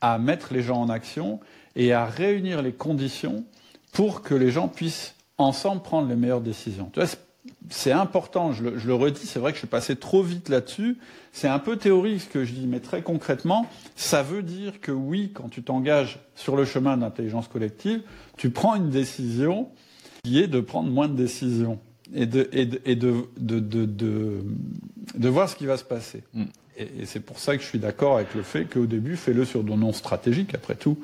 à 0.02 0.18
mettre 0.18 0.54
les 0.54 0.62
gens 0.62 0.82
en 0.82 0.90
action 0.90 1.40
et 1.76 1.94
à 1.94 2.06
réunir 2.06 2.62
les 2.62 2.74
conditions 2.74 3.46
pour 3.94 4.22
que 4.24 4.36
les 4.36 4.52
gens 4.52 4.68
puissent 4.68 5.14
ensemble 5.38 5.82
prendre 5.82 6.08
les 6.08 6.15
meilleures 6.15 6.41
décisions. 6.41 6.89
Tu 6.93 7.00
vois, 7.00 7.10
c'est 7.69 7.91
important, 7.91 8.54
je 8.54 8.63
le, 8.63 8.93
redis, 8.93 9.26
c'est 9.26 9.39
vrai 9.39 9.52
que 9.52 9.56
je 9.56 9.62
suis 9.62 9.67
passé 9.67 9.95
trop 9.95 10.24
vite 10.24 10.50
là-dessus. 10.50 10.98
C'est 11.32 11.48
un 11.48 11.60
peu 11.60 11.78
théorique 11.78 12.21
ce 12.21 12.28
que 12.28 12.45
je 12.45 12.54
dis, 12.54 12.67
mais 12.67 12.80
très 12.80 13.02
concrètement, 13.02 13.67
ça 13.95 14.24
veut 14.24 14.43
dire 14.43 14.80
que 14.82 14.91
oui, 14.91 15.32
quand 15.34 15.50
tu 15.50 15.63
t'engages 15.63 16.19
sur 16.36 16.56
le 16.56 16.65
chemin 16.65 16.98
d'intelligence 16.98 17.48
collective, 17.48 18.02
tu 18.38 18.50
prends 18.50 18.76
une 18.76 18.89
décision 18.89 19.69
qui 20.24 20.39
est 20.39 20.48
de 20.48 20.60
prendre 20.60 20.89
moins 20.89 21.08
de 21.08 21.15
décisions 21.15 21.80
et 22.13 22.26
de, 22.26 22.50
et 22.54 22.65
de, 22.65 23.26
de, 23.38 23.60
de, 23.60 25.30
voir 25.30 25.50
ce 25.50 25.56
qui 25.56 25.65
va 25.65 25.78
se 25.78 25.84
passer. 25.84 26.24
Mm. 26.34 26.43
Et, 26.78 27.06
c'est 27.06 27.19
pour 27.19 27.39
ça 27.39 27.56
que 27.56 27.63
je 27.63 27.67
suis 27.67 27.80
d'accord 27.80 28.17
avec 28.17 28.34
le 28.36 28.43
fait 28.43 28.65
qu'au 28.65 28.86
début, 28.86 29.15
fais-le 29.15 29.45
sur 29.45 29.63
nos 29.63 29.76
noms 29.76 29.93
stratégiques, 29.93 30.54
après 30.54 30.76
tout. 30.76 30.98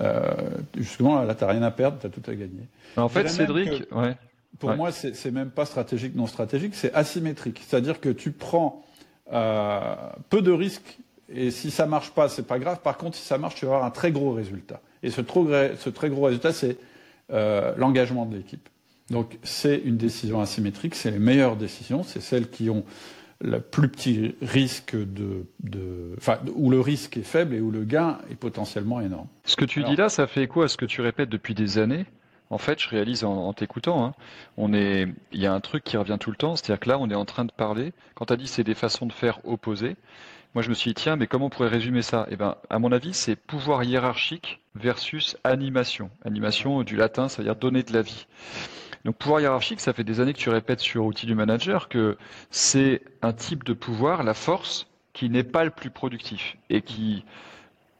Euh, 0.00 0.34
justement, 0.76 1.22
là, 1.22 1.34
tu 1.34 1.44
n'as 1.44 1.50
rien 1.50 1.62
à 1.62 1.70
perdre, 1.70 1.98
tu 2.00 2.06
as 2.06 2.10
tout 2.10 2.22
à 2.26 2.34
gagner. 2.34 2.68
En 2.96 3.08
fait, 3.08 3.28
Cédric, 3.28 3.84
ouais. 3.92 4.16
pour 4.58 4.74
moi, 4.74 4.90
c'est 4.92 5.30
même 5.30 5.50
pas 5.50 5.66
stratégique, 5.66 6.14
non 6.14 6.26
stratégique, 6.26 6.74
c'est 6.74 6.92
asymétrique. 6.94 7.62
C'est-à-dire 7.66 8.00
que 8.00 8.08
tu 8.08 8.32
prends 8.32 8.84
euh, 9.32 9.94
peu 10.30 10.42
de 10.42 10.52
risques 10.52 10.98
et 11.32 11.50
si 11.50 11.70
ça 11.70 11.86
marche 11.86 12.10
pas, 12.10 12.28
c'est 12.28 12.46
pas 12.46 12.58
grave. 12.58 12.80
Par 12.82 12.96
contre, 12.96 13.16
si 13.16 13.24
ça 13.24 13.38
marche, 13.38 13.54
tu 13.54 13.66
vas 13.66 13.74
avoir 13.74 13.86
un 13.86 13.90
très 13.90 14.12
gros 14.12 14.32
résultat. 14.32 14.80
Et 15.02 15.10
ce, 15.10 15.22
ce 15.22 15.90
très 15.90 16.08
gros 16.08 16.22
résultat, 16.24 16.52
c'est 16.52 16.76
euh, 17.32 17.72
l'engagement 17.76 18.26
de 18.26 18.36
l'équipe. 18.36 18.68
Donc, 19.10 19.38
c'est 19.42 19.76
une 19.76 19.96
décision 19.96 20.40
asymétrique. 20.40 20.94
C'est 20.94 21.10
les 21.10 21.18
meilleures 21.18 21.56
décisions. 21.56 22.02
C'est 22.02 22.20
celles 22.20 22.50
qui 22.50 22.70
ont 22.70 22.84
le 23.44 23.60
plus 23.60 23.88
petit 23.88 24.34
risque 24.42 24.96
de, 24.96 25.44
enfin, 26.16 26.38
où 26.54 26.70
le 26.70 26.80
risque 26.80 27.16
est 27.16 27.22
faible 27.22 27.54
et 27.54 27.60
où 27.60 27.70
le 27.70 27.84
gain 27.84 28.18
est 28.30 28.34
potentiellement 28.34 29.00
énorme. 29.00 29.28
Ce 29.44 29.56
que 29.56 29.64
tu 29.64 29.82
dis 29.84 29.96
là, 29.96 30.08
ça 30.08 30.26
fait 30.26 30.42
écho 30.42 30.62
à 30.62 30.68
ce 30.68 30.76
que 30.76 30.86
tu 30.86 31.00
répètes 31.00 31.28
depuis 31.28 31.54
des 31.54 31.78
années? 31.78 32.06
En 32.50 32.58
fait, 32.58 32.80
je 32.80 32.88
réalise 32.88 33.24
en, 33.24 33.52
t'écoutant, 33.52 34.04
hein, 34.04 34.14
on 34.56 34.74
est, 34.74 35.08
il 35.32 35.40
y 35.40 35.46
a 35.46 35.52
un 35.52 35.60
truc 35.60 35.82
qui 35.82 35.96
revient 35.96 36.18
tout 36.20 36.30
le 36.30 36.36
temps, 36.36 36.56
c'est-à-dire 36.56 36.78
que 36.78 36.88
là, 36.88 36.98
on 36.98 37.08
est 37.10 37.14
en 37.14 37.24
train 37.24 37.44
de 37.44 37.52
parler. 37.52 37.92
Quand 38.14 38.26
tu 38.26 38.32
as 38.32 38.36
dit 38.36 38.46
c'est 38.46 38.64
des 38.64 38.74
façons 38.74 39.06
de 39.06 39.12
faire 39.12 39.40
opposées, 39.44 39.96
moi 40.54 40.62
je 40.62 40.68
me 40.68 40.74
suis 40.74 40.90
dit 40.90 40.94
tiens, 40.94 41.16
mais 41.16 41.26
comment 41.26 41.46
on 41.46 41.50
pourrait 41.50 41.68
résumer 41.68 42.02
ça? 42.02 42.26
Eh 42.30 42.36
ben, 42.36 42.56
à 42.70 42.78
mon 42.78 42.92
avis, 42.92 43.12
c'est 43.14 43.34
pouvoir 43.34 43.82
hiérarchique 43.82 44.60
versus 44.74 45.36
animation. 45.42 46.10
Animation 46.24 46.82
du 46.82 46.96
latin, 46.96 47.28
ça 47.28 47.38
veut 47.38 47.44
dire 47.44 47.56
donner 47.56 47.82
de 47.82 47.92
la 47.92 48.02
vie. 48.02 48.26
Donc 49.04 49.16
pouvoir 49.16 49.40
hiérarchique, 49.40 49.80
ça 49.80 49.92
fait 49.92 50.04
des 50.04 50.20
années 50.20 50.32
que 50.32 50.38
tu 50.38 50.48
répètes 50.48 50.80
sur 50.80 51.04
outil 51.04 51.26
du 51.26 51.34
manager 51.34 51.88
que 51.88 52.16
c'est 52.50 53.02
un 53.22 53.32
type 53.32 53.64
de 53.64 53.74
pouvoir, 53.74 54.22
la 54.22 54.34
force, 54.34 54.86
qui 55.12 55.28
n'est 55.28 55.44
pas 55.44 55.64
le 55.64 55.70
plus 55.70 55.90
productif 55.90 56.56
et 56.70 56.82
qui 56.82 57.24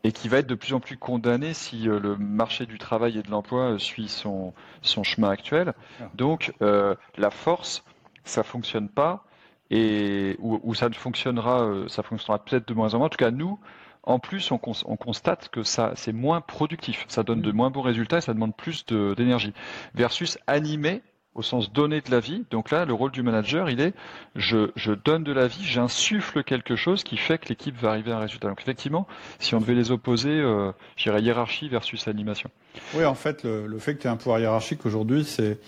et 0.06 0.12
qui 0.12 0.28
va 0.28 0.38
être 0.38 0.46
de 0.46 0.54
plus 0.54 0.74
en 0.74 0.80
plus 0.80 0.98
condamné 0.98 1.54
si 1.54 1.88
euh, 1.88 1.98
le 1.98 2.16
marché 2.18 2.66
du 2.66 2.76
travail 2.76 3.18
et 3.18 3.22
de 3.22 3.30
l'emploi 3.30 3.70
euh, 3.70 3.78
suit 3.78 4.08
son, 4.08 4.52
son 4.82 5.02
chemin 5.02 5.30
actuel. 5.30 5.72
Ah. 5.98 6.10
Donc 6.14 6.52
euh, 6.60 6.94
la 7.16 7.30
force, 7.30 7.82
ça 8.24 8.42
fonctionne 8.42 8.90
pas 8.90 9.24
et 9.70 10.36
ou, 10.40 10.74
ça 10.74 10.90
ne 10.90 10.94
fonctionnera, 10.94 11.72
ça 11.88 12.02
fonctionnera 12.02 12.44
peut-être 12.44 12.68
de 12.68 12.74
moins 12.74 12.92
en 12.92 12.98
moins. 12.98 13.06
En 13.06 13.10
tout 13.10 13.16
cas, 13.16 13.30
nous, 13.30 13.58
en 14.06 14.18
plus, 14.18 14.50
on, 14.50 14.60
on 14.86 14.96
constate 14.96 15.48
que 15.48 15.62
ça, 15.62 15.92
c'est 15.96 16.12
moins 16.12 16.40
productif, 16.40 17.04
ça 17.08 17.22
donne 17.22 17.40
de 17.40 17.52
mm. 17.52 17.56
moins 17.56 17.70
bons 17.70 17.82
résultats 17.82 18.18
et 18.18 18.20
ça 18.20 18.34
demande 18.34 18.54
plus 18.54 18.84
d'énergie. 18.86 19.52
Versus 19.94 20.38
animer, 20.46 21.02
au 21.34 21.42
sens 21.42 21.72
donner 21.72 22.00
de 22.00 22.10
la 22.10 22.20
vie. 22.20 22.44
Donc 22.50 22.70
là, 22.70 22.84
le 22.84 22.92
rôle 22.94 23.10
du 23.10 23.22
manager, 23.22 23.68
il 23.68 23.80
est 23.80 23.92
je, 24.36 24.70
je 24.76 24.92
donne 24.92 25.24
de 25.24 25.32
la 25.32 25.46
vie, 25.48 25.64
j'insuffle 25.64 26.44
quelque 26.44 26.76
chose 26.76 27.02
qui 27.02 27.16
fait 27.16 27.38
que 27.38 27.48
l'équipe 27.48 27.76
va 27.76 27.90
arriver 27.90 28.12
à 28.12 28.16
un 28.16 28.20
résultat. 28.20 28.48
Donc 28.48 28.60
effectivement, 28.60 29.06
si 29.40 29.54
on 29.54 29.60
devait 29.60 29.74
les 29.74 29.90
opposer, 29.90 30.30
euh, 30.30 30.72
j'irais 30.96 31.22
hiérarchie 31.22 31.68
versus 31.68 32.06
animation. 32.08 32.50
Oui, 32.94 33.04
en 33.04 33.14
fait, 33.14 33.42
le, 33.44 33.66
le 33.66 33.78
fait 33.78 33.96
que 33.96 34.02
tu 34.02 34.06
aies 34.06 34.10
un 34.10 34.16
pouvoir 34.16 34.38
hiérarchique 34.38 34.86
aujourd'hui, 34.86 35.24
c'est 35.24 35.58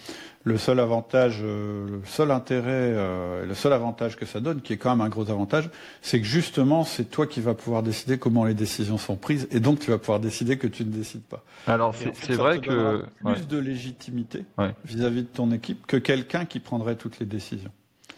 le 0.46 0.58
seul 0.58 0.78
avantage, 0.78 1.40
euh, 1.42 1.88
le 1.88 2.00
seul 2.04 2.30
intérêt, 2.30 2.68
euh, 2.70 3.44
le 3.44 3.54
seul 3.54 3.72
avantage 3.72 4.14
que 4.14 4.24
ça 4.24 4.38
donne, 4.38 4.60
qui 4.60 4.72
est 4.72 4.76
quand 4.76 4.90
même 4.90 5.04
un 5.04 5.08
gros 5.08 5.28
avantage, 5.28 5.68
c'est 6.02 6.20
que 6.20 6.26
justement, 6.26 6.84
c'est 6.84 7.10
toi 7.10 7.26
qui 7.26 7.40
vas 7.40 7.54
pouvoir 7.54 7.82
décider 7.82 8.16
comment 8.16 8.44
les 8.44 8.54
décisions 8.54 8.96
sont 8.96 9.16
prises, 9.16 9.48
et 9.50 9.58
donc 9.58 9.80
tu 9.80 9.90
vas 9.90 9.98
pouvoir 9.98 10.20
décider 10.20 10.56
que 10.56 10.68
tu 10.68 10.84
ne 10.84 10.90
décides 10.90 11.24
pas. 11.24 11.42
Alors 11.66 11.96
c'est 11.96 12.34
vrai 12.34 12.60
que 12.60 13.02
plus 13.24 13.48
de 13.48 13.58
légitimité 13.58 14.44
vis-à-vis 14.84 15.22
de 15.22 15.28
ton 15.28 15.50
équipe 15.50 15.84
que 15.84 15.96
quelqu'un 15.96 16.44
qui 16.44 16.60
prendrait 16.60 16.94
toutes 16.94 17.18
les 17.18 17.26
décisions. 17.26 17.72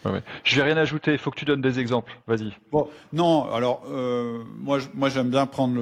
Ouais, 0.05 0.21
Je 0.45 0.55
vais 0.55 0.63
rien 0.63 0.77
ajouter. 0.77 1.11
Il 1.11 1.17
faut 1.17 1.29
que 1.29 1.35
tu 1.35 1.43
donnes 1.43 1.59
des 1.61 1.77
exemples. 1.77 2.13
Vas-y. 2.25 2.53
Bon, 2.71 2.87
non. 3.11 3.51
Alors 3.51 3.83
euh, 3.91 4.43
moi, 4.57 4.77
moi, 4.93 5.09
j'aime 5.09 5.29
bien 5.29 5.45
prendre 5.45 5.77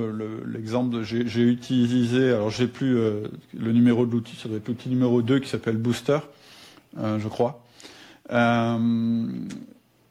l'exemple 0.48 0.96
de. 0.96 1.04
J'ai 1.04 1.44
utilisé. 1.44 2.32
Alors, 2.32 2.50
j'ai 2.50 2.68
plus 2.68 2.96
le 2.96 3.72
numéro 3.72 4.08
de 4.08 4.12
l'outil. 4.12 4.36
Ça 4.36 4.50
doit 4.50 4.58
être 4.58 4.68
l'outil 4.68 4.90
numéro 4.90 5.22
2 5.22 5.38
qui 5.38 5.50
s'appelle 5.50 5.78
Booster. 5.78 6.18
Euh, 6.98 7.20
je 7.20 7.28
crois. 7.28 7.64
Euh, 8.32 9.28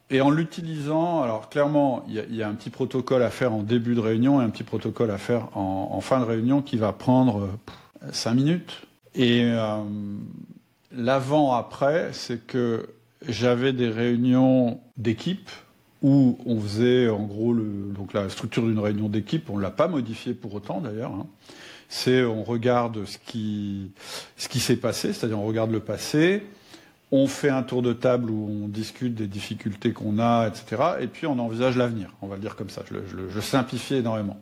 et 0.09 0.21
en 0.21 0.31
l'utilisant, 0.31 1.23
alors 1.23 1.49
clairement, 1.49 2.05
il 2.09 2.35
y, 2.35 2.43
a 2.43 2.49
un 2.49 2.55
petit 2.55 2.71
protocole 2.71 3.23
à 3.23 3.31
faire 3.31 3.53
en 3.53 3.63
début 3.63 3.97
de 3.97 4.01
réunion 4.01 4.41
et 4.41 4.45
un 4.45 4.51
petit 4.51 4.63
protocole 4.63 5.11
à 5.11 5.19
faire 5.19 5.49
en, 5.57 6.01
fin 6.01 6.21
de 6.21 6.25
réunion 6.25 6.63
qui 6.63 6.77
va 6.77 6.93
prendre 6.93 7.49
5 8.13 8.35
minutes. 8.35 8.83
Et 9.17 9.43
euh, 9.43 9.79
l'avant-après, 10.93 12.11
c'est 12.13 12.47
que 12.47 12.89
j'avais 13.27 13.73
des 13.73 13.89
réunions 13.89 14.79
d'équipe 14.97 15.51
où 16.03 16.39
on 16.47 16.61
faisait 16.61 17.09
en 17.09 17.25
gros 17.25 17.55
donc 17.55 18.13
la 18.13 18.29
structure 18.29 18.63
d'une 18.63 18.79
réunion 18.79 19.09
d'équipe, 19.09 19.51
on 19.51 19.57
ne 19.57 19.63
l'a 19.63 19.71
pas 19.71 19.89
modifiée 19.89 20.35
pour 20.35 20.55
autant 20.55 20.81
d'ailleurs. 20.81 21.13
Hein. 21.13 21.27
C'est 21.89 22.25
on 22.25 22.45
regarde 22.45 23.05
ce 23.07 23.19
qui, 23.19 23.91
ce 24.37 24.49
qui 24.49 24.61
s'est 24.61 24.77
passé, 24.77 25.13
c'est-à-dire 25.13 25.41
on 25.41 25.47
regarde 25.47 25.71
le 25.71 25.81
passé, 25.81 26.45
on 27.13 27.27
fait 27.27 27.51
un 27.51 27.63
tour 27.63 27.83
de 27.83 27.93
table 27.93 28.31
où 28.31 28.65
on 28.65 28.69
discute 28.69 29.15
des 29.15 29.29
difficultés 29.29 29.93
qu'on 29.93 30.19
a, 30.19 30.49
etc. 30.49 30.83
Et 31.01 31.07
puis 31.07 31.27
on 31.27 31.39
envisage 31.39 31.77
l'avenir. 31.77 32.11
On 32.21 32.27
va 32.27 32.35
le 32.37 32.41
dire 32.41 32.57
comme 32.57 32.71
ça. 32.71 32.83
Je, 32.91 33.41
simplifie 33.41 33.95
énormément. 33.95 34.39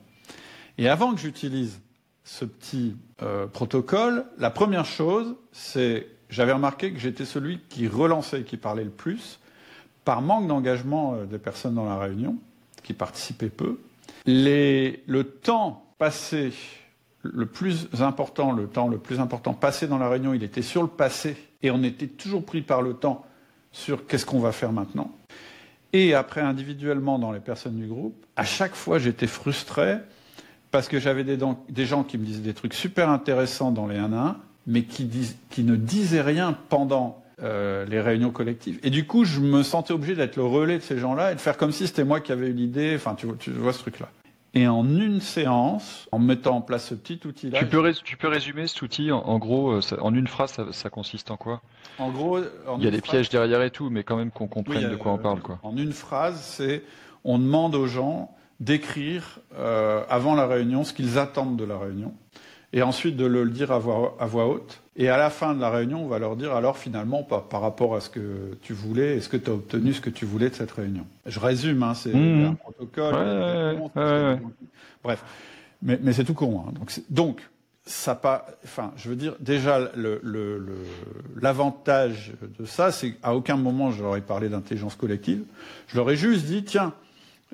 Et 0.78 0.88
avant 0.88 1.14
que 1.14 1.20
j'utilise 1.20 1.80
ce 2.24 2.44
petit 2.44 2.96
euh, 3.22 3.46
protocole, 3.46 4.24
la 4.38 4.50
première 4.50 4.86
chose, 4.86 5.36
c'est 5.52 6.08
j'avais 6.30 6.52
remarqué 6.52 6.92
que 6.92 6.98
j'étais 6.98 7.26
celui 7.26 7.60
qui 7.68 7.86
relançait 7.86 8.42
qui 8.42 8.56
parlait 8.56 8.84
le 8.84 8.90
plus, 8.90 9.38
par 10.04 10.22
manque 10.22 10.48
d'engagement 10.48 11.14
euh, 11.14 11.26
des 11.26 11.38
personnes 11.38 11.74
dans 11.74 11.84
la 11.84 11.98
réunion, 11.98 12.36
qui 12.82 12.92
participaient 12.94 13.50
peu. 13.50 13.78
le 14.26 15.22
temps 15.22 15.84
passé, 15.98 16.52
le 17.22 17.46
plus 17.46 17.88
important, 18.00 18.52
le 18.52 18.66
temps 18.66 18.88
le 18.88 18.98
plus 18.98 19.20
important 19.20 19.54
passé 19.54 19.86
dans 19.86 19.98
la 19.98 20.08
réunion, 20.08 20.34
il 20.34 20.42
était 20.42 20.62
sur 20.62 20.82
le 20.82 20.88
passé 20.88 21.36
et 21.64 21.70
on 21.70 21.82
était 21.82 22.06
toujours 22.06 22.44
pris 22.44 22.60
par 22.60 22.82
le 22.82 22.92
temps 22.92 23.24
sur 23.72 24.06
qu'est-ce 24.06 24.26
qu'on 24.26 24.38
va 24.38 24.52
faire 24.52 24.70
maintenant. 24.70 25.10
Et 25.94 26.12
après, 26.12 26.42
individuellement, 26.42 27.18
dans 27.18 27.32
les 27.32 27.40
personnes 27.40 27.76
du 27.76 27.86
groupe, 27.86 28.14
à 28.36 28.44
chaque 28.44 28.74
fois, 28.74 28.98
j'étais 28.98 29.26
frustré 29.26 29.96
parce 30.70 30.88
que 30.88 31.00
j'avais 31.00 31.24
des, 31.24 31.86
gens 31.86 32.02
qui 32.02 32.18
me 32.18 32.24
disaient 32.24 32.42
des 32.42 32.52
trucs 32.52 32.74
super 32.74 33.08
intéressants 33.08 33.70
dans 33.70 33.86
les 33.86 33.96
1 33.96 34.12
à 34.12 34.16
1, 34.16 34.36
mais 34.66 34.82
qui, 34.82 35.08
ne 35.58 35.76
disaient 35.76 36.20
rien 36.20 36.58
pendant 36.68 37.22
euh, 37.42 37.86
les 37.86 38.00
réunions 38.00 38.30
collectives. 38.30 38.78
Et 38.82 38.90
du 38.90 39.06
coup, 39.06 39.24
je 39.24 39.40
me 39.40 39.62
sentais 39.62 39.94
obligé 39.94 40.16
d'être 40.16 40.36
le 40.36 40.44
relais 40.44 40.78
de 40.78 40.82
ces 40.82 40.98
gens-là 40.98 41.32
et 41.32 41.34
de 41.34 41.40
faire 41.40 41.56
comme 41.56 41.72
si 41.72 41.86
c'était 41.86 42.04
moi 42.04 42.20
qui 42.20 42.32
avais 42.32 42.48
eu 42.48 42.52
l'idée. 42.52 42.92
Enfin, 42.96 43.16
tu 43.16 43.50
vois 43.50 43.72
ce 43.72 43.78
truc-là. 43.78 44.08
Et 44.54 44.68
en 44.68 44.84
une 44.84 45.20
séance, 45.20 46.08
en 46.12 46.20
mettant 46.20 46.56
en 46.56 46.60
place 46.60 46.88
ce 46.88 46.94
petit 46.94 47.20
outil-là. 47.26 47.58
Tu 47.58 47.66
peux, 47.66 47.92
tu 47.92 48.16
peux 48.16 48.28
résumer 48.28 48.68
cet 48.68 48.82
outil 48.82 49.10
en, 49.10 49.38
gros, 49.38 49.72
euh, 49.72 49.80
en 50.00 50.14
une 50.14 50.28
phrase, 50.28 50.56
ça, 50.70 50.90
consiste 50.90 51.30
en 51.32 51.36
quoi? 51.36 51.60
En 51.98 52.10
gros, 52.10 52.38
il 52.38 52.84
y 52.84 52.86
a 52.86 52.90
des 52.90 53.00
pièges 53.00 53.28
derrière 53.30 53.62
et 53.62 53.70
tout, 53.70 53.90
mais 53.90 54.04
quand 54.04 54.16
même 54.16 54.30
qu'on 54.30 54.46
comprenne 54.46 54.90
de 54.90 54.96
quoi 54.96 55.12
on 55.12 55.18
parle, 55.18 55.40
quoi. 55.40 55.58
En 55.62 55.76
une 55.76 55.92
phrase, 55.92 56.40
c'est 56.40 56.84
on 57.24 57.38
demande 57.38 57.74
aux 57.74 57.86
gens 57.86 58.34
d'écrire 58.60 59.40
euh, 59.56 60.04
avant 60.08 60.34
la 60.34 60.46
réunion 60.46 60.84
ce 60.84 60.92
qu'ils 60.92 61.18
attendent 61.18 61.56
de 61.56 61.64
la 61.64 61.78
réunion, 61.78 62.14
et 62.74 62.82
ensuite 62.82 63.16
de 63.16 63.24
le 63.24 63.48
dire 63.48 63.70
à 63.70 63.78
voix, 63.78 64.16
à 64.18 64.26
voix 64.26 64.48
haute 64.48 64.82
et 64.96 65.08
à 65.08 65.16
la 65.16 65.30
fin 65.30 65.54
de 65.54 65.60
la 65.60 65.70
réunion, 65.70 66.04
on 66.04 66.08
va 66.08 66.18
leur 66.18 66.34
dire 66.34 66.52
alors 66.52 66.76
finalement, 66.76 67.22
par, 67.22 67.44
par 67.44 67.60
rapport 67.60 67.94
à 67.94 68.00
ce 68.00 68.10
que 68.10 68.58
tu 68.62 68.72
voulais, 68.72 69.16
est-ce 69.16 69.28
que 69.28 69.36
tu 69.36 69.48
as 69.48 69.54
obtenu 69.54 69.92
ce 69.92 70.00
que 70.00 70.10
tu 70.10 70.24
voulais 70.24 70.50
de 70.50 70.54
cette 70.54 70.72
réunion? 70.72 71.06
Je 71.24 71.38
résume, 71.38 71.84
hein, 71.84 71.94
c'est 71.94 72.12
mmh. 72.12 72.44
un 72.44 72.54
protocole. 72.54 73.90
Bref, 75.04 75.24
mais, 75.82 76.00
mais 76.02 76.12
c'est 76.12 76.24
tout 76.24 76.34
con. 76.34 76.64
Hein. 76.66 76.72
Donc, 76.72 77.00
donc, 77.10 77.48
ça 77.86 78.16
pas. 78.16 78.46
Enfin, 78.64 78.92
je 78.96 79.08
veux 79.08 79.16
dire, 79.16 79.36
déjà, 79.38 79.78
l'avantage 81.40 82.32
le, 82.40 82.48
le, 82.48 82.64
de 82.64 82.66
ça, 82.66 82.90
c'est 82.90 83.12
qu'à 83.12 83.34
aucun 83.34 83.56
moment 83.56 83.92
je 83.92 84.02
leur 84.02 84.16
ai 84.16 84.20
parlé 84.20 84.48
d'intelligence 84.48 84.96
collective. 84.96 85.44
Je 85.86 85.96
leur 85.96 86.10
ai 86.10 86.16
juste 86.16 86.46
dit 86.46 86.64
tiens, 86.64 86.92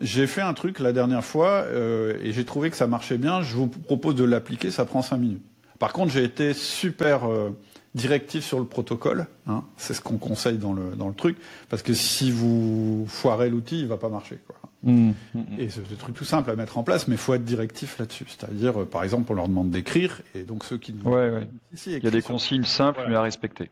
j'ai 0.00 0.26
fait 0.26 0.40
un 0.40 0.54
truc 0.54 0.78
la 0.78 0.92
dernière 0.92 1.24
fois 1.24 1.64
euh, 1.66 2.18
et 2.22 2.32
j'ai 2.32 2.44
trouvé 2.44 2.70
que 2.70 2.76
ça 2.76 2.86
marchait 2.86 3.18
bien. 3.18 3.42
Je 3.42 3.54
vous 3.54 3.68
propose 3.68 4.14
de 4.14 4.24
l'appliquer, 4.24 4.70
ça 4.70 4.84
prend 4.84 5.02
cinq 5.02 5.18
minutes. 5.18 5.42
Par 5.78 5.92
contre, 5.92 6.12
j'ai 6.12 6.24
été 6.24 6.52
super 6.52 7.30
euh, 7.30 7.50
directif 7.94 8.44
sur 8.44 8.58
le 8.58 8.66
protocole. 8.66 9.26
Hein. 9.46 9.64
C'est 9.76 9.94
ce 9.94 10.00
qu'on 10.00 10.18
conseille 10.18 10.58
dans 10.58 10.72
le, 10.72 10.94
dans 10.96 11.08
le 11.08 11.14
truc. 11.14 11.38
Parce 11.68 11.82
que 11.82 11.94
si 11.94 12.30
vous 12.30 13.06
foirez 13.08 13.50
l'outil, 13.50 13.80
il 13.80 13.86
va 13.86 13.96
pas 13.96 14.08
marcher. 14.08 14.38
Quoi. 14.46 14.56
Mmh, 14.82 15.10
mmh, 15.10 15.12
mmh. 15.34 15.42
Et 15.58 15.68
c'est 15.68 15.86
des 15.88 15.96
trucs 15.96 16.14
tout 16.14 16.24
simple 16.24 16.50
à 16.50 16.56
mettre 16.56 16.78
en 16.78 16.82
place, 16.82 17.08
mais 17.08 17.14
il 17.14 17.18
faut 17.18 17.34
être 17.34 17.44
directif 17.44 17.98
là-dessus. 17.98 18.26
C'est-à-dire, 18.28 18.82
euh, 18.82 18.84
par 18.86 19.04
exemple, 19.04 19.30
on 19.32 19.34
leur 19.34 19.48
demande 19.48 19.70
d'écrire, 19.70 20.22
et 20.34 20.42
donc 20.42 20.64
ceux 20.64 20.78
qui... 20.78 20.94
Ouais, 21.04 21.30
ouais. 21.30 21.48
il 21.86 22.02
y 22.02 22.06
a 22.06 22.10
des 22.10 22.22
consignes 22.22 22.64
simples, 22.64 23.04
mais 23.08 23.14
à 23.14 23.22
respecter. 23.22 23.70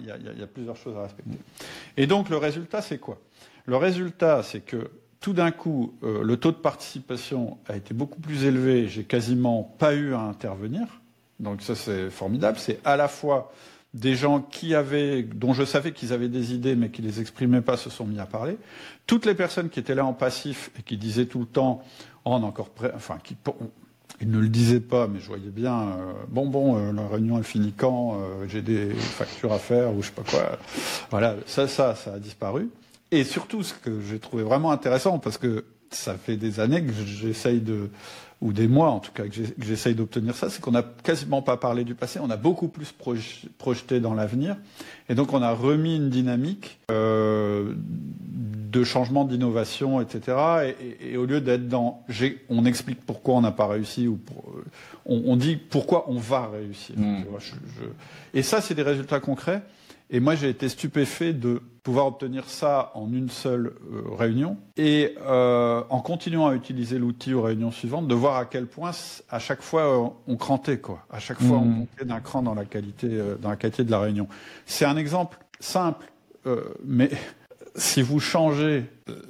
Il, 0.00 0.06
y 0.06 0.42
a, 0.42 0.46
plusieurs 0.48 0.76
choses 0.76 0.96
à 0.96 1.02
respecter. 1.02 1.38
Et 1.96 2.08
donc 2.08 2.28
le 2.28 2.36
résultat, 2.36 2.82
c'est 2.82 2.98
quoi? 2.98 3.20
Le 3.66 3.76
résultat, 3.76 4.42
c'est 4.42 4.60
que 4.60 4.90
tout 5.20 5.34
d'un 5.34 5.50
coup, 5.50 5.94
euh, 6.02 6.22
le 6.22 6.36
taux 6.38 6.50
de 6.50 6.56
participation 6.56 7.58
a 7.68 7.76
été 7.76 7.92
beaucoup 7.92 8.20
plus 8.20 8.44
élevé. 8.44 8.88
J'ai 8.88 9.04
quasiment 9.04 9.62
pas 9.78 9.94
eu 9.94 10.14
à 10.14 10.20
intervenir. 10.20 10.86
Donc 11.38 11.62
ça, 11.62 11.74
c'est 11.74 12.10
formidable. 12.10 12.58
C'est 12.58 12.80
à 12.84 12.96
la 12.96 13.06
fois 13.06 13.52
des 13.92 14.14
gens 14.14 14.40
qui 14.40 14.74
avaient, 14.74 15.22
dont 15.22 15.52
je 15.52 15.64
savais 15.64 15.92
qu'ils 15.92 16.12
avaient 16.12 16.28
des 16.28 16.54
idées 16.54 16.74
mais 16.74 16.90
qui 16.90 17.02
les 17.02 17.20
exprimaient 17.20 17.60
pas, 17.60 17.76
se 17.76 17.90
sont 17.90 18.06
mis 18.06 18.18
à 18.18 18.26
parler. 18.26 18.56
Toutes 19.06 19.26
les 19.26 19.34
personnes 19.34 19.68
qui 19.68 19.78
étaient 19.78 19.94
là 19.94 20.06
en 20.06 20.14
passif 20.14 20.70
et 20.78 20.82
qui 20.82 20.96
disaient 20.96 21.26
tout 21.26 21.40
le 21.40 21.46
temps, 21.46 21.82
oh, 22.24 22.30
on 22.32 22.40
est 22.40 22.44
encore 22.44 22.70
prêt, 22.70 22.92
enfin, 22.94 23.18
qui, 23.22 23.36
ils 24.20 24.30
ne 24.30 24.38
le 24.38 24.48
disaient 24.48 24.80
pas, 24.80 25.08
mais 25.08 25.18
je 25.18 25.26
voyais 25.26 25.50
bien, 25.50 25.80
euh, 25.80 26.12
bon, 26.28 26.46
bon, 26.46 26.76
euh, 26.76 26.92
la 26.92 27.08
réunion 27.08 27.36
elle 27.36 27.44
finit 27.44 27.72
quand, 27.76 28.16
j'ai 28.46 28.62
des 28.62 28.90
factures 28.90 29.52
à 29.52 29.58
faire 29.58 29.92
ou 29.92 30.02
je 30.02 30.06
sais 30.06 30.14
pas 30.14 30.22
quoi. 30.22 30.58
Voilà, 31.10 31.34
ça, 31.46 31.66
ça, 31.66 31.94
ça 31.94 32.14
a 32.14 32.18
disparu. 32.18 32.70
Et 33.12 33.24
surtout, 33.24 33.62
ce 33.62 33.74
que 33.74 34.00
j'ai 34.00 34.18
trouvé 34.18 34.42
vraiment 34.42 34.70
intéressant, 34.70 35.18
parce 35.18 35.38
que 35.38 35.64
ça 35.90 36.14
fait 36.14 36.36
des 36.36 36.60
années 36.60 36.84
que 36.84 36.92
j'essaye 36.92 37.60
de, 37.60 37.90
ou 38.40 38.52
des 38.52 38.68
mois 38.68 38.90
en 38.90 39.00
tout 39.00 39.12
cas, 39.12 39.24
que 39.24 39.34
j'essaye 39.58 39.94
d'obtenir 39.94 40.34
ça, 40.34 40.48
c'est 40.48 40.60
qu'on 40.60 40.70
n'a 40.70 40.84
quasiment 41.02 41.42
pas 41.42 41.56
parlé 41.56 41.84
du 41.84 41.94
passé, 41.94 42.20
on 42.22 42.30
a 42.30 42.36
beaucoup 42.36 42.68
plus 42.68 42.94
projeté 43.58 44.00
dans 44.00 44.14
l'avenir, 44.14 44.56
et 45.08 45.14
donc 45.14 45.32
on 45.32 45.42
a 45.42 45.52
remis 45.52 45.96
une 45.96 46.08
dynamique 46.08 46.78
euh, 46.90 47.74
de 47.76 48.84
changement, 48.84 49.24
d'innovation, 49.24 50.00
etc. 50.00 50.74
Et, 51.00 51.16
au 51.16 51.26
lieu 51.26 51.40
d'être 51.40 51.68
dans, 51.68 52.04
on 52.48 52.64
explique 52.64 53.04
pourquoi 53.04 53.34
on 53.34 53.40
n'a 53.40 53.50
pas 53.50 53.66
réussi, 53.66 54.06
ou 54.06 54.20
on, 55.04 55.36
dit 55.36 55.56
pourquoi 55.56 56.08
on 56.08 56.18
va 56.18 56.46
réussir. 56.46 56.96
Mmh. 56.96 57.24
Et 58.32 58.42
ça, 58.42 58.60
c'est 58.60 58.74
des 58.74 58.82
résultats 58.82 59.18
concrets. 59.18 59.62
Et 60.12 60.18
moi, 60.18 60.34
j'ai 60.34 60.48
été 60.48 60.68
stupéfait 60.68 61.32
de 61.32 61.62
pouvoir 61.82 62.06
obtenir 62.06 62.48
ça 62.48 62.90
en 62.94 63.12
une 63.12 63.30
seule 63.30 63.74
euh, 63.92 64.02
réunion 64.14 64.58
et 64.76 65.14
euh, 65.22 65.82
en 65.88 66.00
continuant 66.00 66.48
à 66.48 66.54
utiliser 66.54 66.98
l'outil 66.98 67.32
aux 67.32 67.42
réunions 67.42 67.70
suivantes, 67.70 68.06
de 68.06 68.14
voir 68.14 68.36
à 68.36 68.44
quel 68.44 68.66
point 68.66 68.90
à 69.30 69.38
chaque 69.38 69.62
fois 69.62 69.82
euh, 69.82 70.08
on 70.26 70.36
crantait 70.36 70.78
quoi. 70.78 71.06
À 71.10 71.20
chaque 71.20 71.40
fois 71.40 71.56
on 71.56 71.64
mmh. 71.64 71.78
montait 71.78 72.04
d'un 72.04 72.20
cran 72.20 72.42
dans 72.42 72.54
la 72.54 72.66
qualité 72.66 73.08
dans 73.40 73.48
la 73.48 73.56
qualité 73.56 73.84
de 73.84 73.90
la 73.90 74.00
réunion. 74.00 74.28
C'est 74.66 74.84
un 74.84 74.96
exemple 74.96 75.38
simple, 75.58 76.12
mais 76.84 77.10
si 77.76 78.02
vous 78.02 78.20
changez 78.20 78.84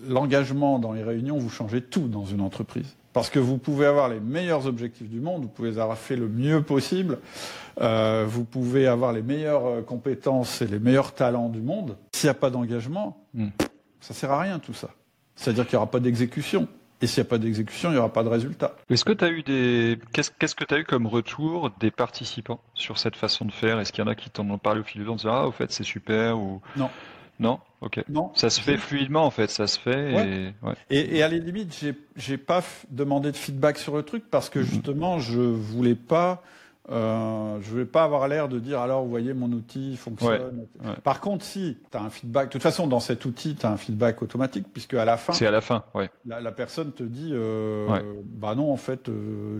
l'engagement 0.08 0.80
dans 0.80 0.92
les 0.92 1.04
réunions, 1.04 1.38
vous 1.38 1.50
changez 1.50 1.82
tout 1.82 2.08
dans 2.08 2.24
une 2.24 2.40
entreprise. 2.40 2.96
Parce 3.12 3.28
que 3.28 3.38
vous 3.38 3.58
pouvez 3.58 3.86
avoir 3.86 4.08
les 4.08 4.20
meilleurs 4.20 4.66
objectifs 4.66 5.08
du 5.08 5.20
monde, 5.20 5.42
vous 5.42 5.48
pouvez 5.48 5.78
avoir 5.78 5.98
fait 5.98 6.16
le 6.16 6.28
mieux 6.28 6.62
possible, 6.62 7.18
euh, 7.80 8.24
vous 8.28 8.44
pouvez 8.44 8.86
avoir 8.86 9.12
les 9.12 9.22
meilleures 9.22 9.66
euh, 9.66 9.82
compétences 9.82 10.62
et 10.62 10.66
les 10.66 10.78
meilleurs 10.78 11.12
talents 11.12 11.48
du 11.48 11.60
monde. 11.60 11.96
S'il 12.14 12.28
n'y 12.28 12.32
a 12.32 12.34
pas 12.34 12.50
d'engagement, 12.50 13.24
ça 13.34 13.42
hmm. 13.42 13.50
ça 14.00 14.14
sert 14.14 14.30
à 14.30 14.40
rien 14.40 14.58
tout 14.60 14.74
ça. 14.74 14.90
C'est-à-dire 15.34 15.66
qu'il 15.66 15.76
n'y 15.76 15.82
aura 15.82 15.90
pas 15.90 16.00
d'exécution. 16.00 16.68
Et 17.02 17.06
s'il 17.06 17.22
n'y 17.22 17.28
a 17.28 17.30
pas 17.30 17.38
d'exécution, 17.38 17.88
il 17.88 17.94
n'y 17.94 17.98
aura 17.98 18.12
pas 18.12 18.22
de 18.22 18.28
résultat. 18.28 18.76
Est-ce 18.90 19.06
que 19.06 19.12
tu 19.12 19.24
as 19.24 19.30
eu 19.30 19.42
des 19.42 19.98
qu'est-ce 20.12 20.54
que 20.54 20.64
tu 20.64 20.74
as 20.74 20.78
eu 20.78 20.84
comme 20.84 21.06
retour 21.06 21.70
des 21.80 21.90
participants 21.90 22.60
sur 22.74 22.98
cette 22.98 23.16
façon 23.16 23.46
de 23.46 23.52
faire? 23.52 23.80
Est-ce 23.80 23.90
qu'il 23.90 24.04
y 24.04 24.06
en 24.06 24.10
a 24.10 24.14
qui 24.14 24.28
t'en 24.28 24.48
ont 24.50 24.58
parlé 24.58 24.80
au 24.80 24.84
fil 24.84 25.00
du 25.00 25.06
temps 25.06 25.14
en 25.14 25.16
disant 25.16 25.32
ah 25.32 25.46
au 25.46 25.50
fait 25.50 25.72
c'est 25.72 25.82
super 25.82 26.38
ou 26.38 26.60
non 26.76 26.90
non 27.40 27.58
Ok. 27.80 28.04
Non. 28.10 28.30
Ça 28.34 28.50
se 28.50 28.60
fait 28.60 28.76
fluidement 28.76 29.24
en 29.24 29.30
fait, 29.30 29.48
ça 29.50 29.66
se 29.66 29.80
fait. 29.80 30.52
Et, 30.90 31.16
et, 31.16 31.22
à 31.22 31.28
la 31.28 31.38
limite, 31.38 31.74
j'ai, 31.80 31.94
j'ai 32.14 32.36
pas 32.36 32.62
demandé 32.90 33.32
de 33.32 33.36
feedback 33.36 33.78
sur 33.78 33.96
le 33.96 34.02
truc 34.02 34.24
parce 34.30 34.50
que 34.50 34.58
mhm. 34.58 34.64
justement, 34.66 35.18
je 35.18 35.40
voulais 35.40 35.94
pas, 35.94 36.42
euh, 36.90 37.58
je 37.62 37.70
voulais 37.70 37.86
pas 37.86 38.04
avoir 38.04 38.28
l'air 38.28 38.48
de 38.50 38.58
dire 38.58 38.80
alors 38.80 39.02
vous 39.02 39.08
voyez 39.08 39.32
mon 39.32 39.50
outil 39.52 39.96
fonctionne. 39.96 40.66
Par 41.02 41.22
contre, 41.22 41.42
si 41.42 41.78
tu 41.90 41.96
as 41.96 42.02
un 42.02 42.10
feedback, 42.10 42.48
de 42.48 42.52
toute 42.52 42.62
façon 42.62 42.86
dans 42.86 43.00
cet 43.00 43.24
outil, 43.24 43.54
tu 43.54 43.64
as 43.64 43.70
un 43.70 43.78
feedback 43.78 44.20
automatique 44.20 44.66
puisque 44.70 44.92
à 44.92 45.06
la 45.06 45.16
fin, 45.16 45.32
c'est 45.32 45.46
à 45.46 45.50
la 45.50 45.62
fin, 45.62 45.84
ouais. 45.94 46.10
La, 46.26 46.52
personne 46.52 46.92
te 46.92 47.02
dit 47.02 47.30
euh, 47.32 47.88
bah 48.24 48.54
non 48.54 48.70
en 48.70 48.76
fait, 48.76 49.08
euh, 49.08 49.58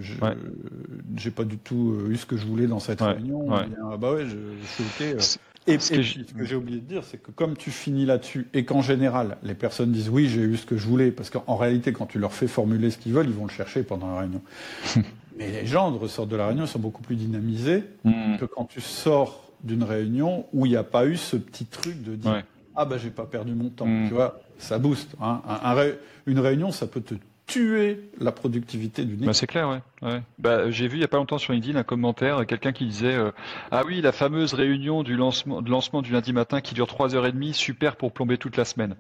j'ai 1.17 1.31
pas 1.31 1.45
du 1.45 1.57
tout 1.57 1.97
eu 2.11 2.17
ce 2.17 2.27
que 2.27 2.37
je 2.37 2.47
voulais 2.47 2.67
dans 2.67 2.81
cette 2.81 3.01
réunion. 3.01 3.47
Bien, 3.47 3.97
bah 3.99 4.13
ouais, 4.13 4.27
je, 4.27 4.37
je 4.61 4.67
suis 4.67 4.85
ok. 4.85 5.39
Et, 5.67 5.79
ce 5.79 5.93
que 5.93 6.45
j'ai 6.45 6.55
oublié 6.55 6.81
de 6.81 6.85
dire, 6.85 7.05
c'est 7.05 7.23
que 7.23 7.31
comme 7.31 7.57
tu 7.57 7.71
finis 7.71 8.07
là-dessus 8.07 8.49
et 8.55 8.65
qu'en 8.65 8.83
général, 8.83 9.37
les 9.43 9.55
personnes 9.55 9.93
disent 9.93 10.09
oui, 10.09 10.29
j'ai 10.29 10.41
eu 10.41 10.57
ce 10.57 10.65
que 10.65 10.77
je 10.77 10.87
voulais, 10.87 11.11
parce 11.11 11.31
qu'en 11.31 11.57
réalité, 11.57 11.93
quand 11.93 12.07
tu 12.07 12.19
leur 12.19 12.33
fais 12.33 12.47
formuler 12.47 12.91
ce 12.91 12.99
qu'ils 12.99 13.13
veulent, 13.13 13.29
ils 13.29 13.35
vont 13.35 13.47
le 13.47 13.53
chercher 13.53 13.83
pendant 13.83 14.13
la 14.15 14.21
réunion. 14.21 14.43
Mais 15.37 15.51
les 15.51 15.67
gens 15.67 15.91
ressortent 15.97 16.29
de 16.29 16.37
la 16.37 16.49
réunion, 16.49 16.67
sont 16.67 16.79
beaucoup 16.79 17.03
plus 17.03 17.17
dynamisés 17.17 17.85
hmm. 18.05 18.37
que 18.39 18.45
quand 18.47 18.65
tu 18.65 18.81
sors 18.81 19.53
d'une 19.63 19.85
réunion 19.85 20.47
où 20.53 20.67
il 20.67 20.71
n'y 20.71 20.77
a 20.77 20.85
pas 20.85 21.07
eu 21.07 21.17
ce 21.17 21.37
petit 21.37 21.67
truc 21.67 22.03
de 22.03 22.17
dire 22.17 22.43
ah 22.77 22.85
bah 22.85 22.97
j'ai 22.99 23.11
pas 23.11 23.27
perdu 23.27 23.53
mon 23.55 23.69
temps. 23.69 23.87
Hmm. 23.87 24.09
Tu 24.09 24.15
vois, 24.15 24.41
ça 24.59 24.79
booste. 24.79 25.15
Hein. 25.21 25.43
une 26.27 26.39
réunion, 26.39 26.73
ça 26.73 26.87
peut 26.87 27.01
te 27.01 27.15
tuer 27.51 28.01
la 28.21 28.33
productivité 28.33 29.05
d'une 29.05 29.17
équipe. 29.17 29.27
Bah 29.27 29.35
c'est 29.35 29.47
clair, 29.47 29.69
ouais. 29.69 29.81
ouais. 30.09 30.23
Bah, 30.39 30.71
j'ai 30.71 30.89
vu 30.89 30.99
il 30.99 31.01
y 31.01 31.05
a 31.05 31.09
pas 31.09 31.17
longtemps 31.17 31.39
sur 31.39 31.53
LinkedIn 31.53 31.79
un 31.79 31.83
commentaire, 31.83 32.47
quelqu'un 32.47 32.73
qui 32.73 32.87
disait 32.87 33.15
euh, 33.15 33.33
ah 33.71 33.83
oui 33.85 34.01
la 34.01 34.13
fameuse 34.13 34.55
réunion 34.55 35.03
du 35.03 35.17
lancement, 35.17 35.61
de 35.61 35.71
lancement 35.71 36.03
du 36.03 36.13
lundi 36.13 36.33
matin 36.33 36.61
qui 36.61 36.75
dure 36.75 36.87
trois 36.87 37.15
heures 37.15 37.27
et 37.27 37.33
demie, 37.33 37.53
super 37.53 37.97
pour 37.97 38.13
plomber 38.13 38.39
toute 38.39 38.57
la 38.57 38.65
semaine. 38.65 38.95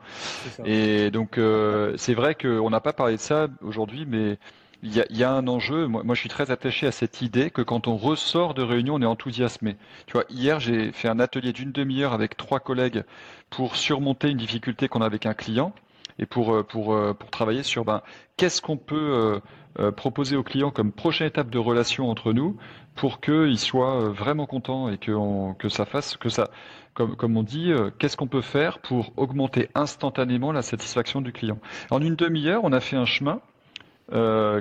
Et 0.64 1.10
donc 1.10 1.38
euh, 1.38 1.94
c'est 1.96 2.14
vrai 2.14 2.34
qu'on 2.34 2.70
n'a 2.70 2.80
pas 2.80 2.92
parlé 2.92 3.16
de 3.16 3.20
ça 3.20 3.48
aujourd'hui, 3.62 4.04
mais 4.06 4.38
il 4.82 4.94
y 4.94 5.00
a, 5.00 5.04
y 5.10 5.22
a, 5.22 5.30
un 5.30 5.46
enjeu. 5.46 5.86
Moi, 5.86 6.02
moi, 6.02 6.14
je 6.14 6.20
suis 6.20 6.30
très 6.30 6.50
attaché 6.50 6.86
à 6.86 6.92
cette 6.92 7.20
idée 7.20 7.50
que 7.50 7.60
quand 7.60 7.86
on 7.86 7.96
ressort 7.98 8.54
de 8.54 8.62
réunion, 8.62 8.94
on 8.94 9.02
est 9.02 9.06
enthousiasmé. 9.06 9.76
Tu 10.06 10.14
vois, 10.14 10.24
hier, 10.30 10.58
j'ai 10.58 10.90
fait 10.92 11.08
un 11.08 11.20
atelier 11.20 11.52
d'une 11.52 11.70
demi-heure 11.70 12.14
avec 12.14 12.34
trois 12.36 12.60
collègues 12.60 13.04
pour 13.50 13.76
surmonter 13.76 14.30
une 14.30 14.38
difficulté 14.38 14.88
qu'on 14.88 15.02
a 15.02 15.06
avec 15.06 15.26
un 15.26 15.34
client 15.34 15.74
et 16.20 16.26
pour, 16.26 16.54
euh, 16.54 16.62
euh, 16.76 17.14
pour 17.14 17.30
travailler 17.30 17.64
sur 17.64 17.84
ben, 17.84 18.02
qu'est-ce 18.36 18.62
qu'on 18.62 18.76
peut 18.76 19.40
euh, 19.78 19.90
proposer 19.90 20.36
aux 20.36 20.42
clients 20.42 20.70
comme 20.70 20.92
prochaine 20.92 21.26
étape 21.26 21.50
de 21.50 21.58
relation 21.58 22.10
entre 22.10 22.32
nous 22.32 22.56
pour 22.94 23.20
qu'ils 23.20 23.58
soient 23.58 24.10
vraiment 24.10 24.46
contents 24.46 24.90
et 24.90 24.98
que, 24.98 25.12
on, 25.12 25.54
que 25.54 25.68
ça 25.68 25.86
fasse, 25.86 26.16
que 26.16 26.28
ça, 26.28 26.50
comme, 26.92 27.16
comme 27.16 27.36
on 27.36 27.42
dit, 27.42 27.72
qu'est-ce 27.98 28.16
qu'on 28.16 28.26
peut 28.26 28.42
faire 28.42 28.80
pour 28.80 29.12
augmenter 29.16 29.70
instantanément 29.74 30.52
la 30.52 30.62
satisfaction 30.62 31.22
du 31.22 31.32
client? 31.32 31.58
En 31.90 32.02
une 32.02 32.16
demi-heure, 32.16 32.62
on 32.64 32.72
a 32.72 32.80
fait 32.80 32.96
un 32.96 33.06
chemin 33.06 33.40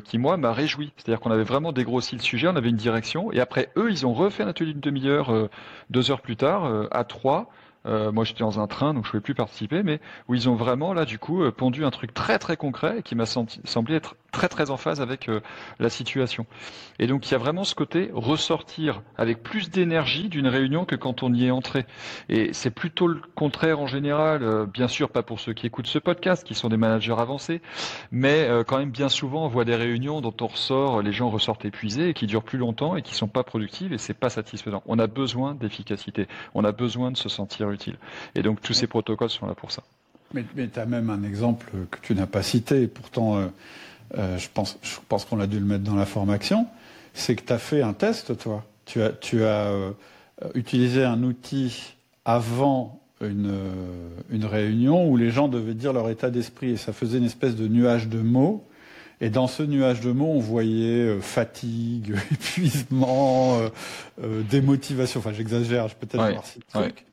qui 0.06 0.20
moi 0.20 0.38
m'a 0.38 0.54
réjoui. 0.54 0.94
C'est-à-dire 0.96 1.20
qu'on 1.20 1.32
avait 1.32 1.44
vraiment 1.44 1.72
dégrossi 1.72 2.16
le 2.16 2.22
sujet, 2.22 2.48
on 2.48 2.56
avait 2.56 2.70
une 2.70 2.76
direction, 2.76 3.34
et 3.34 3.40
après 3.40 3.72
eux, 3.78 3.90
ils 3.90 4.06
ont 4.06 4.14
refait 4.14 4.44
un 4.44 4.48
atelier 4.48 4.74
d'une 4.74 4.80
demi-heure, 4.80 5.50
deux 5.90 6.12
heures 6.12 6.22
plus 6.22 6.36
tard, 6.36 6.72
à 6.92 7.04
trois, 7.04 7.50
euh, 7.90 8.12
moi, 8.12 8.24
j'étais 8.24 8.42
dans 8.42 8.60
un 8.60 8.68
train, 8.68 8.94
donc 8.94 9.04
je 9.04 9.10
ne 9.10 9.12
pouvais 9.12 9.22
plus 9.22 9.36
participer, 9.36 9.84
mais 9.84 10.00
où 10.28 10.36
ils 10.36 10.48
ont 10.48 10.56
vraiment, 10.56 10.94
là, 10.94 11.06
du 11.06 11.20
coup, 11.20 11.44
euh, 11.44 11.52
pondu 11.52 11.84
un 11.84 11.92
truc 11.92 12.14
très, 12.14 12.40
très 12.40 12.56
concret 12.56 13.00
et 13.00 13.04
qui 13.04 13.16
m'a 13.16 13.26
semblé 13.26 13.96
être 13.96 14.16
très, 14.32 14.48
très 14.48 14.70
en 14.70 14.78
phase 14.78 15.02
avec 15.02 15.30
euh, 15.30 15.42
la 15.80 15.90
situation. 15.90 16.46
Et 17.00 17.08
donc, 17.08 17.28
il 17.28 17.32
y 17.32 17.36
a 17.36 17.38
vraiment 17.38 17.64
ce 17.64 17.76
côté 17.76 18.10
ressortir 18.14 19.02
avec 19.18 19.44
plus 19.44 19.70
d'énergie 19.70 20.30
d'une 20.30 20.48
réunion 20.48 20.86
que 20.86 20.96
quand 20.96 21.24
on 21.24 21.34
y 21.34 21.46
est 21.46 21.52
entré. 21.52 21.86
Et 22.30 22.54
c'est 22.54 22.70
plutôt 22.70 23.08
le 23.08 23.22
contraire 23.36 23.80
en 23.80 23.88
général, 23.88 24.68
bien 24.68 24.88
sûr, 24.88 25.10
pas 25.10 25.24
pour 25.24 25.40
ceux 25.40 25.54
qui 25.54 25.66
écoutent 25.66 25.88
ce 25.88 26.00
podcast, 26.00 26.44
qui 26.46 26.56
sont 26.56 26.70
des 26.70 26.78
managers 26.78 27.16
avancés, 27.18 27.62
mais 28.12 28.50
quand 28.68 28.78
même, 28.78 28.92
bien 28.92 29.10
souvent, 29.10 29.46
on 29.46 29.48
voit 29.48 29.66
des 29.66 29.76
réunions 29.76 30.22
dont 30.22 30.34
on 30.42 30.48
ressort, 30.48 31.02
les 31.02 31.12
gens 31.12 31.30
ressortent 31.30 31.66
épuisés 31.66 32.10
et 32.10 32.14
qui 32.14 32.28
durent 32.28 32.44
plus 32.44 32.58
longtemps 32.58 32.96
et 32.96 33.02
qui 33.02 33.16
sont 33.16 33.28
pas 33.28 33.44
productives 33.44 33.94
et 33.94 33.98
c'est 33.98 34.14
pas 34.14 34.30
satisfaisant. 34.30 34.84
On 34.86 35.00
a 35.00 35.08
besoin 35.08 35.56
d'efficacité. 35.56 36.28
On 36.54 36.64
a 36.64 36.72
besoin 36.72 37.12
de 37.12 37.18
se 37.18 37.30
sentir 37.30 37.70
utile. 37.72 37.98
Et 38.36 38.42
donc 38.42 38.62
tous 38.62 38.74
ces 38.74 38.88
protocoles 38.88 39.30
sont 39.30 39.48
là 39.48 39.56
pour 39.56 39.72
ça. 39.72 39.84
Mais, 40.34 40.44
tu 40.56 40.80
as 40.80 40.86
même 40.86 41.10
un 41.10 41.24
exemple 41.24 41.72
que 41.90 41.98
tu 42.02 42.14
n'as 42.14 42.28
pas 42.28 42.44
cité, 42.44 42.88
pourtant 42.88 43.50
euh, 44.18 44.20
euh, 44.20 44.38
je 44.38 44.50
pense, 44.54 44.78
je 44.82 44.98
pense 45.08 45.26
qu'on 45.26 45.40
a 45.40 45.48
dû 45.48 45.60
le 45.60 45.66
mettre 45.66 45.84
dans 45.84 45.96
la 45.96 46.06
formation, 46.06 46.68
c'est 47.14 47.36
que 47.36 47.44
tu 47.44 47.54
as 47.54 47.58
fait 47.58 47.82
un 47.82 47.94
test, 47.94 48.38
toi. 48.38 48.66
Tu 48.86 49.02
as, 49.02 49.10
tu 49.10 49.44
as 49.44 49.68
euh, 49.68 49.92
utilisé 50.56 51.04
un 51.04 51.22
outil 51.24 51.96
avant 52.26 53.02
une, 53.22 53.54
une 54.30 54.46
réunion 54.46 55.08
où 55.10 55.18
les 55.18 55.30
gens 55.30 55.48
devaient 55.48 55.74
dire 55.74 55.94
leur 55.94 56.10
état 56.10 56.30
d'esprit 56.30 56.72
et 56.72 56.78
ça 56.78 56.94
faisait 56.94 57.18
une 57.18 57.26
espèce 57.26 57.56
de 57.56 57.68
nuage 57.68 58.08
de 58.08 58.20
mots. 58.20 58.66
Et 59.22 59.30
dans 59.30 59.48
ce 59.48 59.64
nuage 59.64 60.00
de 60.00 60.12
mots, 60.12 60.32
on 60.34 60.40
voyait 60.40 61.20
fatigue, 61.20 62.16
épuisement, 62.32 63.60
démotivation. 64.50 65.20
Enfin, 65.20 65.34
j'exagère, 65.34 65.90
je 65.90 65.96
peut-être 65.96 66.32
voir 66.32 66.46
ces 66.46 66.62
trucs. 66.62 67.06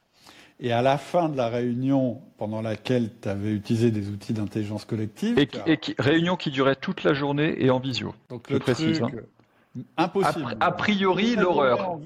Et 0.59 0.73
à 0.73 0.81
la 0.81 0.97
fin 0.97 1.29
de 1.29 1.37
la 1.37 1.49
réunion 1.49 2.23
pendant 2.39 2.63
laquelle 2.63 3.11
tu 3.21 3.29
avais 3.29 3.53
utilisé 3.53 3.91
des 3.91 4.09
outils 4.09 4.33
d'intelligence 4.33 4.85
collective. 4.85 5.39
Et, 5.39 5.77
qui, 5.77 5.95
réunion 5.99 6.37
qui 6.37 6.51
durait 6.51 6.77
toute 6.77 7.05
la 7.05 7.13
journée 7.13 7.57
et 7.59 7.71
en 7.71 7.79
visio. 7.79 8.15
Donc 8.31 8.49
le 8.49 8.59
précise. 8.59 9.03
Hein. 9.03 9.11
Impossible. 9.99 10.57
A, 10.61 10.73
priori, 10.73 11.37
l'horreur. 11.37 11.99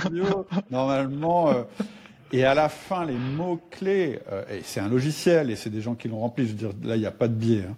Normalement. 0.70 1.48
Euh, 1.48 1.62
et 2.32 2.44
à 2.44 2.54
la 2.54 2.68
fin, 2.68 3.06
les 3.06 3.14
mots-clés, 3.14 4.18
euh, 4.30 4.42
et 4.50 4.60
c'est 4.62 4.80
un 4.80 4.88
logiciel, 4.88 5.50
et 5.50 5.56
c'est 5.56 5.70
des 5.70 5.80
gens 5.80 5.94
qui 5.94 6.08
l'ont 6.08 6.18
rempli, 6.18 6.44
je 6.44 6.50
veux 6.50 6.56
dire, 6.56 6.70
là, 6.82 6.96
il 6.96 7.00
n'y 7.00 7.06
a 7.06 7.12
pas 7.12 7.28
de 7.28 7.34
biais. 7.34 7.64
Hein. 7.70 7.76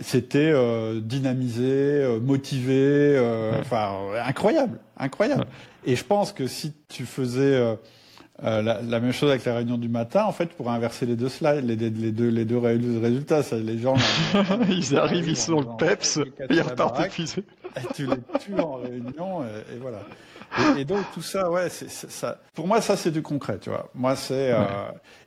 C'était 0.00 0.52
euh, 0.54 1.00
dynamisé, 1.00 2.18
motivé, 2.22 3.18
enfin, 3.60 3.90
incroyable, 4.24 4.78
incroyable. 4.96 5.46
Et 5.84 5.96
je 5.96 6.04
pense 6.04 6.32
que 6.32 6.46
si 6.46 6.72
tu 6.88 7.04
faisais 7.04 7.76
Euh, 8.44 8.62
la, 8.62 9.00
même 9.00 9.12
chose 9.12 9.30
avec 9.30 9.44
la 9.44 9.56
réunion 9.56 9.78
du 9.78 9.88
matin, 9.88 10.24
en 10.24 10.32
fait, 10.32 10.46
pour 10.50 10.70
inverser 10.70 11.06
les 11.06 11.16
deux 11.16 11.28
slides, 11.28 11.64
les, 11.64 11.76
deux, 11.76 12.28
les 12.28 12.44
deux 12.44 12.58
résultats. 12.58 13.42
Ça, 13.42 13.56
les 13.56 13.78
gens, 13.78 13.96
ils 14.68 14.96
arrivent, 14.96 15.28
ils 15.28 15.36
sont 15.36 15.60
le 15.60 15.76
peps, 15.76 16.20
ils 16.48 16.60
repartent 16.60 17.04
épuisés. 17.04 17.44
Tu 17.94 18.06
les 18.06 18.38
tues 18.38 18.60
en 18.60 18.76
réunion, 18.76 19.42
et, 19.44 19.78
voilà. 19.80 20.00
Et, 20.78 20.84
donc 20.84 21.04
tout 21.12 21.22
ça, 21.22 21.50
ouais, 21.50 21.68
c'est, 21.68 21.90
ça. 21.90 22.38
Pour 22.54 22.66
moi, 22.66 22.80
ça 22.80 22.96
c'est 22.96 23.10
du 23.10 23.22
concret, 23.22 23.58
tu 23.58 23.70
vois. 23.70 23.90
Moi, 23.94 24.16
c'est. 24.16 24.52
Euh, 24.52 24.64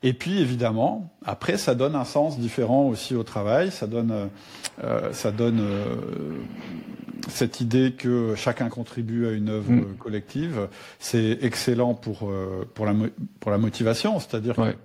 et 0.03 0.13
puis 0.13 0.41
évidemment, 0.41 1.13
après, 1.25 1.57
ça 1.57 1.75
donne 1.75 1.95
un 1.95 2.05
sens 2.05 2.39
différent 2.39 2.87
aussi 2.87 3.15
au 3.15 3.23
travail. 3.23 3.71
Ça 3.71 3.87
donne, 3.87 4.29
euh, 4.83 5.13
ça 5.13 5.31
donne 5.31 5.59
euh, 5.61 5.95
cette 7.27 7.61
idée 7.61 7.93
que 7.93 8.33
chacun 8.35 8.69
contribue 8.69 9.27
à 9.27 9.31
une 9.31 9.49
œuvre 9.49 9.71
mm. 9.71 9.97
collective. 9.99 10.67
C'est 10.99 11.37
excellent 11.41 11.93
pour 11.93 12.31
pour 12.73 12.85
la 12.85 12.93
pour 13.39 13.51
la 13.51 13.57
motivation, 13.57 14.19
c'est-à-dire 14.19 14.55
que 14.55 14.75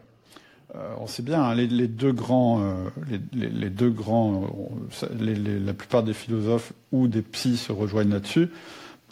on 0.98 1.06
sait 1.06 1.22
bien, 1.22 1.42
hein, 1.42 1.54
les, 1.54 1.88
deux 1.88 2.12
grands, 2.12 2.60
deux 3.06 3.90
grands, 3.90 4.46
la 5.10 5.72
plupart 5.74 6.02
des 6.02 6.12
philosophes 6.12 6.72
ou 6.92 7.08
des 7.08 7.22
psys 7.22 7.56
se 7.56 7.72
rejoignent 7.72 8.10
là-dessus. 8.10 8.48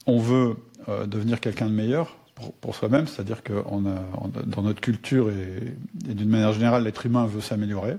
On 0.06 0.18
veut 0.18 0.56
euh, 0.88 1.06
devenir 1.06 1.40
quelqu'un 1.40 1.66
de 1.66 1.74
meilleur 1.74 2.16
pour, 2.60 2.74
soi-même, 2.74 3.06
c'est-à-dire 3.06 3.42
que 3.44 3.52
dans 4.46 4.62
notre 4.62 4.80
culture 4.80 5.30
et, 5.30 5.72
d'une 6.12 6.28
manière 6.28 6.52
générale, 6.52 6.82
l'être 6.82 7.06
humain 7.06 7.26
veut 7.26 7.40
s'améliorer 7.40 7.96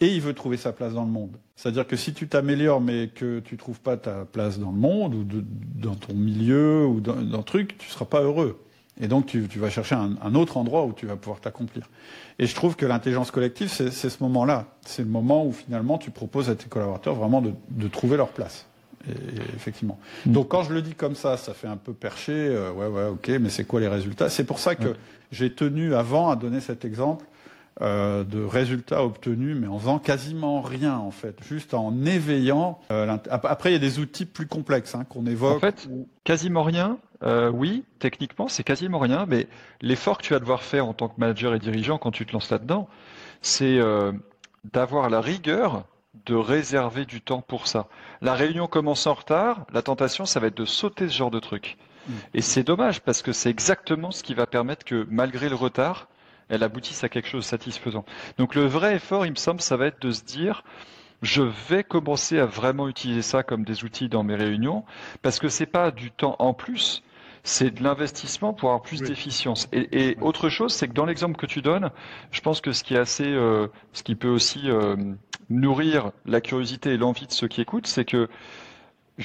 et 0.00 0.06
il 0.06 0.20
veut 0.20 0.32
trouver 0.32 0.56
sa 0.56 0.72
place 0.72 0.94
dans 0.94 1.04
le 1.04 1.10
monde. 1.10 1.36
C'est-à-dire 1.56 1.86
que 1.86 1.96
si 1.96 2.14
tu 2.14 2.28
t'améliores 2.28 2.80
mais 2.80 3.08
que 3.08 3.40
tu 3.40 3.56
trouves 3.56 3.80
pas 3.80 3.96
ta 3.96 4.24
place 4.24 4.60
dans 4.60 4.70
le 4.70 4.78
monde 4.78 5.14
ou 5.14 5.24
dans 5.24 5.96
ton 5.96 6.14
milieu 6.14 6.86
ou 6.86 7.00
dans, 7.00 7.16
un 7.16 7.42
truc, 7.42 7.76
tu 7.76 7.88
seras 7.88 8.04
pas 8.04 8.22
heureux. 8.22 8.64
Et 9.00 9.08
donc 9.08 9.26
tu, 9.26 9.40
vas 9.40 9.68
chercher 9.68 9.96
un, 9.96 10.34
autre 10.36 10.56
endroit 10.58 10.84
où 10.84 10.92
tu 10.92 11.06
vas 11.06 11.16
pouvoir 11.16 11.40
t'accomplir. 11.40 11.90
Et 12.42 12.46
je 12.46 12.54
trouve 12.54 12.74
que 12.74 12.86
l'intelligence 12.86 13.30
collective, 13.30 13.68
c'est 13.68 13.90
ce 13.90 14.22
moment-là. 14.24 14.66
C'est 14.84 15.02
le 15.02 15.08
moment 15.08 15.46
où 15.46 15.52
finalement 15.52 15.96
tu 15.96 16.10
proposes 16.10 16.50
à 16.50 16.56
tes 16.56 16.66
collaborateurs 16.68 17.14
vraiment 17.14 17.40
de 17.42 17.88
trouver 17.88 18.16
leur 18.16 18.28
place 18.28 18.66
effectivement. 19.54 19.98
Mm. 20.26 20.32
Donc 20.32 20.48
quand 20.48 20.62
je 20.62 20.72
le 20.72 20.82
dis 20.82 20.94
comme 20.94 21.14
ça, 21.14 21.36
ça 21.36 21.54
fait 21.54 21.68
un 21.68 21.76
peu 21.76 21.92
perché. 21.92 22.32
Euh, 22.32 22.72
ouais, 22.72 22.86
ouais, 22.86 23.06
ok, 23.06 23.28
mais 23.40 23.50
c'est 23.50 23.64
quoi 23.64 23.80
les 23.80 23.88
résultats? 23.88 24.28
C'est 24.28 24.44
pour 24.44 24.58
ça 24.58 24.74
que 24.74 24.94
j'ai 25.30 25.52
tenu 25.52 25.94
avant 25.94 26.30
à 26.30 26.36
donner 26.36 26.60
cet 26.60 26.84
exemple 26.84 27.24
euh, 27.80 28.24
de 28.24 28.42
résultats 28.42 29.04
obtenus, 29.04 29.56
mais 29.58 29.66
en 29.66 29.78
faisant 29.78 29.98
quasiment 29.98 30.60
rien 30.60 30.96
en 30.96 31.10
fait, 31.10 31.36
juste 31.48 31.74
en 31.74 32.04
éveillant. 32.04 32.78
Euh, 32.90 33.16
après, 33.30 33.70
il 33.70 33.72
y 33.72 33.76
a 33.76 33.80
des 33.80 33.98
outils 33.98 34.26
plus 34.26 34.46
complexes 34.46 34.94
hein, 34.94 35.04
qu'on 35.08 35.26
évoque. 35.26 35.56
En 35.56 35.60
fait, 35.60 35.88
quasiment 36.24 36.62
rien. 36.62 36.98
Oui, 37.24 37.84
techniquement, 37.98 38.48
c'est 38.48 38.64
quasiment 38.64 38.98
rien, 38.98 39.26
mais 39.26 39.46
l'effort 39.80 40.18
que 40.18 40.22
tu 40.22 40.32
vas 40.32 40.40
devoir 40.40 40.62
faire 40.62 40.86
en 40.86 40.92
tant 40.92 41.08
que 41.08 41.18
manager 41.18 41.54
et 41.54 41.58
dirigeant 41.58 41.98
quand 41.98 42.10
tu 42.10 42.26
te 42.26 42.32
lances 42.32 42.50
là-dedans, 42.50 42.88
c'est 43.42 43.78
d'avoir 44.72 45.10
la 45.10 45.20
rigueur 45.20 45.84
de 46.26 46.34
réserver 46.34 47.04
du 47.04 47.20
temps 47.20 47.40
pour 47.40 47.66
ça. 47.66 47.88
La 48.20 48.34
réunion 48.34 48.66
commence 48.66 49.06
en 49.06 49.14
retard, 49.14 49.66
la 49.72 49.82
tentation, 49.82 50.26
ça 50.26 50.40
va 50.40 50.48
être 50.48 50.56
de 50.56 50.64
sauter 50.64 51.08
ce 51.08 51.16
genre 51.16 51.30
de 51.30 51.40
truc. 51.40 51.76
Mm. 52.06 52.12
Et 52.34 52.42
c'est 52.42 52.62
dommage 52.62 53.00
parce 53.00 53.22
que 53.22 53.32
c'est 53.32 53.50
exactement 53.50 54.10
ce 54.10 54.22
qui 54.22 54.34
va 54.34 54.46
permettre 54.46 54.84
que, 54.84 55.06
malgré 55.10 55.48
le 55.48 55.54
retard, 55.54 56.08
elle 56.48 56.62
aboutisse 56.62 57.02
à 57.02 57.08
quelque 57.08 57.28
chose 57.28 57.44
de 57.44 57.48
satisfaisant. 57.48 58.04
Donc 58.38 58.54
le 58.54 58.66
vrai 58.66 58.96
effort, 58.96 59.24
il 59.24 59.30
me 59.30 59.36
semble, 59.36 59.60
ça 59.60 59.76
va 59.76 59.86
être 59.86 60.02
de 60.02 60.12
se 60.12 60.22
dire, 60.22 60.64
je 61.22 61.42
vais 61.42 61.82
commencer 61.82 62.38
à 62.38 62.46
vraiment 62.46 62.88
utiliser 62.88 63.22
ça 63.22 63.42
comme 63.42 63.64
des 63.64 63.84
outils 63.84 64.08
dans 64.08 64.22
mes 64.22 64.34
réunions, 64.34 64.84
parce 65.22 65.38
que 65.38 65.48
c'est 65.48 65.66
pas 65.66 65.90
du 65.90 66.10
temps 66.10 66.36
en 66.40 66.52
plus, 66.52 67.02
c'est 67.44 67.72
de 67.72 67.82
l'investissement 67.82 68.52
pour 68.52 68.68
avoir 68.70 68.82
plus 68.82 69.02
d'efficience. 69.02 69.68
Et, 69.72 70.16
autre 70.20 70.48
chose, 70.48 70.72
c'est 70.72 70.88
que 70.88 70.92
dans 70.92 71.06
l'exemple 71.06 71.36
que 71.36 71.46
tu 71.46 71.60
donnes, 71.60 71.90
je 72.30 72.40
pense 72.40 72.60
que 72.60 72.72
ce 72.72 72.84
qui 72.84 72.94
est 72.94 72.98
assez, 72.98 73.26
euh, 73.26 73.66
ce 73.92 74.02
qui 74.02 74.14
peut 74.14 74.28
aussi 74.28 74.70
euh, 74.70 74.96
nourrir 75.50 76.12
la 76.24 76.40
curiosité 76.40 76.90
et 76.90 76.96
l'envie 76.96 77.26
de 77.26 77.32
ceux 77.32 77.48
qui 77.48 77.60
écoutent, 77.60 77.86
c'est 77.86 78.04
que 78.04 78.28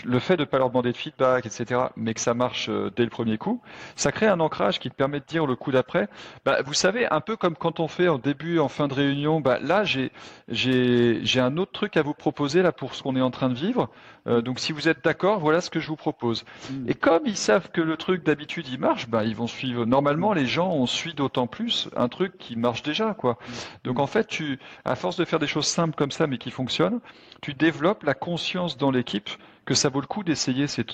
le 0.06 0.20
fait 0.20 0.36
de 0.36 0.42
ne 0.42 0.46
pas 0.46 0.58
leur 0.58 0.70
demander 0.70 0.92
de 0.92 0.98
feedback, 0.98 1.46
etc., 1.46 1.82
mais 1.96 2.14
que 2.14 2.20
ça 2.20 2.34
marche 2.34 2.68
euh, 2.70 2.92
dès 2.96 3.04
le 3.04 3.10
premier 3.10 3.38
coup, 3.38 3.62
ça 3.96 4.12
crée 4.12 4.28
un 4.28 4.40
ancrage 4.40 4.80
qui 4.80 4.90
te 4.90 4.96
permet 4.96 5.20
de 5.20 5.26
dire 5.26 5.46
le 5.46 5.56
coup 5.56 5.72
d'après, 5.72 6.10
bah, 6.46 6.62
vous 6.62 6.74
savez, 6.74 7.08
un 7.10 7.22
peu 7.22 7.38
comme 7.38 7.56
quand 7.56 7.80
on 7.80 7.88
fait 7.88 8.10
en 8.10 8.18
début, 8.18 8.60
en 8.60 8.68
fin 8.68 8.88
de 8.88 8.94
réunion, 8.94 9.40
bah, 9.40 9.60
là, 9.62 9.86
j'ai, 9.86 10.12
j'ai, 10.50 11.40
un 11.40 11.58
autre 11.58 11.72
truc 11.72 11.96
à 11.96 12.02
vous 12.02 12.14
proposer 12.14 12.62
là 12.62 12.72
pour 12.72 12.96
ce 12.96 13.04
qu'on 13.04 13.16
est 13.16 13.22
en 13.22 13.32
train 13.32 13.50
de 13.50 13.54
vivre. 13.54 13.90
Euh, 14.28 14.42
donc, 14.42 14.60
si 14.60 14.74
vous 14.74 14.90
êtes 14.90 15.04
d'accord, 15.04 15.40
voilà 15.40 15.62
ce 15.62 15.70
que 15.70 15.80
je 15.80 15.88
vous 15.88 15.96
propose. 15.96 16.44
Mm. 16.70 16.90
Et 16.90 16.94
comme 16.94 17.24
ils 17.26 17.38
savent 17.38 17.70
que 17.72 17.82
le 17.82 17.96
truc 17.96 18.24
d'habitude 18.24 18.68
il 18.68 18.80
marche, 18.80 19.08
bah, 19.08 19.24
ils 19.24 19.36
vont 19.36 19.48
suivre. 19.48 19.86
Normalement, 19.86 20.34
les 20.34 20.48
gens 20.48 20.72
ont 20.72 20.88
suit 20.88 21.14
d'autant 21.14 21.48
plus 21.48 21.90
un 21.96 22.10
truc 22.10 22.38
qui 22.38 22.58
marche 22.58 22.84
déjà, 22.84 23.14
quoi. 23.14 23.34
Mm. 23.34 23.54
Donc, 23.86 24.00
en 24.00 24.08
fait, 24.08 24.28
tu, 24.28 24.60
à 24.84 24.96
force 24.96 25.16
de 25.16 25.24
faire 25.24 25.40
des 25.40 25.48
choses 25.48 25.68
simples 25.68 25.96
comme 25.96 26.12
ça, 26.12 26.28
mais 26.28 26.38
qui 26.38 26.52
fonctionnent, 26.52 27.00
tu 27.42 27.54
développes 27.54 28.04
la 28.04 28.16
conscience 28.16 28.78
dans 28.78 28.92
l'équipe 28.92 29.30
que 29.68 29.74
ça 29.74 29.90
vaut 29.90 30.00
le 30.00 30.08
coup 30.08 30.24
d'essayer 30.24 30.66
ces, 30.66 30.86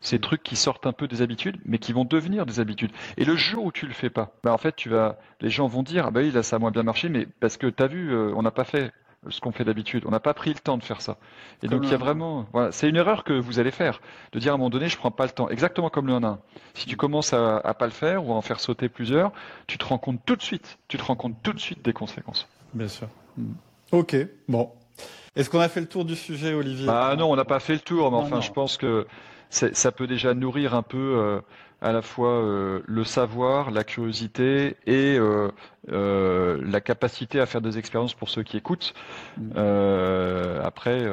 ces, 0.00 0.18
trucs 0.18 0.42
qui 0.42 0.56
sortent 0.56 0.86
un 0.86 0.92
peu 0.92 1.06
des 1.06 1.22
habitudes, 1.22 1.56
mais 1.64 1.78
qui 1.78 1.92
vont 1.92 2.04
devenir 2.04 2.44
des 2.46 2.58
habitudes. 2.58 2.90
Et 3.16 3.24
le 3.24 3.36
jour 3.36 3.64
où 3.64 3.72
tu 3.72 3.86
le 3.86 3.94
fais 3.94 4.10
pas, 4.10 4.32
bah 4.42 4.52
en 4.52 4.58
fait, 4.58 4.74
tu 4.74 4.88
vas, 4.88 5.20
les 5.40 5.50
gens 5.50 5.68
vont 5.68 5.84
dire, 5.84 6.06
ah 6.08 6.10
bah 6.10 6.20
oui, 6.20 6.32
là, 6.32 6.42
ça 6.42 6.56
a 6.56 6.58
moins 6.58 6.72
bien 6.72 6.82
marché, 6.82 7.08
mais 7.08 7.28
parce 7.38 7.56
que 7.56 7.68
tu 7.68 7.80
as 7.80 7.86
vu, 7.86 8.12
euh, 8.12 8.32
on 8.34 8.42
n'a 8.42 8.50
pas 8.50 8.64
fait 8.64 8.92
ce 9.28 9.40
qu'on 9.40 9.52
fait 9.52 9.62
d'habitude. 9.62 10.02
On 10.04 10.10
n'a 10.10 10.18
pas 10.18 10.34
pris 10.34 10.52
le 10.52 10.58
temps 10.58 10.78
de 10.78 10.82
faire 10.82 11.00
ça. 11.00 11.16
Et 11.62 11.68
donc, 11.68 11.82
il 11.84 11.90
y 11.92 11.94
a 11.94 11.96
vraiment, 11.96 12.44
voilà, 12.52 12.72
c'est 12.72 12.88
une 12.88 12.96
erreur 12.96 13.22
que 13.22 13.34
vous 13.34 13.60
allez 13.60 13.70
faire, 13.70 14.00
de 14.32 14.40
dire 14.40 14.50
à 14.50 14.54
un 14.56 14.58
moment 14.58 14.68
donné, 14.68 14.88
je 14.88 14.96
prends 14.96 15.12
pas 15.12 15.26
le 15.26 15.30
temps. 15.30 15.48
Exactement 15.48 15.88
comme 15.88 16.08
le 16.08 16.14
1 16.14 16.24
1. 16.24 16.40
Si 16.74 16.86
tu 16.86 16.96
commences 16.96 17.32
à, 17.32 17.58
à 17.58 17.72
pas 17.72 17.86
le 17.86 17.92
faire 17.92 18.26
ou 18.26 18.32
à 18.32 18.34
en 18.34 18.42
faire 18.42 18.58
sauter 18.58 18.88
plusieurs, 18.88 19.30
tu 19.68 19.78
te 19.78 19.84
rends 19.84 19.98
compte 19.98 20.20
tout 20.26 20.34
de 20.34 20.42
suite, 20.42 20.80
tu 20.88 20.98
te 20.98 21.04
rends 21.04 21.14
compte 21.14 21.36
tout 21.44 21.52
de 21.52 21.60
suite 21.60 21.84
des 21.84 21.92
conséquences. 21.92 22.48
Bien 22.74 22.88
sûr. 22.88 23.06
Ok. 23.92 24.16
Bon. 24.48 24.72
Est-ce 25.34 25.48
qu'on 25.48 25.60
a 25.60 25.68
fait 25.68 25.80
le 25.80 25.86
tour 25.86 26.04
du 26.04 26.16
sujet, 26.16 26.52
Olivier? 26.52 26.88
Ah 26.90 27.14
non, 27.16 27.30
on 27.30 27.36
n'a 27.36 27.44
pas 27.44 27.60
fait 27.60 27.74
le 27.74 27.80
tour, 27.80 28.10
mais 28.10 28.18
enfin, 28.18 28.40
je 28.40 28.50
pense 28.50 28.76
que 28.76 29.06
ça 29.52 29.92
peut 29.92 30.06
déjà 30.06 30.34
nourrir 30.34 30.74
un 30.74 30.82
peu 30.82 31.16
euh, 31.16 31.40
à 31.82 31.92
la 31.92 32.00
fois 32.00 32.30
euh, 32.30 32.80
le 32.86 33.04
savoir, 33.04 33.70
la 33.70 33.84
curiosité 33.84 34.76
et 34.86 35.18
euh, 35.18 35.50
la 36.64 36.80
capacité 36.80 37.38
à 37.40 37.46
faire 37.46 37.60
des 37.60 37.76
expériences 37.76 38.14
pour 38.14 38.30
ceux 38.30 38.42
qui 38.42 38.56
écoutent. 38.56 38.94
Mm. 39.36 39.58
après, 40.64 41.06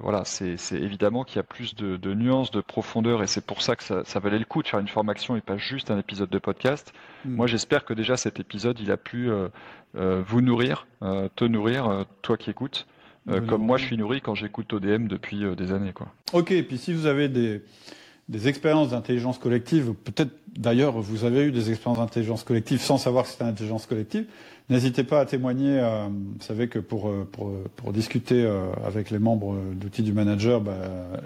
voilà, 0.00 0.24
c'est 0.24 0.56
évidemment 0.72 1.24
qu'il 1.24 1.36
y 1.36 1.40
a 1.40 1.44
plus 1.44 1.74
de, 1.74 2.14
nuances, 2.14 2.50
de 2.50 2.60
profondeur, 2.60 3.22
et 3.22 3.26
c'est 3.26 3.44
pour 3.44 3.62
ça 3.62 3.76
que 3.76 3.82
ça, 3.82 4.20
valait 4.20 4.38
le 4.38 4.44
coup 4.44 4.62
de 4.62 4.68
faire 4.68 4.80
une 4.80 4.88
formation 4.88 5.36
et 5.36 5.40
pas 5.40 5.56
juste 5.56 5.90
un 5.90 5.98
épisode 5.98 6.30
de 6.30 6.38
podcast. 6.38 6.92
Mm. 7.24 7.34
Moi, 7.34 7.46
j'espère 7.46 7.84
que 7.84 7.94
déjà 7.94 8.16
cet 8.16 8.40
épisode, 8.40 8.78
il 8.80 8.90
a 8.90 8.96
pu 8.96 9.30
vous 9.94 10.40
nourrir, 10.40 10.86
te 11.36 11.44
nourrir, 11.44 12.06
toi 12.22 12.36
qui 12.36 12.50
écoutes. 12.50 12.86
Euh, 13.28 13.40
comme 13.40 13.64
moi, 13.64 13.78
je 13.78 13.84
suis 13.84 13.96
nourri 13.96 14.20
quand 14.20 14.34
j'écoute 14.34 14.72
ODM 14.72 15.06
depuis 15.06 15.44
euh, 15.44 15.54
des 15.54 15.72
années. 15.72 15.92
Quoi. 15.92 16.08
Ok, 16.32 16.50
et 16.50 16.62
puis 16.62 16.78
si 16.78 16.92
vous 16.92 17.06
avez 17.06 17.28
des, 17.28 17.62
des 18.28 18.48
expériences 18.48 18.90
d'intelligence 18.90 19.38
collective, 19.38 19.92
peut-être 19.92 20.32
d'ailleurs 20.56 21.00
vous 21.00 21.24
avez 21.24 21.44
eu 21.44 21.52
des 21.52 21.70
expériences 21.70 21.98
d'intelligence 21.98 22.42
collective 22.42 22.80
sans 22.80 22.98
savoir 22.98 23.24
que 23.24 23.30
c'était 23.30 23.44
l'intelligence 23.44 23.86
collective, 23.86 24.26
n'hésitez 24.70 25.04
pas 25.04 25.20
à 25.20 25.26
témoigner. 25.26 25.78
Euh, 25.78 26.08
vous 26.08 26.42
savez 26.42 26.68
que 26.68 26.80
pour, 26.80 27.12
pour, 27.26 27.52
pour 27.76 27.92
discuter 27.92 28.44
avec 28.84 29.10
les 29.10 29.20
membres 29.20 29.56
d'outils 29.74 30.02
du 30.02 30.12
manager, 30.12 30.60
bah, 30.60 30.76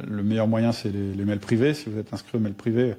le 0.07 0.23
meilleur 0.23 0.49
moyen 0.49 0.73
c'est 0.73 0.91
les, 0.91 1.15
les, 1.15 1.25
mails 1.25 1.41
privés. 1.41 1.73
Si 1.73 1.89
vous 1.89 1.99
êtes 1.99 2.13
inscrit 2.13 2.37
au 2.37 2.41
mail 2.41 2.55
privé, 2.55 2.95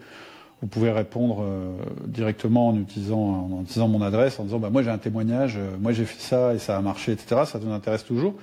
vous 0.61 0.67
pouvez 0.67 0.91
répondre 0.91 1.43
euh, 1.43 1.71
directement 2.05 2.69
en 2.69 2.77
utilisant, 2.77 3.49
en 3.51 3.61
utilisant 3.61 3.87
mon 3.87 4.01
adresse, 4.01 4.39
en 4.39 4.43
disant 4.43 4.59
bah, 4.59 4.69
moi 4.71 4.81
j'ai 4.81 4.89
un 4.89 4.97
témoignage, 4.97 5.55
euh, 5.57 5.77
moi 5.79 5.91
j'ai 5.91 6.05
fait 6.05 6.19
ça 6.19 6.55
et 6.55 6.59
ça 6.59 6.77
a 6.77 6.81
marché, 6.81 7.11
etc. 7.11 7.41
Ça 7.45 7.59
nous 7.59 7.71
intéresse 7.71 8.03
toujours. 8.03 8.33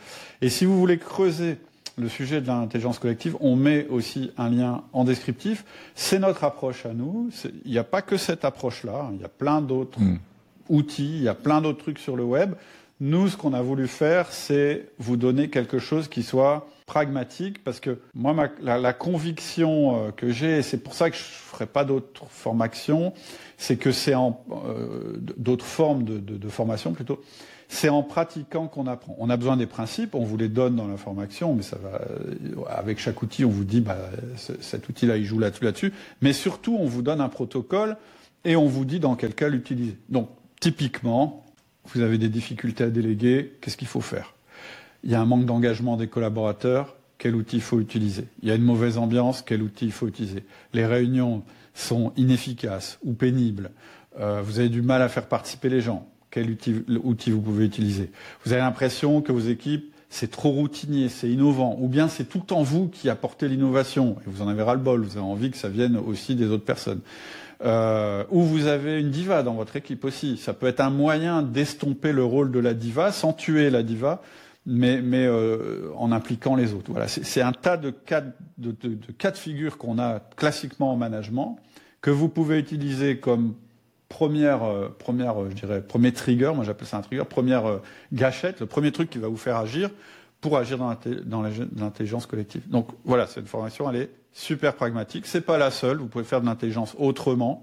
Et 0.40 0.48
si 0.48 0.64
vous 0.64 0.78
voulez 0.78 0.98
creuser 0.98 1.58
le 1.96 2.08
sujet 2.08 2.40
de 2.40 2.46
l'intelligence 2.46 2.98
collective, 2.98 3.36
on 3.40 3.56
met 3.56 3.86
aussi 3.88 4.30
un 4.38 4.50
lien 4.50 4.82
en 4.92 5.04
descriptif. 5.04 5.64
C'est 5.94 6.18
notre 6.18 6.44
approche 6.44 6.86
à 6.86 6.92
nous. 6.92 7.30
Il 7.64 7.70
n'y 7.70 7.78
a 7.78 7.84
pas 7.84 8.02
que 8.02 8.16
cette 8.16 8.44
approche-là. 8.44 9.10
Il 9.14 9.20
y 9.20 9.24
a 9.24 9.28
plein 9.28 9.60
d'autres 9.60 10.00
hmm. 10.00 10.18
outils, 10.68 11.16
il 11.16 11.22
y 11.22 11.28
a 11.28 11.34
plein 11.34 11.60
d'autres 11.60 11.78
trucs 11.78 11.98
sur 11.98 12.16
le 12.16 12.24
web. 12.24 12.54
Nous, 13.00 13.28
ce 13.28 13.36
qu'on 13.36 13.52
a 13.54 13.62
voulu 13.62 13.88
faire, 13.88 14.30
c'est 14.30 14.88
vous 14.98 15.16
donner 15.16 15.50
quelque 15.50 15.78
chose 15.78 16.08
qui 16.08 16.22
soit 16.22 16.68
pragmatique, 16.86 17.64
parce 17.64 17.80
que 17.80 17.98
moi, 18.14 18.50
la, 18.60 18.92
conviction 18.92 19.96
euh, 19.96 20.10
que 20.10 20.30
j'ai, 20.30 20.58
et 20.58 20.62
c'est 20.62 20.78
pour 20.78 20.94
ça 20.94 21.10
que 21.10 21.16
je 21.16 21.22
ne 21.22 21.26
ferai 21.26 21.66
pas 21.66 21.84
d'autres 21.84 22.26
formations, 22.28 23.14
c'est 23.56 23.76
que 23.76 23.90
c'est 23.90 24.14
en 24.14 24.44
euh, 24.66 25.14
d'autres 25.36 25.64
formes 25.64 26.04
de, 26.04 26.48
formation 26.48 26.92
plutôt. 26.92 27.22
C'est 27.68 27.88
en 27.88 28.02
pratiquant 28.02 28.68
qu'on 28.68 28.86
apprend. 28.86 29.16
On 29.18 29.30
a 29.30 29.36
besoin 29.36 29.56
des 29.56 29.66
principes, 29.66 30.14
on 30.14 30.24
vous 30.24 30.36
les 30.36 30.50
donne 30.50 30.76
dans 30.76 30.86
la 30.86 30.98
formation, 30.98 31.54
mais 31.54 31.62
ça 31.62 31.78
va 31.82 32.02
euh, 32.02 32.62
avec 32.68 33.00
chaque 33.00 33.22
outil, 33.22 33.44
on 33.44 33.50
vous 33.50 33.64
dit 33.64 33.80
bah, 33.80 33.96
cet 34.60 34.88
outil-là, 34.88 35.16
il 35.16 35.24
joue 35.24 35.38
là-dessus, 35.38 35.64
là-dessus. 35.64 35.92
Mais 36.20 36.34
surtout, 36.34 36.76
on 36.78 36.86
vous 36.86 37.02
donne 37.02 37.22
un 37.22 37.30
protocole 37.30 37.96
et 38.44 38.56
on 38.56 38.66
vous 38.66 38.84
dit 38.84 39.00
dans 39.00 39.16
quel 39.16 39.34
cas 39.34 39.48
l'utiliser. 39.48 39.96
Donc, 40.10 40.28
typiquement, 40.60 41.43
vous 41.86 42.00
avez 42.00 42.18
des 42.18 42.28
difficultés 42.28 42.84
à 42.84 42.90
déléguer, 42.90 43.54
qu'est-ce 43.60 43.76
qu'il 43.76 43.88
faut 43.88 44.00
faire? 44.00 44.34
Il 45.02 45.10
y 45.10 45.14
a 45.14 45.20
un 45.20 45.26
manque 45.26 45.44
d'engagement 45.44 45.96
des 45.96 46.08
collaborateurs, 46.08 46.96
quel 47.18 47.34
outil 47.34 47.56
il 47.56 47.62
faut 47.62 47.80
utiliser? 47.80 48.24
Il 48.42 48.48
y 48.48 48.52
a 48.52 48.54
une 48.54 48.62
mauvaise 48.62 48.98
ambiance, 48.98 49.42
quel 49.42 49.62
outil 49.62 49.86
il 49.86 49.92
faut 49.92 50.08
utiliser? 50.08 50.44
Les 50.72 50.86
réunions, 50.86 51.42
sont 51.74 52.12
inefficaces 52.16 52.98
ou 53.04 53.12
pénibles, 53.12 53.70
euh, 54.18 54.40
vous 54.42 54.60
avez 54.60 54.68
du 54.68 54.80
mal 54.80 55.02
à 55.02 55.08
faire 55.08 55.26
participer 55.26 55.68
les 55.68 55.80
gens, 55.80 56.08
quel 56.30 56.56
outil, 57.02 57.30
vous 57.30 57.40
pouvez 57.40 57.64
utiliser? 57.64 58.10
Vous 58.44 58.52
avez 58.52 58.62
l'impression 58.62 59.20
que 59.20 59.32
vos 59.32 59.40
équipes, 59.40 59.92
c'est 60.08 60.30
trop 60.30 60.50
routinier, 60.50 61.08
c'est 61.08 61.28
innovant, 61.28 61.76
ou 61.80 61.88
bien 61.88 62.06
c'est 62.06 62.24
tout 62.24 62.38
le 62.38 62.44
temps 62.44 62.62
vous 62.62 62.88
qui 62.88 63.08
apportez 63.08 63.48
l'innovation, 63.48 64.16
et 64.20 64.30
vous 64.30 64.42
en 64.42 64.48
avez 64.48 64.62
ras-le-bol, 64.62 65.02
vous 65.02 65.16
avez 65.16 65.26
envie 65.26 65.50
que 65.50 65.56
ça 65.56 65.68
vienne 65.68 65.96
aussi 65.96 66.36
des 66.36 66.46
autres 66.46 66.64
personnes. 66.64 67.00
Euh, 67.64 68.24
ou 68.30 68.42
vous 68.42 68.66
avez 68.66 69.00
une 69.00 69.10
diva 69.10 69.42
dans 69.42 69.54
votre 69.54 69.76
équipe 69.76 70.04
aussi. 70.04 70.36
Ça 70.36 70.52
peut 70.52 70.66
être 70.66 70.80
un 70.80 70.90
moyen 70.90 71.42
d'estomper 71.42 72.12
le 72.12 72.24
rôle 72.24 72.50
de 72.50 72.58
la 72.58 72.74
diva 72.74 73.10
sans 73.10 73.32
tuer 73.32 73.70
la 73.70 73.82
diva, 73.82 74.22
mais, 74.66 75.00
mais 75.00 75.24
euh, 75.24 75.90
en 75.96 76.12
impliquant 76.12 76.56
les 76.56 76.74
autres. 76.74 76.90
Voilà, 76.90 77.08
c'est 77.08 77.40
un 77.40 77.52
tas 77.52 77.76
de 77.76 77.90
cas 77.90 78.20
de, 78.58 78.72
de, 78.72 78.94
de, 78.94 79.36
figure 79.36 79.78
qu'on 79.78 79.98
a 79.98 80.20
classiquement 80.36 80.92
en 80.92 80.96
management 80.96 81.58
que 82.02 82.10
vous 82.10 82.28
pouvez 82.28 82.58
utiliser 82.58 83.16
comme 83.16 83.54
première, 84.14 84.62
euh, 84.62 84.94
première, 84.96 85.42
euh, 85.42 85.48
je 85.50 85.54
dirais, 85.54 85.80
premier 85.82 86.12
trigger. 86.12 86.52
Moi, 86.54 86.64
j'appelle 86.64 86.86
ça 86.86 86.98
un 86.98 87.00
trigger, 87.00 87.24
première 87.24 87.66
euh, 87.66 87.82
gâchette, 88.12 88.60
le 88.60 88.66
premier 88.66 88.92
truc 88.92 89.10
qui 89.10 89.18
va 89.18 89.28
vous 89.28 89.36
faire 89.36 89.56
agir 89.56 89.90
pour 90.44 90.58
agir 90.58 90.76
dans 90.76 91.42
l'intelligence 91.42 92.26
collective. 92.26 92.68
Donc 92.68 92.88
voilà, 93.06 93.26
cette 93.26 93.48
formation, 93.48 93.88
elle 93.88 93.96
est 93.96 94.10
super 94.34 94.74
pragmatique. 94.74 95.24
C'est 95.24 95.40
pas 95.40 95.56
la 95.56 95.70
seule. 95.70 95.96
Vous 95.96 96.06
pouvez 96.06 96.24
faire 96.24 96.42
de 96.42 96.44
l'intelligence 96.44 96.94
autrement. 96.98 97.62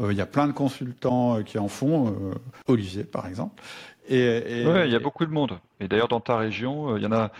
Il 0.00 0.12
y 0.16 0.20
a 0.20 0.26
plein 0.26 0.48
de 0.48 0.52
consultants 0.52 1.40
qui 1.44 1.56
en 1.56 1.68
font, 1.68 2.32
Olivier 2.66 3.04
par 3.04 3.28
exemple. 3.28 3.62
Et, 4.08 4.42
il 4.64 4.90
y 4.90 4.96
a 4.96 4.98
beaucoup 4.98 5.24
de 5.24 5.30
monde. 5.30 5.60
Et 5.78 5.86
d'ailleurs, 5.86 6.08
dans 6.08 6.18
ta 6.18 6.36
région, 6.36 6.96
il 6.96 7.04
y 7.04 7.06
en 7.06 7.12
a, 7.12 7.30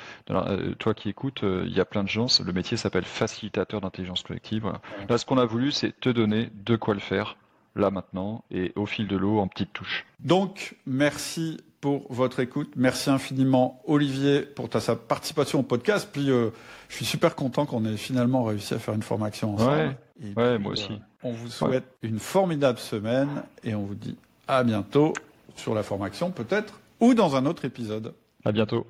toi 0.78 0.94
qui 0.94 1.08
écoutes, 1.08 1.42
il 1.42 1.76
y 1.76 1.80
a 1.80 1.84
plein 1.84 2.04
de 2.04 2.08
gens. 2.08 2.28
Le 2.44 2.52
métier 2.52 2.76
s'appelle 2.76 3.04
facilitateur 3.04 3.80
d'intelligence 3.80 4.22
collective. 4.22 4.72
Là, 5.08 5.18
ce 5.18 5.26
qu'on 5.26 5.38
a 5.38 5.46
voulu, 5.46 5.72
c'est 5.72 5.98
te 5.98 6.10
donner 6.10 6.50
de 6.64 6.76
quoi 6.76 6.94
le 6.94 7.00
faire 7.00 7.36
là 7.74 7.90
maintenant 7.90 8.44
et 8.52 8.72
au 8.76 8.86
fil 8.86 9.08
de 9.08 9.16
l'eau 9.16 9.40
en 9.40 9.48
petites 9.48 9.72
touches. 9.72 10.06
Donc, 10.20 10.76
merci 10.86 11.58
pour 11.80 12.12
votre 12.12 12.40
écoute. 12.40 12.72
Merci 12.76 13.10
infiniment 13.10 13.82
Olivier 13.86 14.42
pour 14.42 14.68
ta 14.68 14.80
sa 14.80 14.96
participation 14.96 15.60
au 15.60 15.62
podcast. 15.62 16.08
Puis 16.12 16.30
euh, 16.30 16.50
je 16.88 16.96
suis 16.96 17.04
super 17.04 17.34
content 17.34 17.66
qu'on 17.66 17.84
ait 17.84 17.96
finalement 17.96 18.44
réussi 18.44 18.74
à 18.74 18.78
faire 18.78 18.94
une 18.94 19.02
formation 19.02 19.54
ensemble. 19.54 19.96
Ouais, 20.36 20.58
moi 20.58 20.72
aussi. 20.72 20.92
Euh, 20.92 20.96
on 21.22 21.32
vous 21.32 21.48
souhaite 21.48 21.84
une 22.02 22.18
formidable 22.18 22.78
semaine 22.78 23.42
et 23.64 23.74
on 23.74 23.82
vous 23.82 23.94
dit 23.94 24.16
à 24.48 24.64
bientôt 24.64 25.12
sur 25.56 25.74
la 25.74 25.82
formation 25.82 26.30
peut-être 26.30 26.80
ou 27.00 27.14
dans 27.14 27.36
un 27.36 27.46
autre 27.46 27.64
épisode. 27.64 28.14
À 28.44 28.52
bientôt. 28.52 28.86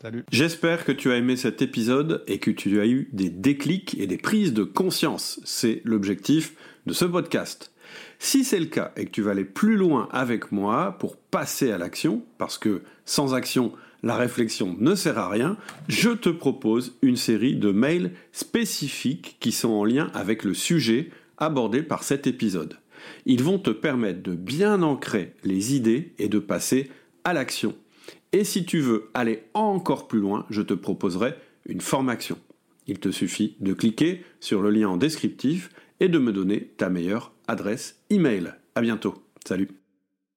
Salut. 0.00 0.24
J'espère 0.30 0.84
que 0.84 0.92
tu 0.92 1.12
as 1.12 1.16
aimé 1.16 1.36
cet 1.36 1.62
épisode 1.62 2.24
et 2.26 2.38
que 2.38 2.50
tu 2.50 2.80
as 2.80 2.86
eu 2.86 3.08
des 3.12 3.30
déclics 3.30 3.96
et 3.98 4.06
des 4.06 4.18
prises 4.18 4.52
de 4.52 4.64
conscience. 4.64 5.40
C'est 5.44 5.80
l'objectif 5.84 6.54
de 6.86 6.92
ce 6.92 7.04
podcast. 7.04 7.70
Si 8.18 8.44
c'est 8.44 8.60
le 8.60 8.66
cas 8.66 8.92
et 8.96 9.04
que 9.06 9.10
tu 9.10 9.22
vas 9.22 9.32
aller 9.32 9.44
plus 9.44 9.76
loin 9.76 10.08
avec 10.12 10.52
moi 10.52 10.96
pour 10.98 11.16
passer 11.16 11.70
à 11.70 11.78
l'action, 11.78 12.22
parce 12.38 12.58
que 12.58 12.82
sans 13.04 13.34
action, 13.34 13.72
la 14.02 14.16
réflexion 14.16 14.76
ne 14.78 14.94
sert 14.94 15.18
à 15.18 15.28
rien, 15.28 15.56
je 15.88 16.10
te 16.10 16.28
propose 16.28 16.96
une 17.02 17.16
série 17.16 17.56
de 17.56 17.70
mails 17.70 18.12
spécifiques 18.32 19.36
qui 19.40 19.50
sont 19.50 19.70
en 19.70 19.84
lien 19.84 20.10
avec 20.14 20.44
le 20.44 20.54
sujet 20.54 21.10
abordé 21.38 21.82
par 21.82 22.04
cet 22.04 22.26
épisode. 22.26 22.78
Ils 23.26 23.42
vont 23.42 23.58
te 23.58 23.70
permettre 23.70 24.22
de 24.22 24.34
bien 24.34 24.82
ancrer 24.82 25.34
les 25.42 25.74
idées 25.74 26.12
et 26.18 26.28
de 26.28 26.38
passer 26.38 26.90
à 27.24 27.32
l'action. 27.32 27.74
Et 28.32 28.44
si 28.44 28.64
tu 28.64 28.80
veux 28.80 29.10
aller 29.14 29.44
encore 29.54 30.08
plus 30.08 30.20
loin, 30.20 30.46
je 30.50 30.62
te 30.62 30.74
proposerai 30.74 31.34
une 31.66 31.80
formation. 31.80 32.38
Il 32.86 32.98
te 32.98 33.10
suffit 33.10 33.56
de 33.60 33.72
cliquer 33.72 34.22
sur 34.40 34.60
le 34.60 34.70
lien 34.70 34.88
en 34.88 34.96
descriptif 34.96 35.70
et 36.00 36.08
de 36.08 36.18
me 36.18 36.32
donner 36.32 36.74
ta 36.76 36.88
meilleure 36.88 37.32
adresse 37.46 38.02
email. 38.10 38.54
À 38.74 38.80
bientôt. 38.80 39.14
Salut. 39.44 39.83